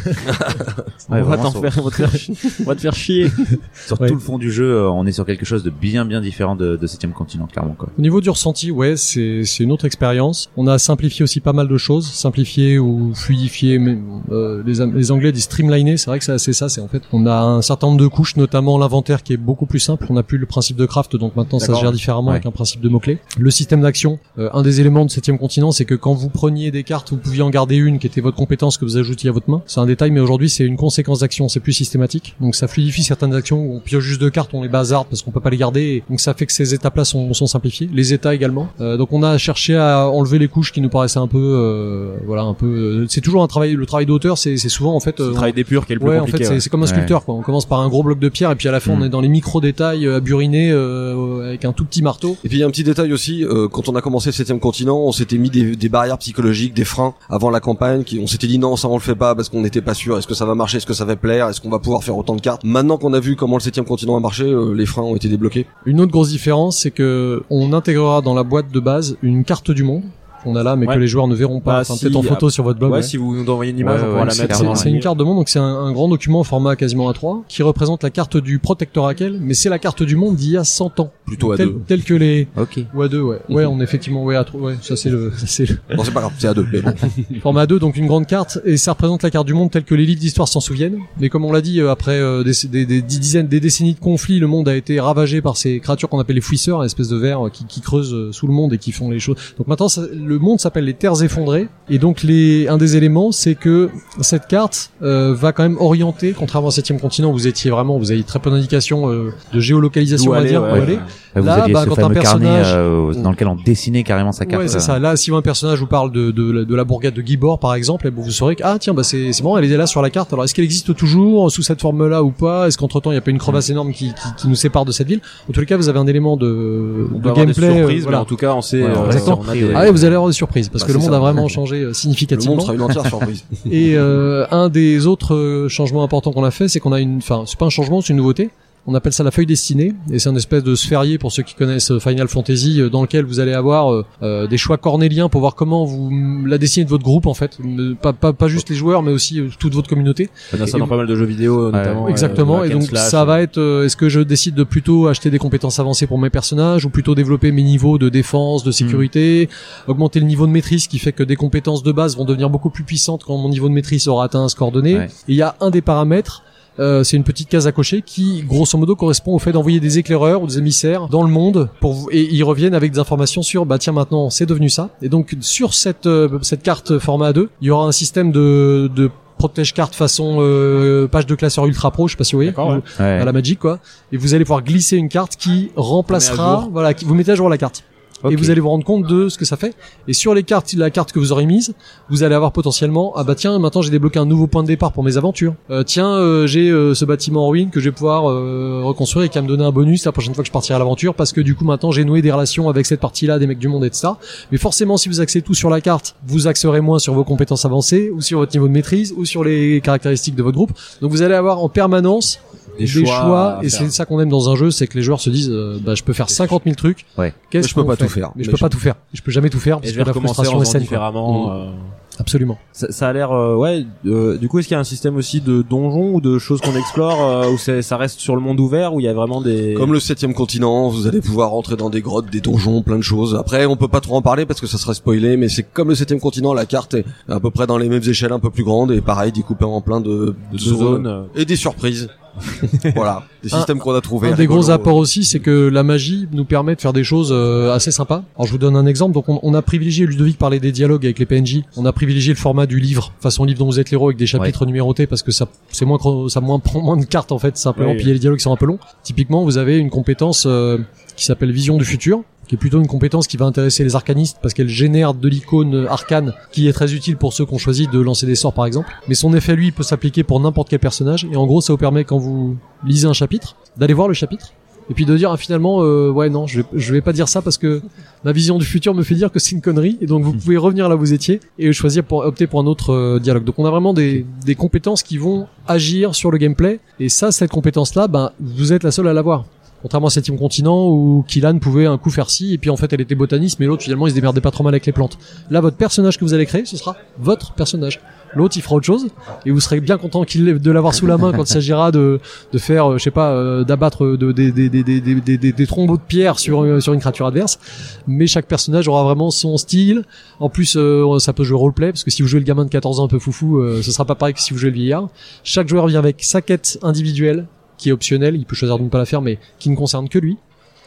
Ouais, 1.08 1.22
on 1.22 1.24
va 1.24 1.38
t'en 1.38 1.50
sur- 1.50 1.60
faire, 1.60 1.74
on 1.78 1.82
va 1.82 1.90
te 1.90 1.96
faire, 1.96 2.14
chi- 2.14 2.32
on 2.60 2.64
va 2.64 2.74
te 2.76 2.80
faire 2.80 2.94
chier. 2.94 3.28
Sur 3.86 4.00
Ouais. 4.00 4.08
tout 4.08 4.14
le 4.14 4.20
fond 4.20 4.38
du 4.38 4.52
jeu, 4.52 4.70
euh, 4.76 4.90
on 4.90 5.06
est 5.06 5.12
sur 5.12 5.26
quelque 5.26 5.44
chose 5.44 5.64
de 5.64 5.70
bien 5.70 6.04
bien 6.04 6.20
différent 6.20 6.54
de, 6.54 6.76
de 6.76 6.86
septième 6.86 7.12
continent, 7.12 7.46
clairement 7.46 7.74
quoi. 7.76 7.88
Au 7.98 8.00
niveau 8.02 8.20
du 8.20 8.30
ressenti, 8.30 8.70
ouais, 8.70 8.96
c'est 8.96 9.42
c'est 9.44 9.64
une 9.64 9.72
autre 9.72 9.86
expérience. 9.86 10.50
On 10.56 10.68
a 10.68 10.78
simplifié 10.78 11.24
aussi 11.24 11.40
pas 11.40 11.52
mal 11.52 11.66
de 11.66 11.76
choses, 11.78 12.06
simplifié 12.06 12.78
ou 12.78 13.12
fluidifié. 13.14 13.78
mais, 13.78 13.98
euh, 14.30 14.62
les, 14.64 14.84
les 14.94 15.10
Anglais 15.10 15.32
disent 15.32 15.44
streamliner. 15.44 15.96
C'est 15.96 16.06
vrai 16.10 16.18
que 16.20 16.24
c'est 16.24 16.38
c'est 16.38 16.52
ça. 16.52 16.68
C'est 16.68 16.80
en 16.80 16.86
fait, 16.88 17.02
on 17.12 17.26
a 17.26 17.34
un 17.40 17.62
certain 17.62 17.88
nombre 17.88 18.00
de 18.00 18.06
couches, 18.06 18.36
notamment 18.36 18.78
l'inventaire 18.78 19.22
qui 19.24 19.32
est 19.32 19.36
beaucoup 19.38 19.66
plus 19.66 19.80
simple. 19.80 20.06
On 20.10 20.14
n'a 20.14 20.22
plus 20.22 20.38
le 20.38 20.46
principe 20.46 20.76
de 20.76 20.86
craft, 20.86 21.16
donc 21.16 21.34
maintenant 21.34 21.58
ça 21.58 21.74
se 21.74 21.80
gère 21.80 21.92
différemment 21.92 22.28
Ouais. 22.28 22.34
avec 22.34 22.46
un 22.46 22.50
principe 22.52 22.80
de 22.82 22.88
mots 22.88 23.00
clés. 23.00 23.18
Le 23.38 23.50
système 23.50 23.80
d'action, 23.80 24.18
euh, 24.38 24.48
un 24.52 24.62
des 24.62 24.80
éléments 24.80 25.04
de 25.06 25.10
septième 25.10 25.38
continent, 25.38 25.72
c'est 25.72 25.84
que 25.86 25.94
quand 25.96 26.14
vous 26.14 26.28
preniez 26.28 26.70
des 26.70 26.84
cartes, 26.84 27.10
vous 27.12 27.18
pouviez 27.30 27.42
en 27.42 27.50
garder 27.50 27.76
une 27.76 27.98
qui 27.98 28.06
était 28.06 28.20
votre 28.20 28.36
compétence 28.36 28.76
que 28.76 28.84
vous 28.84 28.96
ajoutiez 28.96 29.30
à 29.30 29.32
votre 29.32 29.48
main. 29.50 29.62
C'est 29.66 29.80
un 29.80 29.86
détail, 29.86 30.10
mais 30.10 30.20
aujourd'hui 30.20 30.50
c'est 30.50 30.64
une 30.64 30.76
conséquence 30.76 31.20
d'action. 31.20 31.48
C'est 31.48 31.60
plus 31.60 31.72
systématique, 31.72 32.34
donc 32.40 32.54
ça 32.54 32.66
fluidifie 32.68 33.02
certaines 33.02 33.34
actions. 33.34 33.60
où 33.62 33.76
On 33.76 33.80
pioche 33.80 34.04
juste 34.04 34.20
deux 34.20 34.30
cartes, 34.30 34.50
on 34.52 34.62
les 34.62 34.68
bazarde 34.68 35.06
parce 35.08 35.22
qu'on 35.22 35.30
peut 35.30 35.40
pas 35.40 35.50
les 35.50 35.56
garder. 35.56 35.80
et 35.80 36.02
donc 36.10 36.20
ça 36.20 36.34
fait 36.34 36.46
que 36.46 36.52
ces 36.52 36.74
étapes-là 36.74 37.04
sont, 37.04 37.32
sont 37.34 37.46
simplifiées. 37.46 37.88
Les 37.92 38.12
états 38.12 38.34
également. 38.34 38.68
Euh, 38.80 38.96
donc 38.96 39.12
on 39.12 39.22
a 39.22 39.38
cherché 39.38 39.76
à 39.76 40.08
enlever 40.08 40.38
les 40.38 40.48
couches 40.48 40.72
qui 40.72 40.80
nous 40.80 40.88
paraissaient 40.88 41.18
un 41.18 41.26
peu, 41.28 41.38
euh, 41.38 42.16
voilà, 42.26 42.42
un 42.42 42.54
peu. 42.54 42.66
euh, 42.66 43.06
c'est 43.08 43.20
toujours 43.20 43.42
un 43.42 43.46
travail. 43.48 43.74
Le 43.74 43.86
travail 43.86 44.06
d'auteur, 44.06 44.36
c'est 44.38 44.56
c'est 44.56 44.68
souvent 44.68 44.94
en 44.94 45.00
fait. 45.00 45.14
C'est 45.18 45.22
euh, 45.22 45.28
le 45.28 45.34
travail 45.34 45.52
des 45.52 45.64
purs 45.64 45.86
qui 45.86 45.92
est 45.92 45.96
le 45.96 46.00
plus 46.00 46.10
Ouais, 46.10 46.18
en 46.18 46.26
fait, 46.26 46.42
c'est 46.44 46.50
ouais. 46.54 46.60
c'est 46.60 46.70
comme 46.70 46.82
un 46.82 46.86
sculpteur, 46.86 47.24
quoi. 47.24 47.34
On 47.34 47.42
commence 47.42 47.66
par 47.66 47.80
un 47.80 47.88
gros 47.88 48.02
bloc 48.02 48.18
de 48.18 48.28
pierre, 48.28 48.50
et 48.50 48.56
puis 48.56 48.68
à 48.68 48.72
la 48.72 48.80
fin, 48.80 48.92
on 48.92 48.96
Mm. 48.98 49.04
est 49.04 49.08
dans 49.08 49.20
les 49.20 49.28
micro 49.28 49.60
détails 49.60 50.06
euh, 50.06 50.16
à 50.16 50.20
buriner 50.20 50.70
euh, 50.72 51.46
avec 51.48 51.64
un 51.64 51.72
tout 51.72 51.84
petit 51.84 52.02
marteau. 52.02 52.36
Et 52.44 52.48
puis 52.48 52.58
il 52.58 52.60
y 52.60 52.64
a 52.64 52.66
un 52.66 52.70
petit 52.70 52.84
détail 52.84 53.12
aussi, 53.12 53.44
euh, 53.44 53.68
quand 53.68 53.88
on 53.88 53.94
a 53.94 54.00
commencé 54.02 54.28
le 54.30 54.32
septième 54.32 54.60
continent, 54.60 54.98
on 54.98 55.12
s'était 55.12 55.38
mis 55.38 55.50
des, 55.50 55.76
des 55.76 55.88
barrières 55.88 56.18
psychologiques, 56.18 56.74
des 56.74 56.84
freins 56.84 57.14
avant 57.28 57.50
la 57.50 57.60
campagne, 57.60 58.04
on 58.20 58.26
s'était 58.26 58.46
dit 58.46 58.58
non 58.58 58.76
ça 58.76 58.88
on 58.88 58.94
le 58.94 59.00
fait 59.00 59.14
pas 59.14 59.34
parce 59.34 59.48
qu'on 59.48 59.60
n'était 59.60 59.82
pas 59.82 59.94
sûr, 59.94 60.18
est-ce 60.18 60.26
que 60.26 60.34
ça 60.34 60.46
va 60.46 60.54
marcher, 60.54 60.78
est-ce 60.78 60.86
que 60.86 60.94
ça 60.94 61.04
va 61.04 61.16
plaire, 61.16 61.48
est-ce 61.48 61.60
qu'on 61.60 61.70
va 61.70 61.78
pouvoir 61.78 62.02
faire 62.02 62.16
autant 62.16 62.34
de 62.34 62.40
cartes. 62.40 62.64
Maintenant 62.64 62.98
qu'on 62.98 63.12
a 63.12 63.20
vu 63.20 63.36
comment 63.36 63.56
le 63.56 63.60
septième 63.60 63.84
continent 63.84 64.16
a 64.16 64.20
marché, 64.20 64.44
euh, 64.44 64.72
les 64.72 64.86
freins 64.86 65.02
ont 65.02 65.16
été 65.16 65.28
débloqués. 65.28 65.66
Une 65.86 66.00
autre 66.00 66.12
grosse 66.12 66.30
différence, 66.30 66.78
c'est 66.78 66.90
que 66.90 67.42
on 67.50 67.72
intégrera 67.72 68.20
dans 68.22 68.34
la 68.34 68.42
boîte 68.42 68.70
de 68.70 68.80
base 68.80 69.16
une 69.22 69.44
carte 69.44 69.70
du 69.70 69.82
monde 69.82 70.02
qu'on 70.42 70.56
a 70.56 70.62
là, 70.62 70.76
mais 70.76 70.86
Ouais. 70.86 70.94
que 70.94 71.00
les 71.00 71.06
joueurs 71.08 71.28
ne 71.28 71.34
verront 71.34 71.60
pas. 71.60 71.72
Bah, 71.72 71.80
Enfin, 71.82 71.94
si, 71.94 72.04
peut-être 72.04 72.16
en 72.16 72.22
photo 72.22 72.50
sur 72.50 72.64
votre 72.64 72.78
blog. 72.78 72.90
Ouais, 72.90 72.96
ouais. 72.98 73.02
si 73.02 73.16
vous 73.16 73.34
nous 73.36 73.48
envoyez 73.50 73.70
une 73.72 73.78
image, 73.78 74.00
Ouais, 74.00 74.06
on 74.06 74.10
pourra 74.10 74.20
ouais, 74.20 74.26
la 74.26 74.30
c'est 74.32 74.42
mettre 74.42 74.76
C'est 74.76 74.90
une 74.90 75.00
carte 75.00 75.18
de 75.18 75.24
monde, 75.24 75.36
donc 75.36 75.48
c'est 75.48 75.58
un, 75.58 75.62
un 75.64 75.92
grand 75.92 76.08
document 76.08 76.40
au 76.40 76.44
format 76.44 76.76
quasiment 76.76 77.10
A3 77.10 77.42
qui 77.48 77.62
représente 77.62 78.02
la 78.02 78.10
carte 78.10 78.36
du 78.36 78.58
protectorat 78.58 79.14
quel, 79.14 79.38
mais 79.40 79.54
c'est 79.54 79.68
la 79.68 79.78
carte 79.78 80.02
du 80.02 80.16
monde 80.16 80.36
d'il 80.36 80.52
y 80.52 80.56
a 80.56 80.64
100 80.64 81.00
ans. 81.00 81.12
Plutôt 81.26 81.52
à 81.52 81.56
Tel, 81.56 81.68
deux. 81.68 81.80
tel 81.86 82.02
que 82.02 82.14
les 82.14 82.48
Ok. 82.58 82.80
ou 82.94 83.02
à 83.02 83.08
deux, 83.08 83.20
ouais. 83.20 83.38
Ouais, 83.48 83.64
on 83.64 83.80
est 83.80 83.84
effectivement 83.84 84.24
ouais 84.24 84.36
à 84.36 84.44
trois, 84.44 84.60
ouais, 84.60 84.76
ça 84.82 84.96
c'est 84.96 85.10
le, 85.10 85.30
ça, 85.36 85.46
c'est 85.46 85.68
le 85.68 85.76
Non 85.96 86.02
c'est 86.04 86.12
pas 86.12 86.20
grave, 86.20 86.32
c'est 86.38 86.48
à 86.48 86.54
deux. 86.54 86.66
Mais 86.72 86.80
bon. 86.80 86.92
format 87.42 87.66
2, 87.66 87.78
donc 87.78 87.96
une 87.96 88.06
grande 88.06 88.26
carte, 88.26 88.58
et 88.64 88.76
ça 88.76 88.92
représente 88.92 89.22
la 89.22 89.30
carte 89.30 89.46
du 89.46 89.54
monde 89.54 89.70
telle 89.70 89.84
que 89.84 89.94
les 89.94 90.06
livres 90.06 90.20
d'histoire 90.20 90.48
s'en 90.48 90.60
souviennent. 90.60 90.98
Mais 91.20 91.28
comme 91.28 91.44
on 91.44 91.52
l'a 91.52 91.60
dit, 91.60 91.80
euh, 91.80 91.90
après 91.90 92.18
euh, 92.18 92.42
des, 92.42 92.52
des, 92.68 92.86
des 92.86 93.02
dizaines, 93.02 93.46
des 93.48 93.60
décennies 93.60 93.94
de 93.94 94.00
conflits, 94.00 94.38
le 94.40 94.46
monde 94.46 94.68
a 94.68 94.74
été 94.76 94.98
ravagé 95.00 95.40
par 95.40 95.56
ces 95.56 95.78
créatures 95.80 96.08
qu'on 96.08 96.18
appelle 96.18 96.36
les 96.36 96.40
fouisseurs, 96.42 96.82
espèces 96.84 97.08
de 97.08 97.16
vers 97.16 97.46
euh, 97.46 97.50
qui, 97.50 97.64
qui 97.64 97.80
creusent 97.80 98.14
euh, 98.14 98.32
sous 98.32 98.46
le 98.46 98.52
monde 98.52 98.72
et 98.72 98.78
qui 98.78 98.92
font 98.92 99.10
les 99.10 99.20
choses. 99.20 99.36
Donc 99.58 99.68
maintenant, 99.68 99.88
ça- 99.88 100.02
le 100.30 100.38
monde 100.38 100.60
s'appelle 100.60 100.84
les 100.84 100.94
terres 100.94 101.22
effondrées, 101.22 101.68
et 101.88 101.98
donc 101.98 102.22
les, 102.22 102.68
un 102.68 102.76
des 102.78 102.96
éléments, 102.96 103.32
c'est 103.32 103.54
que 103.56 103.90
cette 104.20 104.46
carte 104.46 104.90
euh, 105.02 105.34
va 105.34 105.52
quand 105.52 105.62
même 105.64 105.76
orienter, 105.78 106.32
contrairement 106.38 106.68
au 106.68 106.70
septième 106.70 107.00
continent, 107.00 107.30
où 107.30 107.32
vous 107.32 107.46
étiez 107.46 107.70
vraiment, 107.70 107.98
vous 107.98 108.12
avez 108.12 108.22
très 108.22 108.38
peu 108.38 108.50
d'indications 108.50 109.10
euh, 109.10 109.32
de 109.52 109.60
géolocalisation, 109.60 110.30
on 110.30 110.34
va 110.34 110.44
dire, 110.44 110.62
ouais. 110.62 110.70
où 110.70 110.74
aller. 110.74 110.98
Ouais, 111.36 111.42
vous 111.42 111.46
Là, 111.46 111.54
aviez 111.62 111.72
bah, 111.74 111.82
ce 111.84 111.88
quand 111.90 111.98
un 111.98 112.08
carnet 112.12 112.14
personnage- 112.20 112.72
euh, 112.74 113.12
dans 113.22 113.30
lequel 113.30 113.46
on 113.48 113.54
dessinait 113.54 114.02
carrément 114.02 114.32
sa 114.32 114.46
carte. 114.46 114.62
Ouais, 114.62 114.68
c'est 114.68 114.78
euh, 114.78 114.80
ça. 114.80 114.98
Là, 114.98 115.14
si 115.16 115.30
un 115.32 115.42
personnage 115.42 115.78
vous 115.78 115.86
parle 115.86 116.10
de, 116.10 116.32
de, 116.32 116.50
la- 116.50 116.64
de 116.64 116.74
la 116.74 116.82
bourgade 116.84 117.14
de 117.14 117.22
Gibor, 117.22 117.58
par 117.60 117.74
exemple, 117.74 118.06
eh 118.08 118.10
ben, 118.10 118.20
vous 118.22 118.30
saurez 118.32 118.56
que, 118.56 118.62
ah, 118.64 118.78
tiens, 118.80 118.94
bah, 118.94 119.04
c'est, 119.04 119.32
c'est 119.32 119.42
bon, 119.44 119.56
elle 119.56 119.64
est 119.70 119.76
là 119.76 119.86
sur 119.86 120.02
la 120.02 120.10
carte. 120.10 120.32
Alors, 120.32 120.44
est-ce 120.44 120.54
qu'elle 120.54 120.64
existe 120.64 120.94
toujours 120.96 121.50
sous 121.52 121.62
cette 121.62 121.80
forme-là 121.80 122.22
ou 122.24 122.30
pas? 122.32 122.66
Est-ce 122.66 122.76
qu'entre 122.78 123.00
temps, 123.00 123.10
il 123.10 123.14
n'y 123.14 123.18
a 123.18 123.20
pas 123.20 123.30
une 123.30 123.38
crevasse 123.38 123.68
Mm. 123.68 123.72
énorme 123.72 123.92
qui, 123.92 124.08
qui, 124.08 124.14
qui 124.38 124.48
nous 124.48 124.54
sépare 124.56 124.84
de 124.84 124.90
cette 124.92 125.06
ville? 125.06 125.20
En 125.48 125.52
tous 125.52 125.60
les 125.60 125.66
cas, 125.66 125.76
vous 125.76 125.88
avez 125.88 125.98
un 126.00 126.06
élément 126.08 126.36
de, 126.36 127.06
On 127.14 127.18
de 127.18 127.22
peut 127.22 127.28
avoir 127.30 127.46
des 127.46 127.52
gameplay. 127.52 127.80
euh, 127.80 128.00
mais 128.10 128.16
en 128.16 128.24
tout 128.24 128.36
cas, 128.36 128.52
on 128.54 128.60
sait. 128.62 128.82
Ouais, 128.82 128.88
euh, 128.90 129.06
exactement. 129.06 129.40
on 129.46 129.48
a 129.48 129.52
des- 129.52 129.70
Ah 129.74 129.80
ouais, 129.82 129.90
vous 129.92 130.04
allez 130.04 130.16
avoir 130.20 130.30
des 130.30 130.36
surprises 130.36 130.68
parce 130.68 130.82
Bah, 130.84 130.88
que 130.88 130.92
le 130.92 130.98
monde 130.98 131.10
ça. 131.10 131.16
a 131.16 131.20
vraiment 131.20 131.48
changé 131.48 131.76
euh, 131.82 131.88
Le 131.88 131.94
significativement. 131.94 132.56
monde 132.56 132.62
sera 132.62 132.74
une 132.74 132.82
entière 132.82 133.06
surprise. 133.06 133.44
Et 133.70 133.94
euh, 133.96 134.46
un 134.50 134.68
des 134.68 135.06
autres 135.06 135.34
euh, 135.34 135.68
changements 135.68 136.02
importants 136.04 136.32
qu'on 136.32 136.44
a 136.44 136.50
fait, 136.50 136.68
c'est 136.68 136.80
qu'on 136.80 136.92
a 136.92 137.00
une, 137.00 137.18
enfin, 137.18 137.44
c'est 137.46 137.58
pas 137.58 137.66
un 137.66 137.70
changement, 137.70 138.00
c'est 138.00 138.10
une 138.12 138.16
nouveauté. 138.18 138.50
On 138.90 138.94
appelle 138.94 139.12
ça 139.12 139.22
la 139.22 139.30
feuille 139.30 139.46
destinée, 139.46 139.92
et 140.10 140.18
c'est 140.18 140.28
un 140.28 140.34
espèce 140.34 140.64
de 140.64 140.74
sphérié 140.74 141.16
pour 141.16 141.30
ceux 141.30 141.44
qui 141.44 141.54
connaissent 141.54 141.92
euh, 141.92 142.00
Final 142.00 142.26
Fantasy, 142.26 142.80
euh, 142.80 142.88
dans 142.90 143.02
lequel 143.02 143.24
vous 143.24 143.38
allez 143.38 143.52
avoir 143.52 144.04
euh, 144.22 144.48
des 144.48 144.56
choix 144.58 144.78
cornéliens 144.78 145.28
pour 145.28 145.40
voir 145.40 145.54
comment 145.54 145.84
vous 145.84 146.10
la 146.44 146.58
destinée 146.58 146.84
de 146.86 146.90
votre 146.90 147.04
groupe 147.04 147.28
en 147.28 147.34
fait, 147.34 147.56
pas 148.02 148.12
pas, 148.12 148.32
pas 148.32 148.48
juste 148.48 148.68
les 148.68 148.74
joueurs, 148.74 149.04
mais 149.04 149.12
aussi 149.12 149.40
toute 149.60 149.74
votre 149.74 149.88
communauté. 149.88 150.28
On 150.52 150.60
a 150.60 150.66
ça 150.66 150.76
Et 150.76 150.80
dans 150.80 150.86
vous- 150.86 150.90
pas 150.90 150.96
mal 150.96 151.06
de 151.06 151.14
jeux 151.14 151.24
vidéo, 151.24 151.70
notamment. 151.70 152.08
Exactement. 152.08 152.64
Et 152.64 152.70
donc 152.70 152.82
slash, 152.82 153.08
ça 153.10 153.24
va 153.24 153.40
être, 153.42 153.58
euh, 153.58 153.84
est-ce 153.84 153.96
que 153.96 154.08
je 154.08 154.18
décide 154.20 154.56
de 154.56 154.64
plutôt 154.64 155.06
acheter 155.06 155.30
des 155.30 155.38
compétences 155.38 155.78
avancées 155.78 156.08
pour 156.08 156.18
mes 156.18 156.30
personnages, 156.30 156.84
ou 156.84 156.90
plutôt 156.90 157.14
développer 157.14 157.52
mes 157.52 157.62
niveaux 157.62 157.96
de 157.96 158.08
défense, 158.08 158.64
de 158.64 158.72
sécurité, 158.72 159.48
augmenter 159.86 160.18
le 160.18 160.26
niveau 160.26 160.48
de 160.48 160.52
maîtrise, 160.52 160.88
qui 160.88 160.98
fait 160.98 161.12
que 161.12 161.22
des 161.22 161.36
compétences 161.36 161.84
de 161.84 161.92
base 161.92 162.16
vont 162.16 162.24
devenir 162.24 162.50
beaucoup 162.50 162.70
plus 162.70 162.82
puissantes 162.82 163.22
quand 163.22 163.36
mon 163.36 163.50
niveau 163.50 163.68
de 163.68 163.74
maîtrise 163.74 164.08
aura 164.08 164.24
atteint 164.24 164.42
un 164.42 164.48
score 164.48 164.72
donné. 164.72 164.96
Ouais. 164.96 165.04
Et 165.28 165.32
il 165.32 165.36
y 165.36 165.42
a 165.42 165.54
un 165.60 165.70
des 165.70 165.80
paramètres. 165.80 166.42
Euh, 166.80 167.04
c'est 167.04 167.16
une 167.16 167.24
petite 167.24 167.48
case 167.48 167.66
à 167.66 167.72
cocher 167.72 168.02
qui, 168.02 168.42
grosso 168.42 168.76
modo, 168.78 168.96
correspond 168.96 169.34
au 169.34 169.38
fait 169.38 169.52
d'envoyer 169.52 169.80
des 169.80 169.98
éclaireurs 169.98 170.42
ou 170.42 170.46
des 170.46 170.58
émissaires 170.58 171.08
dans 171.08 171.22
le 171.22 171.30
monde 171.30 171.68
pour 171.80 171.92
vous, 171.92 172.08
et 172.10 172.22
ils 172.22 172.42
reviennent 172.42 172.74
avec 172.74 172.92
des 172.92 172.98
informations 172.98 173.42
sur, 173.42 173.66
bah 173.66 173.78
tiens 173.78 173.92
maintenant 173.92 174.30
c'est 174.30 174.46
devenu 174.46 174.68
ça. 174.68 174.90
Et 175.02 175.08
donc 175.08 175.36
sur 175.40 175.74
cette 175.74 176.06
euh, 176.06 176.38
cette 176.42 176.62
carte 176.62 176.98
format 176.98 177.32
A2, 177.32 177.48
il 177.60 177.68
y 177.68 177.70
aura 177.70 177.86
un 177.86 177.92
système 177.92 178.32
de 178.32 178.90
de 178.94 179.10
protège 179.38 179.72
carte 179.72 179.94
façon 179.94 180.38
euh, 180.40 181.08
page 181.08 181.26
de 181.26 181.34
classeur 181.34 181.64
ultra 181.66 181.90
pro, 181.90 182.08
je 182.08 182.12
sais 182.12 182.18
pas 182.18 182.24
si 182.24 182.32
vous 182.32 182.38
voyez, 182.38 182.52
ouais. 182.56 182.82
Ouais. 182.98 183.04
à 183.04 183.24
la 183.24 183.32
Magic 183.32 183.58
quoi. 183.58 183.78
Et 184.12 184.16
vous 184.16 184.34
allez 184.34 184.44
pouvoir 184.44 184.62
glisser 184.62 184.96
une 184.96 185.08
carte 185.08 185.36
qui 185.36 185.70
à 185.76 185.80
remplacera, 185.80 186.68
voilà, 186.70 186.92
qui 186.94 187.04
vous 187.04 187.14
mettez 187.14 187.32
à 187.32 187.34
jour 187.34 187.48
la 187.48 187.58
carte. 187.58 187.82
Et 188.28 188.36
vous 188.36 188.50
allez 188.50 188.60
vous 188.60 188.68
rendre 188.68 188.84
compte 188.84 189.06
de 189.06 189.28
ce 189.28 189.38
que 189.38 189.44
ça 189.44 189.56
fait. 189.56 189.74
Et 190.08 190.12
sur 190.12 190.34
les 190.34 190.42
cartes, 190.42 190.72
la 190.74 190.90
carte 190.90 191.12
que 191.12 191.18
vous 191.18 191.32
aurez 191.32 191.46
mise, 191.46 191.74
vous 192.08 192.22
allez 192.22 192.34
avoir 192.34 192.52
potentiellement, 192.52 193.12
ah 193.16 193.24
bah 193.24 193.34
tiens, 193.34 193.58
maintenant 193.58 193.82
j'ai 193.82 193.90
débloqué 193.90 194.18
un 194.18 194.26
nouveau 194.26 194.46
point 194.46 194.62
de 194.62 194.68
départ 194.68 194.92
pour 194.92 195.02
mes 195.02 195.16
aventures. 195.16 195.54
Euh, 195.70 195.82
tiens, 195.82 196.10
euh, 196.10 196.46
j'ai 196.46 196.70
euh, 196.70 196.94
ce 196.94 197.04
bâtiment 197.04 197.46
en 197.46 197.48
ruine 197.48 197.70
que 197.70 197.80
je 197.80 197.86
vais 197.86 197.94
pouvoir 197.94 198.30
euh, 198.30 198.82
reconstruire 198.84 199.24
et 199.26 199.28
qui 199.28 199.38
va 199.38 199.42
me 199.42 199.48
donner 199.48 199.64
un 199.64 199.70
bonus 199.70 200.04
la 200.04 200.12
prochaine 200.12 200.34
fois 200.34 200.42
que 200.42 200.48
je 200.48 200.52
partirai 200.52 200.76
à 200.76 200.78
l'aventure 200.78 201.14
parce 201.14 201.32
que 201.32 201.40
du 201.40 201.54
coup 201.54 201.64
maintenant 201.64 201.90
j'ai 201.90 202.04
noué 202.04 202.22
des 202.22 202.30
relations 202.30 202.68
avec 202.68 202.86
cette 202.86 203.00
partie-là 203.00 203.38
des 203.38 203.46
mecs 203.46 203.58
du 203.58 203.68
monde, 203.68 203.84
etc. 203.84 204.08
Mais 204.52 204.58
forcément, 204.58 204.96
si 204.96 205.08
vous 205.08 205.20
axez 205.20 205.42
tout 205.42 205.54
sur 205.54 205.70
la 205.70 205.80
carte, 205.80 206.16
vous 206.26 206.46
axerez 206.46 206.80
moins 206.80 206.98
sur 206.98 207.14
vos 207.14 207.24
compétences 207.24 207.64
avancées 207.64 208.10
ou 208.10 208.20
sur 208.20 208.38
votre 208.38 208.52
niveau 208.52 208.68
de 208.68 208.72
maîtrise 208.72 209.14
ou 209.16 209.24
sur 209.24 209.44
les 209.44 209.80
caractéristiques 209.80 210.34
de 210.34 210.42
votre 210.42 210.56
groupe. 210.56 210.72
Donc 211.00 211.10
vous 211.10 211.22
allez 211.22 211.34
avoir 211.34 211.62
en 211.62 211.68
permanence 211.68 212.40
Des 212.78 212.84
des, 212.84 212.86
choix 212.86 213.04
choix, 213.20 213.58
et 213.62 213.68
c'est 213.68 213.90
ça 213.90 214.04
qu'on 214.06 214.20
aime 214.20 214.28
dans 214.28 214.48
un 214.50 214.56
jeu, 214.56 214.70
c'est 214.70 214.86
que 214.86 214.96
les 214.96 215.02
joueurs 215.02 215.20
se 215.20 215.30
disent, 215.30 215.50
euh, 215.50 215.78
bah 215.84 215.94
je 215.94 216.02
peux 216.02 216.12
faire 216.12 216.30
50 216.30 216.62
000 216.64 216.76
trucs. 216.76 217.04
Ouais. 217.18 217.32
Qu'est-ce 217.50 217.64
Mais 217.66 217.68
je 217.70 217.74
peux 217.74 217.84
pas 217.86 217.96
tout 217.96 218.08
faire. 218.08 218.30
Mais 218.36 218.44
je 218.44 218.50
peux 218.50 218.56
pas 218.56 218.68
tout 218.68 218.78
faire. 218.78 218.94
Je 219.12 219.22
peux 219.22 219.30
jamais 219.30 219.50
tout 219.50 219.58
faire 219.60 219.80
parce 219.80 219.92
que 219.92 219.98
la 219.98 220.12
frustration 220.12 220.62
est 220.62 220.66
saine. 220.66 220.82
différemment. 220.82 221.52
euh, 221.52 221.70
Absolument. 222.18 222.58
Ça, 222.74 222.92
ça 222.92 223.08
a 223.08 223.12
l'air, 223.14 223.32
euh, 223.32 223.56
ouais. 223.56 223.86
euh, 224.04 224.36
du 224.36 224.46
coup, 224.46 224.58
est-ce 224.58 224.68
qu'il 224.68 224.74
y 224.74 224.76
a 224.76 224.80
un 224.80 224.84
système 224.84 225.16
aussi 225.16 225.40
de 225.40 225.62
donjons 225.62 226.12
ou 226.12 226.20
de 226.20 226.38
choses 226.38 226.60
qu'on 226.60 226.76
explore 226.76 227.24
euh, 227.24 227.50
où 227.50 227.56
ça 227.56 227.96
reste 227.96 228.20
sur 228.20 228.34
le 228.36 228.42
monde 228.42 228.60
ouvert 228.60 228.92
où 228.92 229.00
il 229.00 229.04
y 229.04 229.08
a 229.08 229.14
vraiment 229.14 229.40
des. 229.40 229.72
Comme 229.74 229.94
le 229.94 230.00
septième 230.00 230.34
continent, 230.34 230.90
vous 230.90 231.06
allez 231.06 231.22
pouvoir 231.22 231.48
rentrer 231.50 231.76
dans 231.76 231.88
des 231.88 232.02
grottes, 232.02 232.28
des 232.30 232.42
donjons, 232.42 232.82
plein 232.82 232.98
de 232.98 233.02
choses. 233.02 233.34
Après, 233.34 233.64
on 233.64 233.76
peut 233.76 233.88
pas 233.88 234.00
trop 234.00 234.16
en 234.16 234.22
parler 234.22 234.44
parce 234.44 234.60
que 234.60 234.66
ça 234.66 234.76
serait 234.76 234.92
spoilé, 234.92 235.38
mais 235.38 235.48
c'est 235.48 235.62
comme 235.62 235.88
le 235.88 235.94
septième 235.94 236.20
continent, 236.20 236.52
la 236.52 236.66
carte 236.66 236.92
est 236.92 237.06
à 237.28 237.40
peu 237.40 237.50
près 237.50 237.66
dans 237.66 237.78
les 237.78 237.88
mêmes 237.88 238.02
échelles, 238.06 238.32
un 238.32 238.38
peu 238.38 238.50
plus 238.50 238.64
grande 238.64 238.92
et 238.92 239.00
pareil, 239.00 239.32
découpée 239.32 239.64
en 239.64 239.80
plein 239.80 240.02
de, 240.02 240.34
de 240.52 240.58
zones 240.58 240.76
zones. 240.78 241.26
et 241.34 241.46
des 241.46 241.56
surprises. 241.56 242.08
voilà, 242.94 243.24
des 243.42 243.52
Un- 243.52 243.58
systèmes 243.58 243.78
qu'on 243.78 243.94
a 243.94 244.00
trouvés. 244.00 244.28
Un 244.28 244.30
des 244.32 244.42
rigolos. 244.42 244.60
gros 244.60 244.70
apports 244.70 244.96
aussi, 244.96 245.24
c'est 245.24 245.40
que 245.40 245.68
la 245.68 245.82
magie 245.82 246.28
nous 246.32 246.44
permet 246.44 246.74
de 246.76 246.80
faire 246.80 246.92
des 246.92 247.04
choses 247.04 247.30
euh, 247.32 247.72
assez 247.72 247.90
sympas. 247.90 248.22
Alors 248.36 248.46
je 248.46 248.52
vous 248.52 248.58
donne 248.58 248.76
un 248.76 248.86
exemple. 248.86 249.12
Donc 249.14 249.28
on, 249.28 249.38
on 249.42 249.54
a 249.54 249.62
privilégié, 249.62 250.06
Ludovic 250.06 250.38
parlait 250.38 250.60
des 250.60 250.72
dialogues 250.72 251.04
avec 251.04 251.18
les 251.18 251.26
PNJ. 251.26 251.62
On 251.76 251.84
a 251.86 251.92
privilégié 251.92 252.32
le 252.32 252.38
format 252.38 252.66
du 252.66 252.78
livre, 252.80 253.12
façon 253.20 253.44
livre 253.44 253.58
dont 253.58 253.66
vous 253.66 253.80
êtes 253.80 253.90
l'héros 253.90 254.06
avec 254.08 254.16
des 254.16 254.26
chapitres 254.26 254.66
numérotés 254.66 255.06
parce 255.06 255.22
que 255.22 255.32
ça 255.32 255.48
c'est 255.70 255.84
moins 255.84 255.98
ça 256.28 256.40
moins 256.40 256.58
prend 256.58 256.80
moins 256.80 256.96
de 256.96 257.04
cartes 257.04 257.32
en 257.32 257.38
fait 257.38 257.56
simplement. 257.56 257.90
Oui. 257.90 257.96
Puis 257.96 258.06
les 258.06 258.18
dialogues 258.18 258.38
qui 258.38 258.44
sont 258.44 258.52
un 258.52 258.56
peu 258.56 258.66
longs. 258.66 258.78
Typiquement, 259.02 259.44
vous 259.44 259.58
avez 259.58 259.78
une 259.78 259.90
compétence 259.90 260.44
euh, 260.46 260.78
qui 261.16 261.24
s'appelle 261.24 261.50
Vision 261.52 261.76
du 261.76 261.84
futur 261.84 262.22
qui 262.50 262.56
est 262.56 262.58
plutôt 262.58 262.80
une 262.80 262.88
compétence 262.88 263.28
qui 263.28 263.36
va 263.36 263.46
intéresser 263.46 263.84
les 263.84 263.94
arcanistes 263.94 264.38
parce 264.42 264.54
qu'elle 264.54 264.68
génère 264.68 265.14
de 265.14 265.28
l'icône 265.28 265.86
arcane 265.88 266.34
qui 266.50 266.66
est 266.66 266.72
très 266.72 266.92
utile 266.94 267.16
pour 267.16 267.32
ceux 267.32 267.46
qui 267.46 267.54
ont 267.54 267.58
choisi 267.58 267.86
de 267.86 268.00
lancer 268.00 268.26
des 268.26 268.34
sorts 268.34 268.52
par 268.52 268.66
exemple. 268.66 268.90
Mais 269.06 269.14
son 269.14 269.32
effet 269.34 269.54
lui 269.54 269.70
peut 269.70 269.84
s'appliquer 269.84 270.24
pour 270.24 270.40
n'importe 270.40 270.68
quel 270.68 270.80
personnage. 270.80 271.28
Et 271.30 271.36
en 271.36 271.46
gros 271.46 271.60
ça 271.60 271.72
vous 271.72 271.76
permet 271.76 272.02
quand 272.02 272.18
vous 272.18 272.56
lisez 272.84 273.06
un 273.06 273.12
chapitre 273.12 273.54
d'aller 273.76 273.94
voir 273.94 274.08
le 274.08 274.14
chapitre 274.14 274.52
et 274.90 274.94
puis 274.94 275.06
de 275.06 275.16
dire 275.16 275.30
ah, 275.30 275.36
finalement 275.36 275.84
euh, 275.84 276.10
ouais 276.10 276.28
non 276.28 276.48
je 276.48 276.62
vais, 276.62 276.66
je 276.74 276.92
vais 276.92 277.02
pas 277.02 277.12
dire 277.12 277.28
ça 277.28 277.40
parce 277.40 277.56
que 277.56 277.82
ma 278.24 278.32
vision 278.32 278.58
du 278.58 278.64
futur 278.64 278.94
me 278.94 279.04
fait 279.04 279.14
dire 279.14 279.30
que 279.30 279.38
c'est 279.38 279.52
une 279.52 279.60
connerie 279.60 279.96
et 280.00 280.06
donc 280.06 280.24
vous 280.24 280.32
pouvez 280.32 280.56
revenir 280.56 280.88
là 280.88 280.96
où 280.96 280.98
vous 280.98 281.12
étiez 281.12 281.38
et 281.56 281.72
choisir 281.72 282.02
pour 282.02 282.26
opter 282.26 282.48
pour 282.48 282.58
un 282.58 282.66
autre 282.66 282.92
euh, 282.92 283.20
dialogue. 283.20 283.44
Donc 283.44 283.60
on 283.60 283.64
a 283.64 283.70
vraiment 283.70 283.94
des, 283.94 284.26
des 284.44 284.56
compétences 284.56 285.04
qui 285.04 285.18
vont 285.18 285.46
agir 285.68 286.16
sur 286.16 286.32
le 286.32 286.38
gameplay. 286.38 286.80
Et 286.98 287.08
ça 287.08 287.30
cette 287.30 287.52
compétence 287.52 287.94
là 287.94 288.08
ben 288.08 288.32
vous 288.40 288.72
êtes 288.72 288.82
la 288.82 288.90
seule 288.90 289.06
à 289.06 289.12
l'avoir 289.12 289.44
Contrairement 289.82 290.08
à 290.08 290.10
Septième 290.10 290.38
Continent 290.38 290.88
où 290.88 291.24
Killan 291.26 291.58
pouvait 291.58 291.86
un 291.86 291.96
coup 291.96 292.10
faire 292.10 292.28
ci 292.28 292.52
et 292.52 292.58
puis 292.58 292.68
en 292.70 292.76
fait 292.76 292.92
elle 292.92 293.00
était 293.00 293.14
botaniste 293.14 293.58
mais 293.60 293.66
l'autre 293.66 293.82
finalement 293.82 294.06
il 294.06 294.10
se 294.10 294.14
démerdait 294.14 294.40
pas 294.40 294.50
trop 294.50 294.62
mal 294.62 294.74
avec 294.74 294.84
les 294.86 294.92
plantes. 294.92 295.18
Là 295.50 295.60
votre 295.60 295.76
personnage 295.76 296.18
que 296.18 296.24
vous 296.24 296.34
allez 296.34 296.46
créer 296.46 296.64
ce 296.66 296.76
sera 296.76 296.96
votre 297.18 297.54
personnage. 297.54 298.00
L'autre 298.34 298.56
il 298.56 298.62
fera 298.62 298.76
autre 298.76 298.86
chose 298.86 299.08
et 299.46 299.50
vous 299.50 299.60
serez 299.60 299.80
bien 299.80 299.96
content 299.96 300.24
qu'il 300.24 300.44
de 300.58 300.70
l'avoir 300.70 300.94
sous 300.94 301.06
la 301.06 301.16
main 301.16 301.32
quand 301.32 301.44
il 301.44 301.52
s'agira 301.52 301.90
de 301.90 302.20
de 302.52 302.58
faire 302.58 302.90
euh, 302.90 302.98
je 302.98 303.04
sais 303.04 303.10
pas 303.10 303.30
euh, 303.30 303.64
d'abattre 303.64 304.06
de, 304.06 304.32
des, 304.32 304.52
des, 304.52 304.68
des, 304.68 305.52
des, 305.52 305.66
trombeaux 305.66 305.96
de 305.96 306.02
pierre 306.02 306.38
sur 306.38 306.62
euh, 306.62 306.80
sur 306.80 306.92
une 306.92 307.00
créature 307.00 307.26
adverse. 307.26 307.58
Mais 308.06 308.26
chaque 308.26 308.46
personnage 308.46 308.86
aura 308.86 309.02
vraiment 309.04 309.30
son 309.30 309.56
style. 309.56 310.04
En 310.40 310.48
plus 310.48 310.78
ça 311.18 311.32
peut 311.32 311.44
jouer 311.44 311.58
roleplay 311.58 311.92
parce 311.92 312.04
que 312.04 312.10
si 312.10 312.22
vous 312.22 312.28
jouez 312.28 312.40
le 312.40 312.46
gamin 312.46 312.64
de 312.64 312.70
14 312.70 313.00
ans 313.00 313.04
un 313.04 313.08
peu 313.08 313.18
foufou, 313.18 313.62
ce 313.82 313.90
sera 313.90 314.04
pas 314.04 314.14
pareil 314.14 314.34
que 314.34 314.40
si 314.40 314.52
vous 314.52 314.58
jouez 314.58 314.70
le 314.70 314.76
vieillard. 314.76 315.08
Chaque 315.42 315.68
joueur 315.68 315.86
vient 315.86 315.98
avec 315.98 316.22
sa 316.22 316.40
quête 316.42 316.78
individuelle 316.82 317.46
qui 317.80 317.88
est 317.88 317.92
optionnelle, 317.92 318.36
il 318.36 318.44
peut 318.44 318.54
choisir 318.54 318.78
de 318.78 318.84
ne 318.84 318.88
pas 318.88 318.98
la 318.98 319.06
faire 319.06 319.22
mais 319.22 319.38
qui 319.58 319.70
ne 319.70 319.76
concerne 319.76 320.08
que 320.08 320.18
lui. 320.18 320.36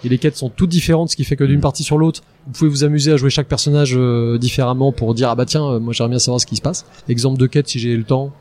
Et 0.06 0.10
les 0.10 0.18
quêtes 0.18 0.36
sont 0.36 0.50
toutes 0.50 0.70
différentes, 0.70 1.10
ce 1.10 1.16
qui 1.16 1.24
fait 1.24 1.38
que 1.38 1.46
d'une 1.46 1.62
partie 1.62 1.84
sur 1.84 1.98
l'autre, 1.98 2.22
vous 2.46 2.52
pouvez 2.52 2.70
vous 2.70 2.84
amuser 2.84 3.14
à 3.14 3.18
jouer 3.18 3.30
chaque 3.30 3.48
personnage 3.48 3.94
euh, 3.96 4.38
différemment 4.38 4.92
pour 4.92 5.14
dire 5.14 5.30
ah 5.30 5.36
bah 5.36 5.46
tiens, 5.46 5.66
euh, 5.66 5.80
moi 5.80 5.94
j'aimerais 5.94 6.10
bien 6.10 6.20
savoir 6.20 6.42
ce 6.42 6.46
qui 6.46 6.58
se 6.58 6.62
passe. 6.62 6.86
Exemple 7.08 7.40
de 7.40 7.48
quête 7.48 7.70
si 7.70 7.80
j'ai 7.80 7.96
le 7.96 8.04
temps. 8.04 8.32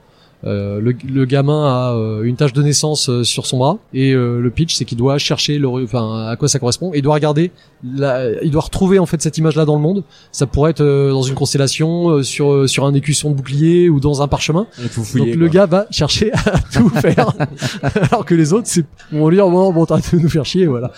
Euh, 0.45 0.81
le, 0.81 0.95
le 1.09 1.25
gamin 1.25 1.65
a 1.67 1.93
euh, 1.95 2.23
une 2.23 2.37
tache 2.37 2.53
de 2.53 2.63
naissance 2.63 3.09
euh, 3.09 3.23
sur 3.25 3.47
son 3.47 3.59
bras 3.59 3.79
et 3.95 4.13
euh, 4.13 4.41
le 4.41 4.51
pitch 4.51 4.75
c'est 4.75 4.85
qu'il 4.85 4.99
doit 4.99 5.19
chercher 5.19 5.59
le, 5.59 5.69
enfin 5.69 6.27
à 6.29 6.37
quoi 6.37 6.49
ça 6.49 6.59
correspond 6.59 6.93
et 6.93 6.99
il 6.99 7.03
doit 7.03 7.15
regarder 7.15 7.53
la, 7.85 8.29
il 8.43 8.51
doit 8.51 8.63
retrouver 8.63 8.99
en 8.99 9.07
fait 9.07 9.21
cette 9.23 9.39
image 9.39 9.57
là 9.57 9.65
dans 9.65 9.77
le 9.77 9.81
monde 9.83 10.03
ça 10.33 10.47
pourrait 10.47 10.71
être 10.73 10.81
euh, 10.83 11.11
dans 11.11 11.23
une 11.23 11.35
constellation 11.35 12.09
euh, 12.11 12.23
sur 12.23 12.53
euh, 12.53 12.67
sur 12.67 12.85
un 12.85 12.95
écusson 12.95 13.31
de 13.31 13.37
bouclier 13.37 13.89
ou 13.89 14.01
dans 14.01 14.21
un 14.23 14.29
parchemin 14.29 14.67
fouiller. 14.91 15.27
donc 15.33 15.35
le 15.37 15.47
quoi. 15.47 15.55
gars 15.55 15.67
va 15.67 15.87
chercher 15.91 16.33
à 16.33 16.59
tout 16.73 16.89
faire, 16.91 17.33
alors 18.11 18.25
que 18.25 18.35
les 18.35 18.53
autres 18.53 18.67
c'est 18.67 18.85
vont 19.13 19.29
lui 19.29 19.37
dire 19.37 19.49
bon 19.49 19.73
bon 19.73 19.85
t'arrêtes 19.87 20.15
de 20.15 20.21
nous 20.21 20.29
faire 20.29 20.45
chier 20.45 20.67
voilà. 20.67 20.91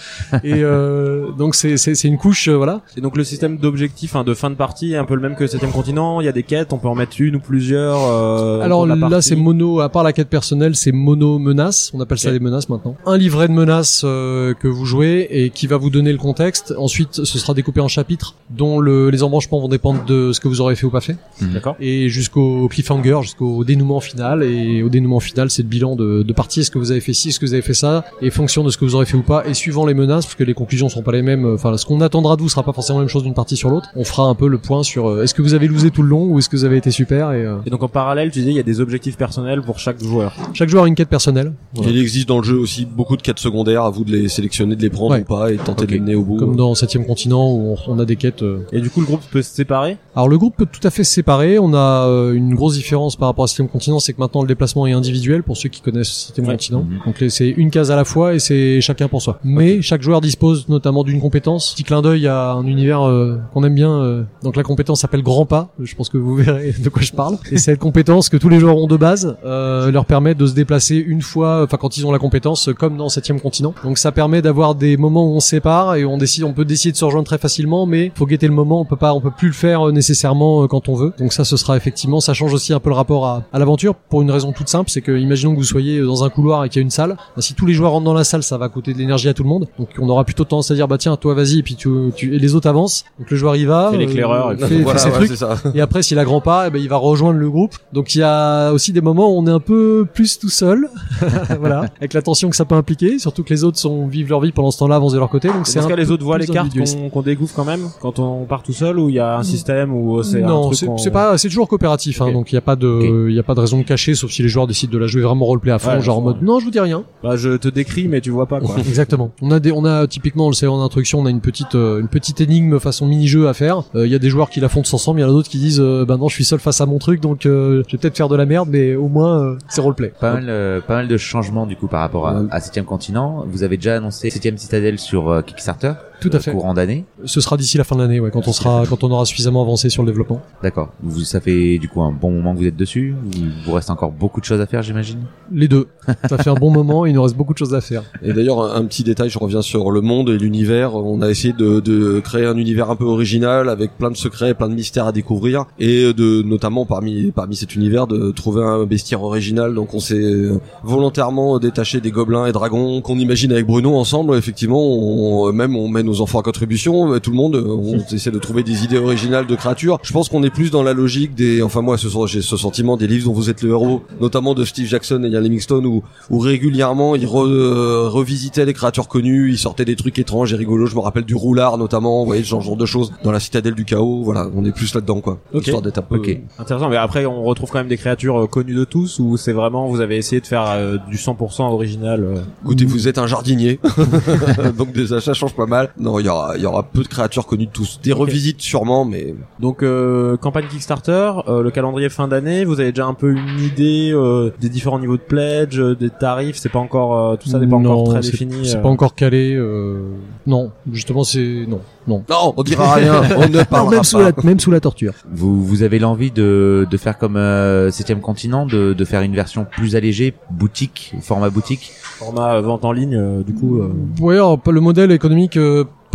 Et 0.42 0.62
euh, 0.62 1.30
donc 1.38 1.54
c'est 1.54 1.76
c'est 1.76 1.94
c'est 1.94 2.09
une 2.09 2.18
couche 2.18 2.48
voilà. 2.48 2.80
Et 2.96 3.00
donc 3.00 3.16
le 3.16 3.24
système 3.24 3.59
d'objectif, 3.59 4.16
hein, 4.16 4.24
de 4.24 4.35
fin 4.35 4.50
de 4.50 4.54
partie 4.54 4.92
est 4.92 4.96
un 4.96 5.04
peu 5.04 5.14
le 5.14 5.20
même 5.20 5.37
que 5.37 5.46
Septième 5.46 5.72
Continent. 5.72 6.20
Il 6.20 6.24
y 6.24 6.28
a 6.28 6.33
des 6.33 6.42
quêtes, 6.42 6.72
on 6.72 6.78
peut 6.78 6.88
en 6.88 6.94
mettre 6.94 7.16
une 7.20 7.37
ou 7.37 7.40
plusieurs. 7.40 7.98
euh, 8.09 8.61
alors 8.61 8.87
là 8.87 8.96
partie. 8.96 9.14
C'est 9.35 9.40
mono 9.40 9.81
à 9.81 9.88
part 9.88 10.03
la 10.03 10.12
quête 10.12 10.29
personnelle 10.29 10.75
c'est 10.77 10.92
mono 10.92 11.38
menace 11.38 11.90
on 11.94 12.01
appelle 12.01 12.18
ça 12.18 12.31
des 12.31 12.40
menaces 12.40 12.68
maintenant. 12.68 12.97
Un 13.07 13.16
livret 13.16 13.49
de 13.49 13.53
menaces 13.53 14.03
euh, 14.05 14.55
que 14.55 14.68
vous 14.68 14.85
jouez 14.85 15.27
et 15.31 15.51
qui 15.51 15.66
va 15.66 15.77
vous 15.77 15.90
donner 15.90 16.12
le 16.12 16.18
contexte. 16.18 16.75
Ensuite 16.79 17.25
ce 17.25 17.38
sera 17.38 17.55
découpé 17.55 17.81
en 17.81 17.88
chapitres 17.88 18.35
dont 18.51 18.81
le, 18.81 19.11
les 19.11 19.23
embranchements 19.23 19.61
vont 19.61 19.68
dépendre 19.68 20.05
de 20.05 20.33
ce 20.33 20.40
que 20.40 20.49
vous 20.49 20.61
aurez 20.61 20.77
fait 20.77 20.87
ou 20.87 20.90
pas 20.90 21.01
fait. 21.01 21.16
D'accord. 21.40 21.77
et 21.81 22.09
jusqu'au 22.09 22.68
cliffhanger, 22.68 23.18
jusqu'au 23.23 23.64
dénouement 23.64 24.01
final. 24.01 24.42
Et 24.42 24.83
au 24.83 24.88
dénouement 24.88 25.20
final, 25.20 25.51
c'est 25.51 25.62
le 25.62 25.68
bilan 25.68 25.97
de, 25.97 26.23
de 26.23 26.33
partie. 26.33 26.61
Est-ce 26.61 26.70
que 26.70 26.79
vous 26.79 26.90
avez 26.90 27.01
fait 27.01 27.12
ci, 27.12 27.29
est-ce 27.29 27.40
que 27.40 27.47
vous 27.47 27.53
avez 27.55 27.62
fait 27.62 27.75
ça, 27.75 28.05
et 28.23 28.31
fonction 28.31 28.64
de 28.64 28.70
ce 28.70 28.79
que 28.79 28.85
vous 28.85 28.94
aurez 28.94 29.07
fait 29.07 29.16
ou 29.16 29.23
pas, 29.23 29.47
et 29.47 29.55
suivant 29.55 29.87
les 29.87 29.94
menaces, 29.94 30.25
parce 30.27 30.35
que 30.37 30.44
les 30.44 30.55
conclusions 30.55 30.88
seront 30.88 31.03
pas 31.03 31.12
les 31.12 31.23
mêmes. 31.23 31.44
euh, 31.44 31.55
Enfin, 31.55 31.77
ce 31.77 31.85
qu'on 31.87 32.01
attendra 32.01 32.37
de 32.37 32.42
vous 32.42 32.49
sera 32.49 32.62
pas 32.62 32.73
forcément 32.73 32.99
la 32.99 33.05
même 33.05 33.09
chose 33.11 33.23
d'une 33.23 33.35
partie 33.35 33.57
sur 33.57 33.70
l'autre. 33.70 33.88
On 33.97 34.05
fera 34.05 34.25
un 34.29 34.35
peu 34.35 34.49
le 34.49 34.59
point 34.59 34.83
sur 34.83 35.09
euh, 35.09 35.23
est-ce 35.23 35.35
que 35.35 35.42
vous 35.42 35.55
avez 35.55 35.66
losé 35.68 35.90
tout 35.90 36.03
le 36.03 36.09
long 36.09 36.25
ou 36.25 36.38
est-ce 36.38 36.49
que 36.49 36.57
vous 36.57 36.64
avez 36.64 36.77
été 36.77 36.90
super. 36.90 37.33
Et 37.33 37.44
euh, 37.44 37.57
Et 37.66 37.70
donc 37.70 37.83
en 37.83 37.88
parallèle, 37.88 38.31
tu 38.31 38.38
disais 38.40 38.51
il 38.51 38.57
y 38.57 38.61
a 38.61 38.64
des 38.64 38.81
objectifs 38.81 39.16
personnels 39.27 39.63
pour 39.63 39.79
chaque 39.79 40.03
joueur. 40.03 40.33
chaque 40.53 40.69
joueur 40.69 40.85
a 40.85 40.89
une 40.89 40.95
quête 40.95 41.09
personnelle, 41.09 41.53
Voilà. 41.75 41.91
Il 41.91 41.99
existe 41.99 42.29
dans 42.29 42.39
le 42.39 42.45
jeu 42.45 42.57
aussi 42.59 42.85
beaucoup 42.87 43.17
de 43.17 43.23
quêtes 43.23 43.39
secondaires, 43.39 43.83
à 43.85 43.91
vous 43.91 44.05
de 44.05 44.13
les 44.13 44.29
sélectionner, 44.29 44.77
de 44.77 44.83
les 44.83 44.91
prendre 44.91 45.15
Ouais. 45.15 45.21
ou 45.21 45.25
pas 45.25 45.51
et 45.53 45.57
de 45.57 45.63
tenter 45.63 45.83
Ok. 45.85 45.89
de 45.89 45.95
les 45.95 46.01
mener 46.01 46.15
au 46.15 46.23
bout. 46.25 46.37
comme 46.37 46.57
dans 46.57 46.75
Septième 46.75 47.07
Continent 47.07 47.51
où 47.53 47.77
on, 47.89 47.99
a 47.99 48.05
des 48.05 48.17
quêtes. 48.17 48.43
euh, 48.43 48.59
Et 48.73 48.81
du 48.81 48.91
coup, 48.91 49.01
le 49.01 49.07
groupe 49.07 49.21
peut 49.31 49.43
se 49.43 49.55
séparer? 49.55 49.97
Alors 50.17 50.29
le 50.29 50.39
groupe 50.39 50.57
peut 50.57 50.67
tout 50.71 50.87
à 50.87 50.91
fait 50.91 51.05
se 51.05 51.13
séparer. 51.13 51.59
On 51.59 51.75
a 51.75 52.07
euh, 52.09 52.33
une 52.33 52.55
grosse 52.55 52.75
différence 52.75 53.17
par 53.17 53.29
rapport 53.29 53.45
à 53.45 53.49
Système 53.49 53.69
Continent, 53.69 53.99
c'est 53.99 54.13
que 54.13 54.21
maintenant 54.21 54.43
le 54.43 54.49
déplacement 54.49 54.87
est 54.87 54.93
individuel 54.93 55.43
pour 55.43 55.57
ceux 55.57 55.69
qui 55.69 55.81
connaissent 55.81 56.09
Système 56.09 56.47
Ouais. 56.47 56.53
Continent. 56.53 56.83
Mhm. 56.89 57.01
Donc 57.07 57.25
c'est 57.31 57.49
une 57.49 57.71
case 57.71 57.91
à 57.91 57.97
la 57.97 58.05
fois 58.05 58.35
et 58.35 58.39
c'est 58.39 58.81
chacun 58.81 59.09
pour 59.09 59.23
soi. 59.23 59.39
Mais 59.45 59.83
chaque 59.83 60.03
joueur 60.03 60.21
dispose 60.21 60.69
notamment 60.69 61.05
d'une 61.05 61.21
compétence. 61.21 61.73
Petit 61.75 61.85
clin 61.85 62.03
d'œil 62.03 62.27
à 62.27 62.53
un 62.53 62.67
univers 62.67 63.03
euh, 63.09 63.39
qu'on 63.53 63.65
aime 63.65 63.75
bien. 63.75 63.93
euh, 64.01 64.23
donc 64.43 64.57
la 64.57 64.63
compétence 64.63 65.01
s'appelle 65.01 65.23
Grand 65.23 65.47
Pas. 65.47 65.73
Je 65.81 65.95
pense 65.95 66.09
que 66.09 66.19
vous 66.19 66.35
verrez 66.37 66.73
de 66.79 66.89
quoi 66.89 67.03
je 67.03 67.13
parle. 67.13 67.37
Et 67.51 67.59
cette 67.59 67.79
compétence 67.79 68.29
que 68.29 68.37
tous 68.37 68.49
les 68.49 68.59
joueurs 68.61 68.77
ont 68.77 68.87
de 68.87 68.97
base 69.05 69.37
euh, 69.45 69.90
leur 69.90 70.07
permet 70.07 70.35
de 70.35 70.47
se 70.47 70.55
déplacer 70.55 70.97
une 70.97 71.21
fois, 71.21 71.62
enfin 71.64 71.77
quand 71.77 71.99
ils 71.99 72.07
ont 72.07 72.12
la 72.12 72.19
compétence, 72.19 72.71
comme 72.79 72.97
dans 72.97 73.11
Septième 73.11 73.38
Continent. 73.38 73.75
Donc 73.85 73.99
ça 73.99 74.12
permet 74.12 74.40
d'avoir 74.40 74.75
des 74.75 74.97
moments 74.97 75.27
où 75.27 75.37
on 75.37 75.40
se 75.40 75.49
sépare 75.49 75.97
et 75.97 76.07
on 76.07 76.17
décide, 76.17 76.45
on 76.45 76.55
peut 76.55 76.64
décider 76.64 76.93
de 76.93 76.97
se 76.97 77.05
rejoindre 77.05 77.27
très 77.27 77.37
facilement, 77.37 77.85
mais 77.85 78.12
faut 78.14 78.25
guetter 78.25 78.49
le 78.49 78.55
moment. 78.55 78.81
On 78.81 78.87
peut 78.87 78.97
pas, 78.97 79.12
on 79.12 79.21
peut 79.21 79.31
plus 79.31 79.49
le 79.49 79.55
faire 79.55 79.88
euh, 79.88 79.93
nécessairement 79.93 80.62
euh, 80.62 80.69
quand 80.69 80.88
on 80.88 80.95
veut. 80.95 81.12
Donc 81.19 81.35
ça, 81.35 81.45
ce 81.45 81.59
sera 81.59 81.77
effectivement, 81.77 82.21
ça 82.21 82.33
change 82.33 82.55
aussi 82.55 82.73
un 82.73 82.81
peu 82.81 82.88
le 82.88 82.95
rapport 82.95 83.27
à, 83.27 83.43
à 83.53 83.59
l'aventure 83.59 83.95
pour 83.95 84.23
une 84.23 84.31
raison 84.31 84.53
toute 84.53 84.69
simple, 84.69 84.88
c'est 84.88 85.03
que 85.03 85.12
imaginons 85.12 85.53
que 85.53 85.59
vous 85.59 85.64
soyez 85.64 86.01
dans 86.01 86.25
un 86.25 86.31
couloir 86.31 86.64
et 86.64 86.71
qu'il 86.71 86.81
y 86.81 86.83
a 86.83 86.85
une 86.85 86.90
salle. 86.90 87.17
Ben, 87.37 87.43
si 87.43 87.53
tous 87.53 87.67
les 87.67 87.75
joueurs 87.75 87.90
rentrent 87.90 88.07
dans 88.07 88.14
la 88.14 88.25
salle, 88.25 88.43
ça 88.43 88.57
va 88.57 88.71
coûter 88.71 88.95
de 88.95 88.99
l'énergie 88.99 89.29
à 89.29 89.35
tout 89.35 89.43
le 89.43 89.51
monde. 89.51 89.67
Donc 89.79 89.90
on 89.99 90.09
aura 90.09 90.25
plutôt 90.25 90.45
tendance 90.45 90.71
à 90.71 90.75
dire 90.75 90.88
bah 90.88 90.97
tiens, 90.97 91.17
toi 91.17 91.35
vas-y, 91.35 91.59
et 91.59 91.62
puis 91.62 91.77
tu, 91.77 91.90
tu 92.17 92.35
et 92.35 92.38
les 92.38 92.55
autres 92.55 92.69
avancent. 92.69 93.05
Donc 93.19 93.31
le 93.31 93.37
joueur 93.37 93.57
y 93.57 93.67
va, 93.67 93.90
Fait 93.90 93.99
l'éclaireur, 93.99 94.53
et 94.53 94.57
fait, 94.57 94.67
puis 94.67 94.77
fait 94.79 94.83
voilà, 94.83 94.99
ses 94.99 95.11
ouais, 95.11 95.27
trucs. 95.27 95.75
Et 95.75 95.81
après, 95.83 96.03
s'il 96.03 96.19
a 96.19 96.25
grand 96.25 96.40
pas, 96.40 96.69
eh 96.69 96.71
ben, 96.71 96.81
il 96.81 96.88
va 96.88 96.97
rejoindre 96.97 97.38
le 97.38 97.51
groupe. 97.51 97.75
Donc 97.93 98.14
il 98.14 98.21
y 98.21 98.23
a 98.23 98.73
aussi 98.73 98.93
des 98.94 99.02
moments 99.02 99.35
où 99.35 99.38
on 99.38 99.46
est 99.46 99.50
un 99.50 99.61
peu 99.61 100.07
plus 100.11 100.38
tout 100.38 100.48
seul, 100.48 100.88
voilà, 101.61 101.87
avec 101.98 102.12
la 102.14 102.22
tension 102.22 102.50
que 102.50 102.57
ça 102.57 102.64
peut 102.64 102.74
impliquer. 102.74 103.18
Surtout 103.18 103.42
que 103.44 103.50
les 103.53 103.64
autres 103.64 103.79
sont 103.79 104.07
vivent 104.07 104.31
leur 104.31 104.40
vie 104.40 104.53
pendant 104.53 104.70
ce 104.70 104.79
temps-là, 104.79 104.96
avancent 104.96 105.12
de 105.12 105.18
leur 105.18 105.29
côté. 105.31 105.48
Donc 105.48 105.66
C'est 105.66 105.72
c'est 105.74 105.79
dans 105.81 105.83
ce 105.83 105.92
un 105.92 105.96
cas, 105.96 106.03
les 106.03 106.11
autres 106.11 106.24
voient 106.24 106.38
les 106.38 106.46
cartes 106.46 106.72
qu'on 106.77 107.09
qu'on 107.11 107.22
découvre 107.22 107.53
quand 107.55 107.64
même 107.64 107.88
quand 108.00 108.18
on 108.18 108.44
part 108.44 108.62
tout 108.62 108.72
seul 108.72 108.98
ou 108.98 109.09
il 109.09 109.16
y 109.16 109.18
a 109.20 109.38
un 109.38 109.42
système 109.42 109.92
ou 109.94 110.22
c'est 110.22 110.42
un 110.42 110.46
non, 110.46 110.62
truc 110.66 110.74
c'est 110.79 110.87
qu'on- 110.87 110.98
c'est 110.98 111.11
pas, 111.11 111.37
c'est 111.38 111.48
toujours 111.48 111.68
coopératif, 111.68 112.20
hein, 112.20 112.27
Ok. 112.27 112.33
donc 112.33 112.53
il 112.53 112.55
y 112.55 112.59
a 112.59 112.62
pas 112.62 112.77
de, 112.77 113.27
il 113.29 113.35
y 113.35 113.38
a 113.38 113.42
pas 113.42 113.55
de 113.55 113.61
raison 113.61 113.79
de 113.79 113.83
cacher, 113.85 114.14
sauf 114.14 114.31
si 114.31 114.42
les 114.42 114.48
joueurs 114.48 114.66
décident 114.66 114.92
de 114.92 114.98
la 114.98 115.07
jouer 115.07 115.22
vraiment 115.22 115.44
roleplay 115.46 115.72
à 115.72 115.79
fond, 115.79 115.90
Ouais, 115.94 116.00
genre 116.00 116.18
en 116.18 116.22
mode 116.22 116.42
non, 116.42 116.59
je 116.61 116.64
vous 116.64 116.70
dis 116.70 116.81
rien. 116.81 117.05
Bah, 117.22 117.37
je 117.37 117.57
te 117.57 117.68
décris 117.68 118.09
mais 118.09 118.20
tu 118.20 118.31
vois 118.31 118.46
pas 118.46 118.61
quoi. 118.61 118.74
Exactement. 118.79 119.31
On 119.42 119.50
a 119.50 119.61
des, 119.61 119.72
on 119.72 119.85
a 119.85 120.07
typiquement, 120.07 120.46
on 120.46 120.48
le 120.50 120.55
sait 120.55 120.66
en 120.66 120.83
introduction, 120.83 121.20
on 121.20 121.27
a 121.27 121.31
une 121.31 121.40
petite, 121.40 121.74
euh, 121.74 122.00
une 122.00 122.09
petite 122.09 122.40
énigme 122.40 122.79
façon 122.79 123.07
mini-jeu 123.07 123.48
à 123.48 123.55
faire. 123.55 123.83
Euh, 123.94 124.07
Il 124.07 124.12
y 124.12 124.14
a 124.14 124.18
des 124.18 124.29
joueurs 124.31 124.50
qui 124.50 124.61
la 124.61 124.68
font 124.68 124.83
tous 124.83 124.94
ensemble, 124.94 125.20
il 125.20 125.22
y 125.22 125.24
en 125.24 125.29
a 125.29 125.33
d'autres 125.33 125.48
qui 125.48 125.59
disent, 125.59 125.81
euh, 125.81 126.05
bah 126.07 126.16
non, 126.16 126.29
je 126.29 126.35
suis 126.35 126.44
seul 126.44 126.59
face 126.61 126.81
à 126.81 126.87
mon 126.87 126.98
truc, 126.98 127.20
donc 127.20 127.46
euh, 127.46 127.83
je 127.88 127.92
vais 127.96 127.98
peut-être 128.00 128.16
faire 128.16 128.29
de 128.29 128.37
la 128.37 128.46
merde, 128.46 128.68
mais 128.70 128.94
au 128.94 129.09
moins 129.09 129.38
euh, 129.40 129.57
c'est 129.68 129.81
roleplay. 129.81 130.12
Pas 130.20 130.35
mal, 130.35 130.46
euh, 130.48 130.81
pas 130.81 130.94
mal 130.96 131.04
de 131.09 131.17
changements 131.17 131.67
du 131.67 131.77
coup 131.77 131.87
par 131.88 132.01
rapport 132.01 132.29
à, 132.29 132.35
Ouais. 132.40 132.49
à 132.51 132.61
Septième 132.61 132.85
Continent. 132.85 133.45
Vous 133.49 133.62
avez 133.62 133.77
déjà 133.77 133.97
annoncé 133.97 134.31
Septième 134.31 134.59
Citadelle 134.59 134.99
sur 134.99 135.29
euh, 135.31 135.43
Kickstarter. 135.43 135.93
Tout 136.21 136.31
à 136.33 136.37
euh, 136.37 136.40
fait. 136.40 136.53
Courant 136.53 136.75
d'année. 136.75 137.05
Ce 137.25 137.40
sera 137.40 137.57
d'ici 137.57 137.77
la 137.77 137.85
fin 137.85 137.97
de 137.97 138.01
l'année, 138.01 138.19
ouais, 138.21 138.31
quand 138.31 138.49
on 138.49 138.53
sera, 138.53 138.85
quand 138.88 139.05
on 139.05 139.11
aura 139.11 139.25
suffisamment 139.27 139.62
avancé 139.62 139.90
sur 139.90 140.03
le 140.03 140.11
développement. 140.11 140.40
D'accord. 140.62 140.90
Vous, 141.03 141.21
ça 141.23 141.40
fait 141.40 141.79
du 141.79 141.88
coup 141.88 142.03
un 142.03 142.12
bon 142.12 142.31
moment 142.31 142.55
que 142.55 142.61
vous 142.61 142.67
êtes 142.67 142.77
dessus. 142.77 143.14
Il 143.35 143.51
vous 143.67 143.73
reste 143.73 143.90
encore 143.90 144.11
beaucoup 144.12 144.40
de 144.40 144.45
choses 144.47 144.61
à 144.61 144.67
faire, 144.67 144.83
j'imagine? 144.83 145.19
Les 145.53 145.69
deux. 145.69 145.88
Ça 146.29 146.38
fait 146.38 146.51
un 146.51 146.55
bon 146.55 146.71
moment, 146.71 147.05
il 147.05 147.14
nous 147.14 147.23
reste 147.23 147.37
beaucoup 147.37 147.53
de 147.53 147.59
choses 147.59 147.75
à 147.75 147.81
faire. 147.81 148.03
Et 148.23 148.33
d'ailleurs, 148.33 148.61
un, 148.62 148.77
un 148.81 148.85
petit 148.87 149.03
détail, 149.05 149.29
je 149.29 149.38
reviens 149.38 149.61
sur 149.62 149.90
le 149.90 150.01
monde 150.01 150.31
et 150.31 150.38
l'univers. 150.38 150.95
On 150.95 151.21
a 151.21 151.29
essayé 151.29 151.53
de, 151.53 151.81
de 151.81 152.21
créer 152.21 152.47
un 152.47 152.57
univers 152.57 152.90
un 152.90 152.97
peu 152.97 153.05
original 153.05 153.69
avec 153.69 153.99
plein 153.99 154.11
de 154.11 154.17
secrets, 154.17 154.55
plein 154.55 154.69
de 154.69 154.75
mystères 154.75 155.07
à 155.07 155.12
découvrir 155.12 155.67
et 155.79 156.12
de, 156.14 156.43
notamment 156.43 156.87
parmi 156.87 157.33
parmi 157.33 157.57
cet 157.57 157.75
univers, 157.75 158.07
de 158.07 158.31
trouver 158.31 158.62
un 158.62 158.85
bestiaire 158.85 159.23
original. 159.23 159.75
Donc, 159.75 159.93
on 159.95 160.01
s'est 160.01 160.49
volontairement 160.94 161.59
détaché 161.59 162.00
des 162.00 162.11
gobelins 162.11 162.46
et 162.46 162.52
dragons 162.52 163.00
qu'on 163.00 163.18
imagine 163.18 163.52
avec 163.52 163.66
Bruno 163.66 163.94
ensemble. 163.96 164.35
Effectivement, 164.37 164.80
on, 164.83 165.52
même 165.52 165.76
on 165.76 165.88
met 165.88 166.02
nos 166.02 166.20
enfants 166.20 166.38
à 166.40 166.42
contribution, 166.42 167.12
euh, 167.12 167.20
tout 167.20 167.30
le 167.30 167.37
monde, 167.37 167.57
euh, 167.57 167.66
on 167.66 167.98
essaie 168.14 168.30
de 168.30 168.38
trouver 168.38 168.62
des 168.62 168.85
idées 168.85 168.98
originales 168.98 169.46
de 169.46 169.54
créatures. 169.57 169.98
Je 170.02 170.12
pense 170.12 170.28
qu'on 170.28 170.42
est 170.42 170.50
plus 170.50 170.70
dans 170.70 170.83
la 170.83 170.92
logique 170.92 171.35
des, 171.35 171.62
enfin 171.62 171.83
moi, 171.83 171.98
ce, 171.98 172.09
j'ai 172.26 172.42
ce 172.42 172.57
sentiment 172.57 172.96
des 172.96 173.07
livres 173.07 173.26
dont 173.26 173.33
vous 173.33 173.50
êtes 173.50 173.62
le 173.62 173.70
héros, 173.70 174.02
notamment 174.20 174.54
de 174.54 174.64
Steve 174.64 174.87
Jackson 174.87 175.22
et 175.24 175.28
Ian 175.28 175.40
Livingstone, 175.40 175.87
où 175.87 176.02
où 176.30 176.38
régulièrement 176.38 177.16
il 177.16 177.26
re- 177.26 177.46
euh, 177.48 178.09
revisitait 178.09 178.64
les 178.64 178.72
créatures 178.72 179.09
connues, 179.09 179.50
il 179.50 179.59
sortait 179.59 179.85
des 179.85 179.96
trucs 179.96 180.18
étranges 180.18 180.52
et 180.52 180.57
rigolos. 180.57 180.87
Je 180.87 180.94
me 180.94 181.00
rappelle 181.00 181.24
du 181.24 181.35
roulard 181.35 181.76
notamment, 181.78 182.20
vous 182.20 182.26
voyez 182.26 182.42
ce 182.42 182.48
genre, 182.48 182.61
genre 182.61 182.76
de 182.76 182.87
choses 182.87 183.12
dans 183.24 183.33
la 183.33 183.40
citadelle 183.40 183.74
du 183.74 183.85
chaos. 183.85 184.22
Voilà, 184.24 184.46
on 184.57 184.64
est 184.64 184.72
plus 184.72 184.94
là-dedans 184.94 185.20
quoi, 185.20 185.38
Ok. 185.52 185.62
histoire 185.66 185.83
d'être 185.83 185.98
un 185.98 186.02
peu. 186.02 186.16
Ok. 186.18 186.38
Intéressant. 186.59 186.88
Mais 186.88 186.96
après, 186.96 187.26
on 187.26 187.42
retrouve 187.42 187.70
quand 187.70 187.78
même 187.78 187.88
des 187.88 187.96
créatures 187.96 188.44
euh, 188.44 188.46
connues 188.46 188.74
de 188.74 188.85
tous 188.85 189.18
ou 189.18 189.37
c'est 189.37 189.52
vraiment 189.52 189.88
vous 189.88 190.00
avez 190.00 190.16
essayé 190.16 190.40
de 190.40 190.46
faire 190.46 190.64
euh, 190.68 190.84
du 191.11 191.16
100% 191.16 191.62
original. 191.62 192.23
euh. 192.25 192.42
Écoutez, 192.64 192.85
vous 192.85 193.09
êtes 193.09 193.18
un 193.18 193.27
jardinier, 193.27 193.81
donc 194.79 194.92
déjà 194.92 195.20
ça 195.20 195.35
change 195.35 195.55
pas 195.55 195.66
mal. 195.66 195.90
Non, 195.99 196.18
il 196.18 196.27
y 196.27 196.29
aura, 196.29 196.57
il 196.57 196.62
y 196.62 196.66
aura 196.66 196.83
peu 196.83 197.03
de 197.03 197.09
créatures 197.09 197.47
connues 197.47 197.66
de 197.66 197.70
tous. 197.73 198.01
Des 198.03 198.12
revisites 198.12 198.61
sûrement, 198.61 199.05
mais 199.05 199.35
Donc 199.61 199.83
euh, 199.83 200.37
campagne 200.37 200.66
Kickstarter, 200.68 201.33
euh, 201.49 201.62
le 201.62 201.70
calendrier 201.70 202.09
fin 202.09 202.29
d'année, 202.29 202.64
vous 202.64 202.81
avez 202.81 202.92
déjà 202.92 203.07
un 203.07 203.14
peu 203.14 203.33
une 203.33 203.61
idée 203.61 204.11
euh, 204.12 204.51
des 204.61 204.68
différents 204.68 204.99
niveaux 204.99 205.16
de 205.16 205.23
pledge, 205.23 205.79
euh, 205.79 205.94
des 205.94 206.11
tarifs, 206.11 206.57
c'est 206.57 206.68
pas 206.68 206.79
encore 206.79 207.31
euh, 207.33 207.37
tout 207.37 207.49
ça 207.49 207.59
n'est 207.59 207.66
pas 207.66 207.79
Non, 207.79 207.92
encore 208.01 208.14
très 208.14 208.20
défini. 208.20 208.66
C'est 208.66 208.77
euh. 208.77 208.83
pas 208.83 208.88
encore 208.88 209.14
calé. 209.14 209.55
Euh... 209.55 210.03
Non, 210.47 210.70
justement, 210.92 211.25
c'est 211.25 211.64
non, 211.68 211.81
non. 212.07 212.23
non, 212.29 212.55
on 212.57 212.62
dira 212.62 212.95
rien, 212.95 213.23
on 213.37 213.49
ne 213.49 213.62
parlera 213.64 213.90
même 213.90 213.99
pas. 214.01 214.05
sous 214.05 214.19
la, 214.19 214.33
même 214.43 214.61
sous 214.61 214.71
la 214.71 214.81
torture. 214.81 215.14
Vous, 215.33 215.64
vous 215.64 215.83
avez 215.83 215.99
l'envie 215.99 216.31
de, 216.31 216.87
de 216.90 216.97
faire 216.97 217.19
comme 217.19 217.37
euh, 217.37 217.90
Septième 217.90 218.21
Continent, 218.21 218.67
de, 218.67 218.93
de 218.93 219.05
faire 219.05 219.23
une 219.23 219.35
version 219.35 219.64
plus 219.71 219.97
allégée, 219.97 220.35
boutique, 220.51 221.14
format 221.23 221.51
boutique? 221.51 221.93
format 222.19 222.55
euh, 222.55 222.61
vente 222.61 222.85
en 222.85 222.93
ligne 222.93 223.17
euh, 223.17 223.43
du 223.43 223.55
coup. 223.55 223.79
euh, 223.81 223.93
Ouais, 224.21 224.35
alors, 224.35 224.59
le 224.71 224.81
modèle 224.81 225.11
économique 225.12 225.59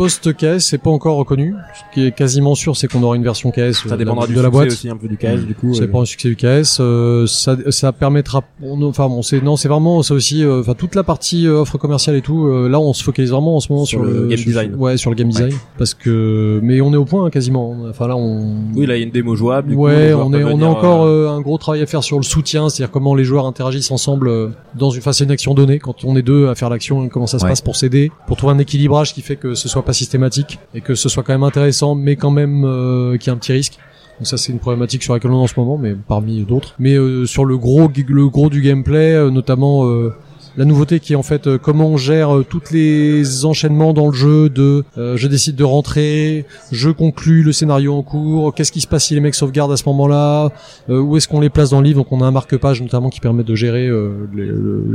post-caisse, 0.03 0.65
c'est 0.65 0.77
pas 0.77 0.89
encore 0.89 1.17
reconnu. 1.17 1.53
Ce 1.75 1.93
qui 1.93 2.05
est 2.05 2.11
quasiment 2.15 2.55
sûr, 2.55 2.77
c'est 2.77 2.87
qu'on 2.87 3.03
aura 3.03 3.17
une 3.17 3.23
version 3.23 3.51
caisse 3.51 3.83
Ça 3.85 3.95
euh, 3.95 3.97
dépendra 3.97 4.25
de, 4.27 4.31
du 4.31 4.35
la 4.35 4.43
succès 4.43 4.51
boîte. 4.51 4.67
aussi 4.71 4.89
un 4.89 4.95
peu 4.95 5.07
du 5.09 5.17
KS 5.17 5.45
du 5.45 5.53
coup. 5.55 5.73
C'est 5.73 5.83
euh, 5.83 5.87
pas 5.91 5.99
un 5.99 6.05
succès 6.05 6.29
du 6.29 6.35
KS. 6.37 6.77
euh, 6.79 7.27
ça, 7.27 7.57
ça 7.69 7.91
permettra. 7.91 8.43
on- 8.63 8.81
enfin 8.83 9.07
bon, 9.09 9.21
c'est 9.21 9.41
non, 9.43 9.57
c'est 9.57 9.67
vraiment 9.67 10.01
ça 10.01 10.13
aussi. 10.13 10.43
euh, 10.45 10.61
Enfin 10.61 10.73
toute 10.73 10.95
la 10.95 11.03
partie 11.03 11.47
offre 11.47 11.77
commerciale 11.77 12.15
et 12.15 12.21
tout. 12.21 12.47
euh, 12.47 12.69
là, 12.69 12.79
on 12.79 12.93
se 12.93 13.03
focalise 13.03 13.31
vraiment 13.31 13.57
en 13.57 13.59
ce 13.59 13.71
moment 13.73 13.83
Sur 13.85 13.99
sur, 13.99 14.09
le 14.09 14.27
game 14.27 14.37
sur- 14.37 14.47
design. 14.47 14.75
Ouais, 14.75 14.95
sur 14.95 15.09
le 15.09 15.15
game 15.17 15.27
design, 15.29 15.53
parce 15.77 15.93
que 15.93 16.59
mais 16.63 16.79
on 16.79 16.93
est 16.93 16.97
au 16.97 17.05
point 17.05 17.25
hein, 17.25 17.29
quasiment. 17.29 17.75
Enfin 17.89 18.07
là, 18.07 18.15
on. 18.15 18.55
Oui, 18.75 18.85
là 18.85 18.95
il 18.95 18.99
y 18.99 19.03
a 19.03 19.05
une 19.05 19.11
démo 19.11 19.35
jouable. 19.35 19.69
du 19.69 19.75
Ouais, 19.75 20.13
on 20.13 20.33
est 20.33 20.43
on 20.45 20.61
a 20.61 20.65
encore 20.65 21.05
un 21.07 21.41
gros 21.41 21.57
travail 21.57 21.81
à 21.81 21.85
faire 21.85 22.03
sur 22.03 22.17
le 22.17 22.23
soutien, 22.23 22.69
c'est-à-dire 22.69 22.91
comment 22.91 23.15
les 23.15 23.25
joueurs 23.25 23.45
interagissent 23.45 23.91
ensemble 23.91 24.31
dans 24.75 24.91
une 24.91 25.01
phase 25.01 25.19
une 25.19 25.31
action 25.31 25.53
donnée. 25.53 25.79
Quand 25.79 26.05
on 26.05 26.15
est 26.15 26.21
deux 26.21 26.47
à 26.47 26.55
faire 26.55 26.69
l'action, 26.69 27.09
comment 27.09 27.27
ça 27.27 27.37
se 27.39 27.43
Ouais. 27.43 27.49
passe 27.49 27.61
pour 27.61 27.75
s'aider, 27.75 28.11
pour 28.27 28.37
trouver 28.37 28.53
un 28.53 28.59
équilibrage 28.59 29.13
qui 29.13 29.21
fait 29.21 29.35
que 29.35 29.53
ce 29.55 29.67
soit 29.67 29.83
systématique 29.93 30.59
et 30.73 30.81
que 30.81 30.95
ce 30.95 31.09
soit 31.09 31.23
quand 31.23 31.33
même 31.33 31.43
intéressant, 31.43 31.95
mais 31.95 32.15
quand 32.15 32.31
même 32.31 32.63
euh, 32.65 33.17
qu'il 33.17 33.27
y 33.27 33.33
ait 33.33 33.35
un 33.35 33.39
petit 33.39 33.53
risque. 33.53 33.77
Ça 34.23 34.35
c'est 34.37 34.51
une 34.51 34.59
problématique 34.59 35.01
sur 35.03 35.13
laquelle 35.13 35.31
on 35.31 35.39
est 35.39 35.43
en 35.43 35.47
ce 35.47 35.53
moment, 35.57 35.77
mais 35.77 35.95
parmi 36.07 36.41
d'autres. 36.43 36.75
Mais 36.77 36.95
euh, 36.95 37.25
sur 37.25 37.45
le 37.45 37.57
gros 37.57 37.89
le 38.07 38.27
gros 38.27 38.49
du 38.49 38.61
gameplay, 38.61 39.13
euh, 39.13 39.29
notamment 39.31 39.85
euh, 39.87 40.13
la 40.57 40.65
nouveauté 40.65 40.99
qui 40.99 41.13
est 41.13 41.15
en 41.15 41.23
fait 41.23 41.47
euh, 41.47 41.57
comment 41.57 41.87
on 41.87 41.95
gère 41.95 42.35
euh, 42.35 42.43
toutes 42.43 42.71
les 42.71 43.45
enchaînements 43.45 43.93
dans 43.93 44.07
le 44.07 44.11
jeu 44.13 44.49
de 44.49 44.83
euh, 44.97 45.15
je 45.15 45.27
décide 45.27 45.55
de 45.55 45.63
rentrer, 45.63 46.45
je 46.73 46.89
conclus 46.89 47.43
le 47.43 47.53
scénario 47.53 47.93
en 47.93 48.03
cours, 48.03 48.53
qu'est-ce 48.53 48.73
qui 48.73 48.81
se 48.81 48.87
passe 48.87 49.05
si 49.05 49.13
les 49.13 49.21
mecs 49.21 49.35
sauvegardent 49.35 49.71
à 49.71 49.77
ce 49.77 49.85
moment-là, 49.87 50.49
euh, 50.89 50.99
où 50.99 51.15
est-ce 51.15 51.29
qu'on 51.29 51.39
les 51.39 51.49
place 51.49 51.69
dans 51.69 51.79
le 51.79 51.85
livre, 51.85 51.99
donc 51.99 52.11
on 52.11 52.19
a 52.21 52.25
un 52.25 52.31
marque-page 52.31 52.81
notamment 52.81 53.09
qui 53.09 53.21
permet 53.21 53.43
de 53.45 53.55
gérer 53.55 53.87
euh, 53.87 54.27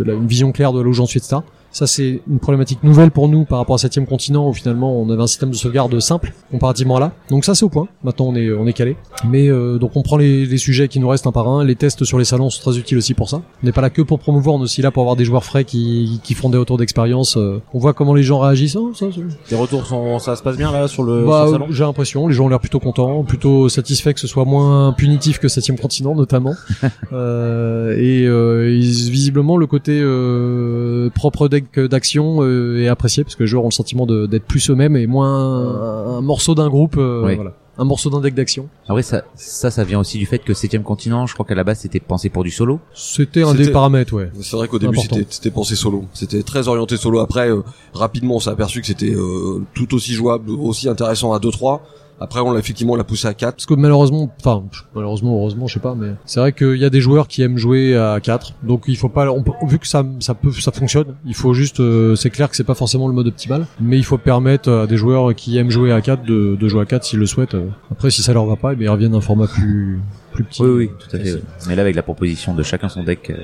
la- 0.04 0.12
une 0.12 0.26
vision 0.26 0.52
claire 0.52 0.74
de 0.74 0.82
là 0.82 0.88
où 0.88 0.92
j'en 0.92 1.06
suis, 1.06 1.18
etc. 1.18 1.36
Ça 1.74 1.88
c'est 1.88 2.20
une 2.30 2.38
problématique 2.38 2.84
nouvelle 2.84 3.10
pour 3.10 3.26
nous 3.28 3.44
par 3.44 3.58
rapport 3.58 3.74
à 3.74 3.78
septième 3.78 4.06
continent 4.06 4.48
où 4.48 4.52
finalement 4.52 4.96
on 4.96 5.10
avait 5.10 5.22
un 5.22 5.26
système 5.26 5.50
de 5.50 5.56
sauvegarde 5.56 5.98
simple 5.98 6.32
comparativement 6.52 6.96
à 6.98 7.00
là. 7.00 7.12
Donc 7.30 7.44
ça 7.44 7.56
c'est 7.56 7.64
au 7.64 7.68
point. 7.68 7.88
Maintenant 8.04 8.26
on 8.28 8.36
est 8.36 8.50
on 8.52 8.64
est 8.68 8.72
calé. 8.72 8.96
Mais 9.28 9.48
euh, 9.50 9.76
donc 9.78 9.90
on 9.96 10.02
prend 10.02 10.16
les, 10.16 10.46
les 10.46 10.56
sujets 10.56 10.86
qui 10.86 11.00
nous 11.00 11.08
restent 11.08 11.26
un 11.26 11.32
par 11.32 11.48
un. 11.48 11.64
Les 11.64 11.74
tests 11.74 12.04
sur 12.04 12.16
les 12.16 12.24
salons 12.24 12.48
sont 12.48 12.62
très 12.70 12.78
utiles 12.78 12.96
aussi 12.98 13.12
pour 13.12 13.28
ça. 13.28 13.42
On 13.62 13.66
n'est 13.66 13.72
pas 13.72 13.80
là 13.80 13.90
que 13.90 14.02
pour 14.02 14.20
promouvoir, 14.20 14.54
on 14.54 14.60
est 14.60 14.62
aussi 14.62 14.82
là 14.82 14.92
pour 14.92 15.02
avoir 15.02 15.16
des 15.16 15.24
joueurs 15.24 15.44
frais 15.44 15.64
qui 15.64 16.20
qui 16.22 16.34
font 16.34 16.48
des 16.48 16.58
retours 16.58 16.78
d'expérience. 16.78 17.36
Euh, 17.36 17.60
on 17.74 17.80
voit 17.80 17.92
comment 17.92 18.14
les 18.14 18.22
gens 18.22 18.38
réagissent. 18.38 18.76
Oh, 18.76 18.92
ça, 18.94 19.06
Les 19.50 19.56
retours 19.56 19.84
sont, 19.84 20.20
ça 20.20 20.36
se 20.36 20.44
passe 20.44 20.56
bien 20.56 20.70
là 20.70 20.86
sur 20.86 21.02
le, 21.02 21.24
bah, 21.26 21.42
sur 21.46 21.46
le 21.46 21.52
salon? 21.64 21.66
j'ai 21.70 21.82
l'impression, 21.84 22.28
les 22.28 22.34
gens 22.34 22.44
ont 22.44 22.48
l'air 22.48 22.60
plutôt 22.60 22.78
contents, 22.78 23.24
plutôt 23.24 23.68
satisfaits 23.68 24.12
que 24.12 24.20
ce 24.20 24.28
soit 24.28 24.44
moins 24.44 24.92
punitif 24.92 25.40
que 25.40 25.48
septième 25.48 25.76
continent 25.78 26.14
notamment. 26.14 26.54
euh, 27.12 27.96
et 27.98 28.26
euh, 28.26 28.70
ils- 28.70 29.10
visiblement 29.10 29.56
le 29.56 29.66
côté 29.66 30.00
euh, 30.02 31.10
propre 31.10 31.48
deck 31.48 31.63
d'action 31.76 32.38
euh, 32.42 32.82
est 32.82 32.88
apprécié 32.88 33.24
parce 33.24 33.36
que 33.36 33.42
les 33.42 33.46
joueurs 33.46 33.64
ont 33.64 33.68
le 33.68 33.72
sentiment 33.72 34.06
de- 34.06 34.26
d'être 34.26 34.44
plus 34.44 34.70
eux-mêmes 34.70 34.96
et 34.96 35.06
moins 35.06 35.28
un, 35.34 36.18
un 36.18 36.20
morceau 36.20 36.54
d'un 36.54 36.68
groupe. 36.68 36.96
euh, 36.98 37.24
Oui. 37.26 37.34
voilà. 37.36 37.54
Un 37.76 37.82
morceau 37.84 38.08
d'un 38.08 38.20
deck 38.20 38.34
d'action. 38.34 38.68
Après 38.88 39.02
ça, 39.02 39.24
ça, 39.34 39.68
ça 39.68 39.82
vient 39.82 39.98
aussi 39.98 40.16
du 40.16 40.26
fait 40.26 40.38
que 40.38 40.54
septième 40.54 40.84
continent, 40.84 41.26
je 41.26 41.34
crois 41.34 41.44
qu'à 41.44 41.56
la 41.56 41.64
base 41.64 41.80
c'était 41.80 41.98
pensé 41.98 42.28
pour 42.28 42.44
du 42.44 42.52
solo. 42.52 42.78
C'était 42.94 43.42
un 43.42 43.52
des 43.52 43.72
paramètres, 43.72 44.12
ouais. 44.14 44.30
C'est 44.42 44.56
vrai 44.56 44.68
qu'au 44.68 44.78
début 44.78 44.96
c'était 45.28 45.50
pensé 45.50 45.74
solo, 45.74 46.04
c'était 46.14 46.44
très 46.44 46.68
orienté 46.68 46.96
solo. 46.96 47.18
Après 47.18 47.50
euh, 47.50 47.62
rapidement 47.92 48.36
on 48.36 48.38
s'est 48.38 48.50
aperçu 48.50 48.80
que 48.80 48.86
c'était 48.86 49.12
euh, 49.12 49.60
tout 49.74 49.92
aussi 49.92 50.12
jouable, 50.12 50.50
aussi 50.52 50.88
intéressant 50.88 51.32
à 51.32 51.40
2-3. 51.40 51.80
Après 52.20 52.40
on 52.40 52.52
l'a 52.52 52.60
effectivement 52.60 52.92
on 52.92 52.96
l'a 52.96 53.04
poussé 53.04 53.26
à 53.26 53.34
4. 53.34 53.54
Parce 53.56 53.66
que 53.66 53.74
malheureusement, 53.74 54.30
enfin 54.40 54.62
malheureusement, 54.94 55.36
heureusement, 55.36 55.66
je 55.66 55.74
sais 55.74 55.80
pas, 55.80 55.94
mais 55.94 56.12
c'est 56.24 56.40
vrai 56.40 56.52
qu'il 56.52 56.76
y 56.76 56.84
a 56.84 56.90
des 56.90 57.00
joueurs 57.00 57.26
qui 57.28 57.42
aiment 57.42 57.58
jouer 57.58 57.96
à 57.96 58.18
4 58.20 58.54
donc 58.62 58.84
il 58.86 58.96
faut 58.96 59.08
pas, 59.08 59.28
on 59.30 59.42
peut- 59.42 59.52
vu 59.66 59.78
que 59.78 59.86
ça, 59.86 60.04
ça 60.20 60.34
peut, 60.34 60.52
ça 60.52 60.70
fonctionne, 60.72 61.16
il 61.26 61.34
faut 61.34 61.54
juste, 61.54 61.80
euh, 61.80 62.14
c'est 62.14 62.30
clair 62.30 62.48
que 62.48 62.56
c'est 62.56 62.64
pas 62.64 62.74
forcément 62.74 63.08
le 63.08 63.14
mode 63.14 63.26
optimal, 63.26 63.66
mais 63.80 63.96
il 63.98 64.04
faut 64.04 64.16
permettre 64.18 64.70
à 64.70 64.86
des 64.86 64.96
joueurs 64.96 65.34
qui 65.34 65.58
aiment 65.58 65.70
jouer 65.70 65.92
à 65.92 66.00
4 66.00 66.24
de, 66.24 66.56
de 66.58 66.68
jouer 66.68 66.82
à 66.82 66.86
4 66.86 67.04
s'ils 67.04 67.18
le 67.18 67.26
souhaitent. 67.26 67.54
euh. 67.54 67.66
Après, 67.90 68.10
si 68.10 68.22
ça 68.22 68.32
leur 68.32 68.46
va 68.46 68.56
pas, 68.56 68.72
eh 68.72 68.76
bien, 68.76 68.86
ils 68.86 68.90
reviennent 68.92 69.14
à 69.14 69.18
un 69.18 69.20
format 69.20 69.46
plus, 69.48 70.00
plus 70.32 70.44
petit. 70.44 70.62
Oui, 70.62 70.68
oui, 70.70 70.90
tout 70.98 71.16
à 71.16 71.18
fait. 71.18 71.42
Mais 71.68 71.74
là 71.76 71.82
avec 71.82 71.96
la 71.96 72.02
proposition 72.02 72.54
de 72.54 72.62
chacun 72.62 72.88
son 72.88 73.02
deck, 73.02 73.30
euh, 73.30 73.34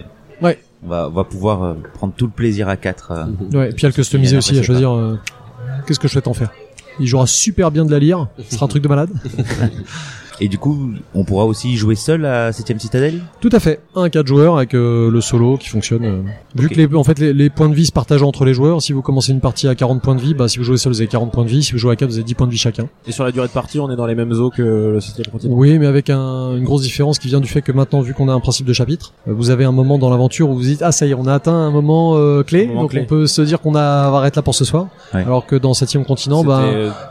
Ouais. 0.47 0.59
on 0.85 0.89
va, 0.89 1.09
on 1.09 1.13
va 1.13 1.25
pouvoir 1.25 1.63
euh, 1.65 1.75
prendre 1.95 2.15
tout 2.17 2.27
le 2.27 2.33
plaisir 2.33 2.69
à 2.69 2.77
quatre. 2.77 3.11
euh, 3.11 3.57
Ouais, 3.59 3.71
et 3.71 3.73
puis 3.73 3.85
à 3.85 3.89
le 3.89 3.95
customiser 3.95 4.31
Il 4.31 4.33
y 4.35 4.37
a 4.37 4.39
aussi, 4.39 4.59
à 4.59 4.63
choisir, 4.63 4.93
euh, 4.93 5.17
qu'est-ce 5.87 5.99
que 6.01 6.09
je 6.09 6.13
souhaite 6.13 6.29
en 6.29 6.35
faire. 6.35 6.51
Il 7.01 7.07
jouera 7.07 7.27
super 7.27 7.71
bien 7.71 7.85
de 7.85 7.91
la 7.91 7.99
lire, 7.99 8.29
ce 8.49 8.55
sera 8.55 8.67
un 8.67 8.69
truc 8.69 8.83
de 8.83 8.89
malade. 8.89 9.11
Et 10.41 10.49
du 10.49 10.59
coup, 10.59 10.91
on 11.15 11.25
pourra 11.25 11.45
aussi 11.45 11.77
jouer 11.77 11.95
seul 11.95 12.25
à 12.25 12.53
septième 12.53 12.79
citadelle. 12.81 13.21
Tout 13.41 13.51
à 13.53 13.61
fait. 13.61 13.81
Un 13.95 14.09
4 14.09 14.27
joueurs 14.27 14.57
avec 14.57 14.75
euh, 14.75 15.11
le 15.11 15.21
solo 15.21 15.57
qui 15.59 15.69
fonctionne. 15.69 16.05
euh. 16.05 16.23
Vu 16.55 16.69
que 16.69 16.75
les, 16.75 16.93
en 16.95 17.05
fait 17.05 17.19
les, 17.19 17.33
les 17.33 17.51
points 17.51 17.69
de 17.69 17.75
vie 17.75 17.87
se 17.87 17.93
partagent 17.93 18.23
entre 18.23 18.45
les 18.45 18.55
joueurs, 18.55 18.81
si 18.83 18.93
vous 18.93 19.03
commencez 19.03 19.33
une 19.33 19.41
partie 19.41 19.69
à 19.69 19.75
40 19.75 20.01
points 20.03 20.15
de 20.15 20.21
vie, 20.21 20.35
bah 20.35 20.49
si 20.49 20.59
vous 20.59 20.65
jouez 20.65 20.77
seul 20.79 20.93
vous 20.93 21.01
avez 21.01 21.09
40 21.09 21.31
points 21.31 21.45
de 21.45 21.49
vie, 21.51 21.63
si 21.63 21.73
vous 21.73 21.79
jouez 21.79 21.93
à 21.93 21.97
4 21.97 22.09
vous 22.09 22.15
avez 22.17 22.25
10 22.25 22.35
points 22.35 22.47
de 22.47 22.53
vie 22.53 22.59
chacun. 22.59 22.87
Et 23.07 23.13
sur 23.13 23.25
la 23.25 23.33
durée 23.33 23.47
de 23.49 23.53
partie, 23.53 23.79
on 23.81 23.91
est 23.91 23.97
dans 23.97 24.07
les 24.07 24.15
mêmes 24.15 24.33
eaux 24.33 24.51
que 24.51 24.63
le 24.95 25.01
septième 25.01 25.27
continent. 25.27 25.55
Oui, 25.55 25.79
mais 25.79 25.87
avec 25.87 26.09
un- 26.11 26.57
une 26.57 26.65
grosse 26.65 26.83
différence 26.83 27.19
qui 27.19 27.29
vient 27.29 27.41
du 27.41 27.49
fait 27.49 27.63
que 27.63 27.73
maintenant 27.73 28.01
vu 28.01 28.15
qu'on 28.15 28.29
a 28.29 28.33
un 28.33 28.41
principe 28.41 28.67
de 28.67 28.73
chapitre, 28.73 29.13
euh, 29.29 29.33
vous 29.35 29.51
avez 29.51 29.65
un 29.65 29.73
moment 29.73 29.99
dans 29.99 30.09
l'aventure 30.11 30.49
où 30.49 30.55
vous 30.55 30.63
dites 30.63 30.83
ah 30.83 30.91
ça 30.93 31.07
y 31.07 31.11
est, 31.11 31.15
on 31.15 31.27
a 31.27 31.35
atteint 31.35 31.53
un 31.55 31.71
moment 31.71 32.15
euh, 32.17 32.43
clé, 32.43 32.65
Un 32.65 32.69
moment 32.69 32.83
donc 32.83 32.91
clé. 32.93 33.03
on 33.03 33.07
peut 33.07 33.27
se 33.27 33.43
dire 33.43 33.61
qu'on 33.61 33.73
va 33.73 34.05
arrêter 34.07 34.37
là 34.39 34.43
pour 34.43 34.55
ce 34.55 34.65
soir. 34.65 34.87
Ouais. 35.15 35.21
Alors 35.23 35.45
que 35.47 35.57
dans 35.57 35.75
septième 35.75 36.05
continent, 36.05 36.39
C'était, 36.39 36.49
bah 36.49 36.63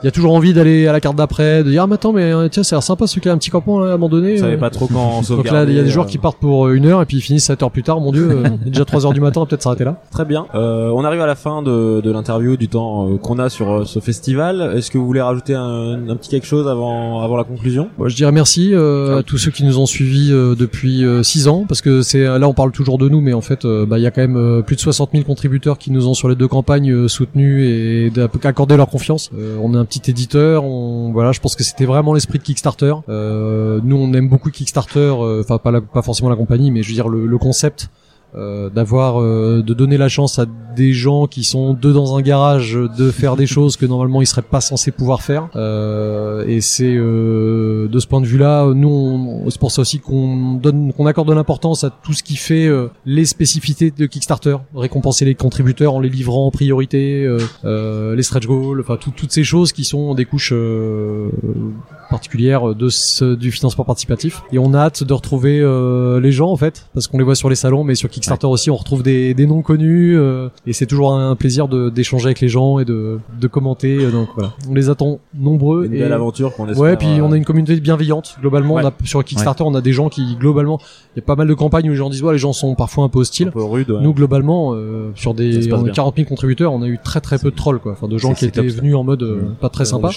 il 0.02 0.06
y 0.06 0.08
a 0.08 0.12
toujours 0.12 0.34
envie 0.34 0.54
d'aller 0.54 0.88
à 0.88 0.92
la 0.94 1.00
carte 1.00 1.16
d'après, 1.16 1.64
de 1.64 1.70
dire 1.70 1.84
ah 1.84 1.88
mais 1.88 1.96
attends 1.96 2.14
mais 2.14 2.32
tiens 2.50 2.64
ça 2.64 2.76
a 2.76 2.78
l'air 2.80 2.84
sympa 2.84 3.06
celui 3.08 3.19
qui 3.20 3.30
a 3.30 3.34
un 3.34 3.38
petit 3.38 3.50
campement 3.50 3.80
là, 3.80 3.94
abandonné. 3.94 4.36
on 4.36 4.40
savait 4.40 4.54
euh. 4.56 4.58
pas 4.58 4.70
trop 4.70 4.88
quand 4.88 5.28
Donc 5.30 5.52
là, 5.52 5.64
il 5.64 5.74
y 5.74 5.80
a 5.80 5.84
des 5.84 5.90
euh, 5.90 5.92
joueurs 5.92 6.06
qui 6.08 6.18
partent 6.18 6.40
pour 6.40 6.68
euh, 6.68 6.74
une 6.74 6.86
heure 6.86 7.02
et 7.02 7.06
puis 7.06 7.18
ils 7.18 7.22
finissent 7.22 7.46
7 7.46 7.64
heures 7.64 7.72
plus 7.72 7.84
tard. 7.84 8.00
Mon 8.00 8.12
dieu, 8.12 8.30
euh, 8.30 8.44
il 8.62 8.68
est 8.68 8.72
déjà 8.72 8.86
3 8.86 9.06
heures 9.06 9.14
du 9.14 9.22
matin, 9.22 9.42
on 9.42 9.44
va 9.44 9.50
peut-être 9.50 9.64
s'arrêter 9.64 9.84
là. 9.84 10.02
Très 10.12 10.26
bien. 10.26 10.48
Euh, 10.56 10.92
on 10.94 11.04
arrive 11.04 11.22
à 11.22 11.28
la 11.28 11.36
fin 11.36 11.62
de, 11.62 12.02
de 12.02 12.12
l'interview, 12.12 12.58
du 12.58 12.68
temps 12.68 13.10
euh, 13.10 13.18
qu'on 13.18 13.40
a 13.40 13.50
sur 13.50 13.72
euh, 13.72 13.86
ce 13.86 14.00
festival. 14.00 14.74
Est-ce 14.76 14.92
que 14.92 14.98
vous 14.98 15.06
voulez 15.06 15.22
rajouter 15.22 15.56
un, 15.56 16.10
un 16.10 16.16
petit 16.16 16.30
quelque 16.30 16.48
chose 16.48 16.68
avant, 16.68 17.22
avant 17.22 17.38
la 17.38 17.44
conclusion? 17.44 17.90
Moi, 17.98 18.10
je 18.10 18.16
dirais 18.16 18.32
merci 18.32 18.74
euh, 18.74 19.20
à 19.20 19.24
tous 19.24 19.38
ceux 19.38 19.52
qui 19.52 19.64
nous 19.64 19.80
ont 19.80 19.86
suivis 19.86 20.32
euh, 20.32 20.56
depuis 20.56 21.04
6 21.24 21.48
ans, 21.48 21.66
parce 21.68 21.82
que 21.82 22.02
c'est 22.02 22.24
là 22.24 22.48
on 22.48 22.54
parle 22.54 22.72
toujours 22.72 22.98
de 22.98 23.10
nous, 23.10 23.22
mais 23.22 23.34
en 23.34 23.42
fait, 23.42 23.66
euh, 23.66 23.86
bah, 23.86 24.00
il 24.00 24.04
y 24.04 24.08
a 24.08 24.12
quand 24.12 24.22
même 24.22 24.38
euh, 24.38 24.62
plus 24.62 24.76
de 24.76 24.82
60 24.82 25.12
000 25.14 25.24
contributeurs 25.24 25.78
qui 25.78 25.92
nous 25.92 26.08
ont 26.08 26.14
sur 26.14 26.30
les 26.30 26.36
deux 26.36 26.48
campagnes 26.48 26.92
euh, 26.92 27.08
soutenus 27.08 27.64
et 27.64 28.12
accordé 28.44 28.78
leur 28.78 28.90
confiance. 28.90 29.30
Euh, 29.38 29.58
on 29.62 29.74
est 29.74 29.78
un 29.78 29.86
petit 29.86 30.10
éditeur, 30.10 30.64
on, 30.64 31.12
voilà, 31.12 31.32
je 31.32 31.40
pense 31.40 31.56
que 31.56 31.64
c'était 31.64 31.86
vraiment 31.86 32.14
l'esprit 32.14 32.40
de 32.40 32.44
Kickstarter. 32.44 32.94
Euh, 33.10 33.80
nous, 33.84 33.98
on 33.98 34.14
aime 34.14 34.30
beaucoup 34.30 34.52
Kickstarter, 34.52 35.00
euh, 35.00 35.44
enfin 35.44 35.58
pas, 35.58 36.02
forcément 36.02 36.30
la 36.30 36.36
compagnie, 36.36 36.72
mais 36.72 36.84
je 36.84 36.90
veux 36.90 36.94
dire 36.94 37.10
le 37.10 37.38
concept. 37.38 37.90
Euh, 38.36 38.70
d'avoir 38.70 39.22
euh, 39.22 39.64
de 39.66 39.74
donner 39.74 39.98
la 39.98 40.08
chance 40.10 40.38
à 40.40 40.46
des 40.76 40.94
gens 40.94 41.26
qui 41.28 41.44
sont 41.44 41.74
deux 41.74 41.92
dans 41.94 42.16
un 42.16 42.22
garage 42.22 42.74
de 42.98 43.12
faire 43.12 43.36
des 43.36 43.48
choses 43.48 43.76
que 43.76 43.86
normalement 43.86 44.22
ils 44.22 44.28
seraient 44.28 44.42
pas 44.44 44.62
censés 44.62 44.92
pouvoir 44.92 45.22
faire. 45.24 45.50
Euh, 45.56 46.46
et 46.48 46.62
c'est 46.62 46.96
euh, 46.96 47.88
de 47.88 48.00
ce 48.00 48.08
point 48.08 48.22
de 48.22 48.28
vue-là 48.28 48.72
nous 48.74 48.88
on- 48.88 49.50
c'est 49.50 49.60
pour 49.60 49.72
ça 49.72 49.82
aussi 49.82 50.00
qu'on 50.00 50.54
donne 50.54 50.94
qu'on 50.94 51.06
accorde 51.08 51.28
de 51.28 51.34
l'importance 51.34 51.84
à 51.84 51.90
tout 51.90 52.14
ce 52.14 52.22
qui 52.24 52.36
fait 52.36 52.68
euh, 52.68 52.88
les 53.06 53.26
spécificités 53.26 53.92
de 53.92 54.06
Kickstarter. 54.06 54.58
Récompenser 54.76 55.26
les 55.26 55.36
contributeurs 55.36 55.96
en 55.96 56.00
les 56.00 56.10
livrant 56.10 56.46
en 56.46 56.52
priorité 56.52 57.28
les 57.64 58.24
stretch 58.24 58.46
goals 58.46 58.80
enfin 58.80 58.96
tout- 58.98 59.12
toutes 59.16 59.32
ces 59.32 59.44
choses 59.44 59.72
qui 59.74 59.84
sont 59.84 60.14
des 60.14 60.26
couches 60.26 60.54
particulières 62.10 62.76
de 62.76 62.90
ce, 62.90 63.36
du 63.36 63.52
financement 63.52 63.84
participatif. 63.86 64.42
Et 64.52 64.60
on 64.60 64.74
a 64.74 64.80
hâte 64.80 65.04
de 65.04 65.14
retrouver 65.14 65.60
les 66.22 66.32
gens 66.32 66.52
en 66.52 66.56
fait 66.58 66.88
parce 66.94 67.08
qu'on 67.08 67.18
les 67.18 67.24
voit 67.24 67.36
sur 67.36 67.50
les 67.50 67.56
salons 67.56 67.84
mais 67.84 67.96
sur 67.96 68.08
Kickstarter 68.10 68.19
aussi 68.44 68.70
on 68.72 68.76
retrouve 68.76 69.04
des, 69.04 69.34
des 69.34 69.46
noms 69.46 69.62
connus 69.62 70.18
euh, 70.18 70.50
et 70.66 70.74
c'est 70.74 70.86
toujours 70.86 71.14
un 71.14 71.36
plaisir 71.36 71.68
d'échanger 71.68 72.26
avec 72.26 72.40
les 72.40 72.48
gens 72.50 72.80
et 72.80 72.86
de, 72.86 73.20
de 73.40 73.48
commenter 73.48 73.98
euh, 73.98 74.12
donc 74.12 74.30
voilà 74.36 74.54
on 74.70 74.74
les 74.74 74.90
attend 74.90 75.20
nombreux 75.34 75.86
Une 75.86 75.94
et 75.94 76.00
belle 76.00 76.14
aventure 76.14 76.54
qu'on 76.56 76.68
espère. 76.68 76.82
ouais 76.84 76.98
puis 76.98 77.08
euh, 77.08 77.24
on 77.24 77.32
a 77.32 77.38
une 77.38 77.46
communauté 77.46 77.80
bienveillante 77.80 78.38
globalement 78.42 78.76
Ouais. 78.76 78.84
on 78.84 78.88
a, 78.88 78.94
sur 79.06 79.24
Kickstarter 79.24 79.64
on 79.64 79.74
a 79.76 79.82
des 79.82 79.94
gens 79.94 80.10
qui 80.10 80.36
globalement 80.36 80.80
il 81.16 81.20
y 81.20 81.24
a 81.24 81.26
pas 81.26 81.36
mal 81.36 81.48
de 81.48 81.54
campagnes 81.54 81.88
où 81.88 81.92
les 81.92 81.98
gens 81.98 82.10
disent 82.10 82.24
ouais 82.24 82.34
les 82.34 82.40
gens 82.40 82.54
sont 82.54 82.76
parfois 82.76 83.04
un 83.06 83.10
peu 83.10 83.20
hostiles 83.20 83.48
un 83.48 83.52
peu 83.52 83.64
rude. 83.64 83.90
ouais. 83.92 84.02
nous 84.02 84.14
globalement 84.14 84.74
euh, 84.74 85.12
sur 85.16 85.34
des 85.34 85.62
se 85.64 85.70
passe 85.70 85.80
on 85.80 85.82
a 85.82 85.86
bien. 85.86 85.94
40 85.94 86.16
000 86.18 86.28
contributeurs 86.30 86.74
on 86.74 86.82
a 86.82 86.88
eu 86.88 87.00
très 87.04 87.22
très 87.22 87.38
peu 87.40 87.52
de 87.52 87.56
trolls 87.56 87.80
quoi 87.80 87.94
enfin 87.94 88.08
de 88.08 88.18
gens 88.18 88.34
qui 88.34 88.46
étaient 88.46 88.62
top, 88.62 88.70
ça. 88.70 88.78
venus 88.78 88.96
en 88.96 89.04
mode 89.04 89.24
euh, 89.24 89.36
Mm. 89.40 89.56
pas 89.62 89.70
très 89.70 89.86
sympa 89.86 90.10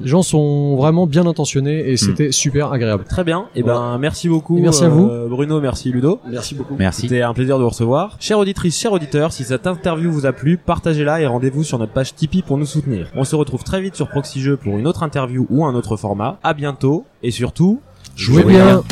les 0.00 0.06
gens 0.08 0.22
sont 0.22 0.76
vraiment 0.76 1.06
bien 1.06 1.26
intentionnés 1.26 1.88
et 1.90 1.94
Mm. 1.94 1.96
c'était 1.96 2.32
super 2.32 2.72
agréable 2.72 3.04
Très 3.08 3.24
bien. 3.24 3.46
Et 3.54 3.62
ben 3.62 3.98
merci 3.98 4.28
beaucoup. 4.28 4.58
Et 4.58 4.60
merci 4.60 4.84
à 4.84 4.86
euh, 4.86 4.90
vous. 5.26 5.28
Bruno. 5.36 5.60
Merci 5.60 5.90
Ludo. 5.92 6.18
Merci 6.30 6.54
beaucoup. 6.54 6.74
Merci. 6.78 7.08
C'était 7.22 7.30
un 7.30 7.34
plaisir 7.34 7.56
de 7.56 7.62
vous 7.62 7.68
recevoir. 7.68 8.16
Chère 8.18 8.40
auditrice, 8.40 8.76
chers 8.76 8.90
auditeurs, 8.90 9.32
si 9.32 9.44
cette 9.44 9.68
interview 9.68 10.10
vous 10.10 10.26
a 10.26 10.32
plu, 10.32 10.56
partagez-la 10.56 11.20
et 11.20 11.26
rendez-vous 11.26 11.62
sur 11.62 11.78
notre 11.78 11.92
page 11.92 12.16
Tipeee 12.16 12.42
pour 12.42 12.58
nous 12.58 12.66
soutenir. 12.66 13.06
On 13.14 13.22
se 13.22 13.36
retrouve 13.36 13.62
très 13.62 13.80
vite 13.80 13.94
sur 13.94 14.08
Proxy 14.08 14.40
Jeux 14.40 14.56
pour 14.56 14.76
une 14.76 14.88
autre 14.88 15.04
interview 15.04 15.46
ou 15.48 15.64
un 15.64 15.72
autre 15.76 15.96
format. 15.96 16.40
À 16.42 16.52
bientôt 16.52 17.04
et 17.22 17.30
surtout, 17.30 17.80
jouez 18.16 18.42
Jouez 18.42 18.52
bien. 18.54 18.64
bien. 18.64 18.82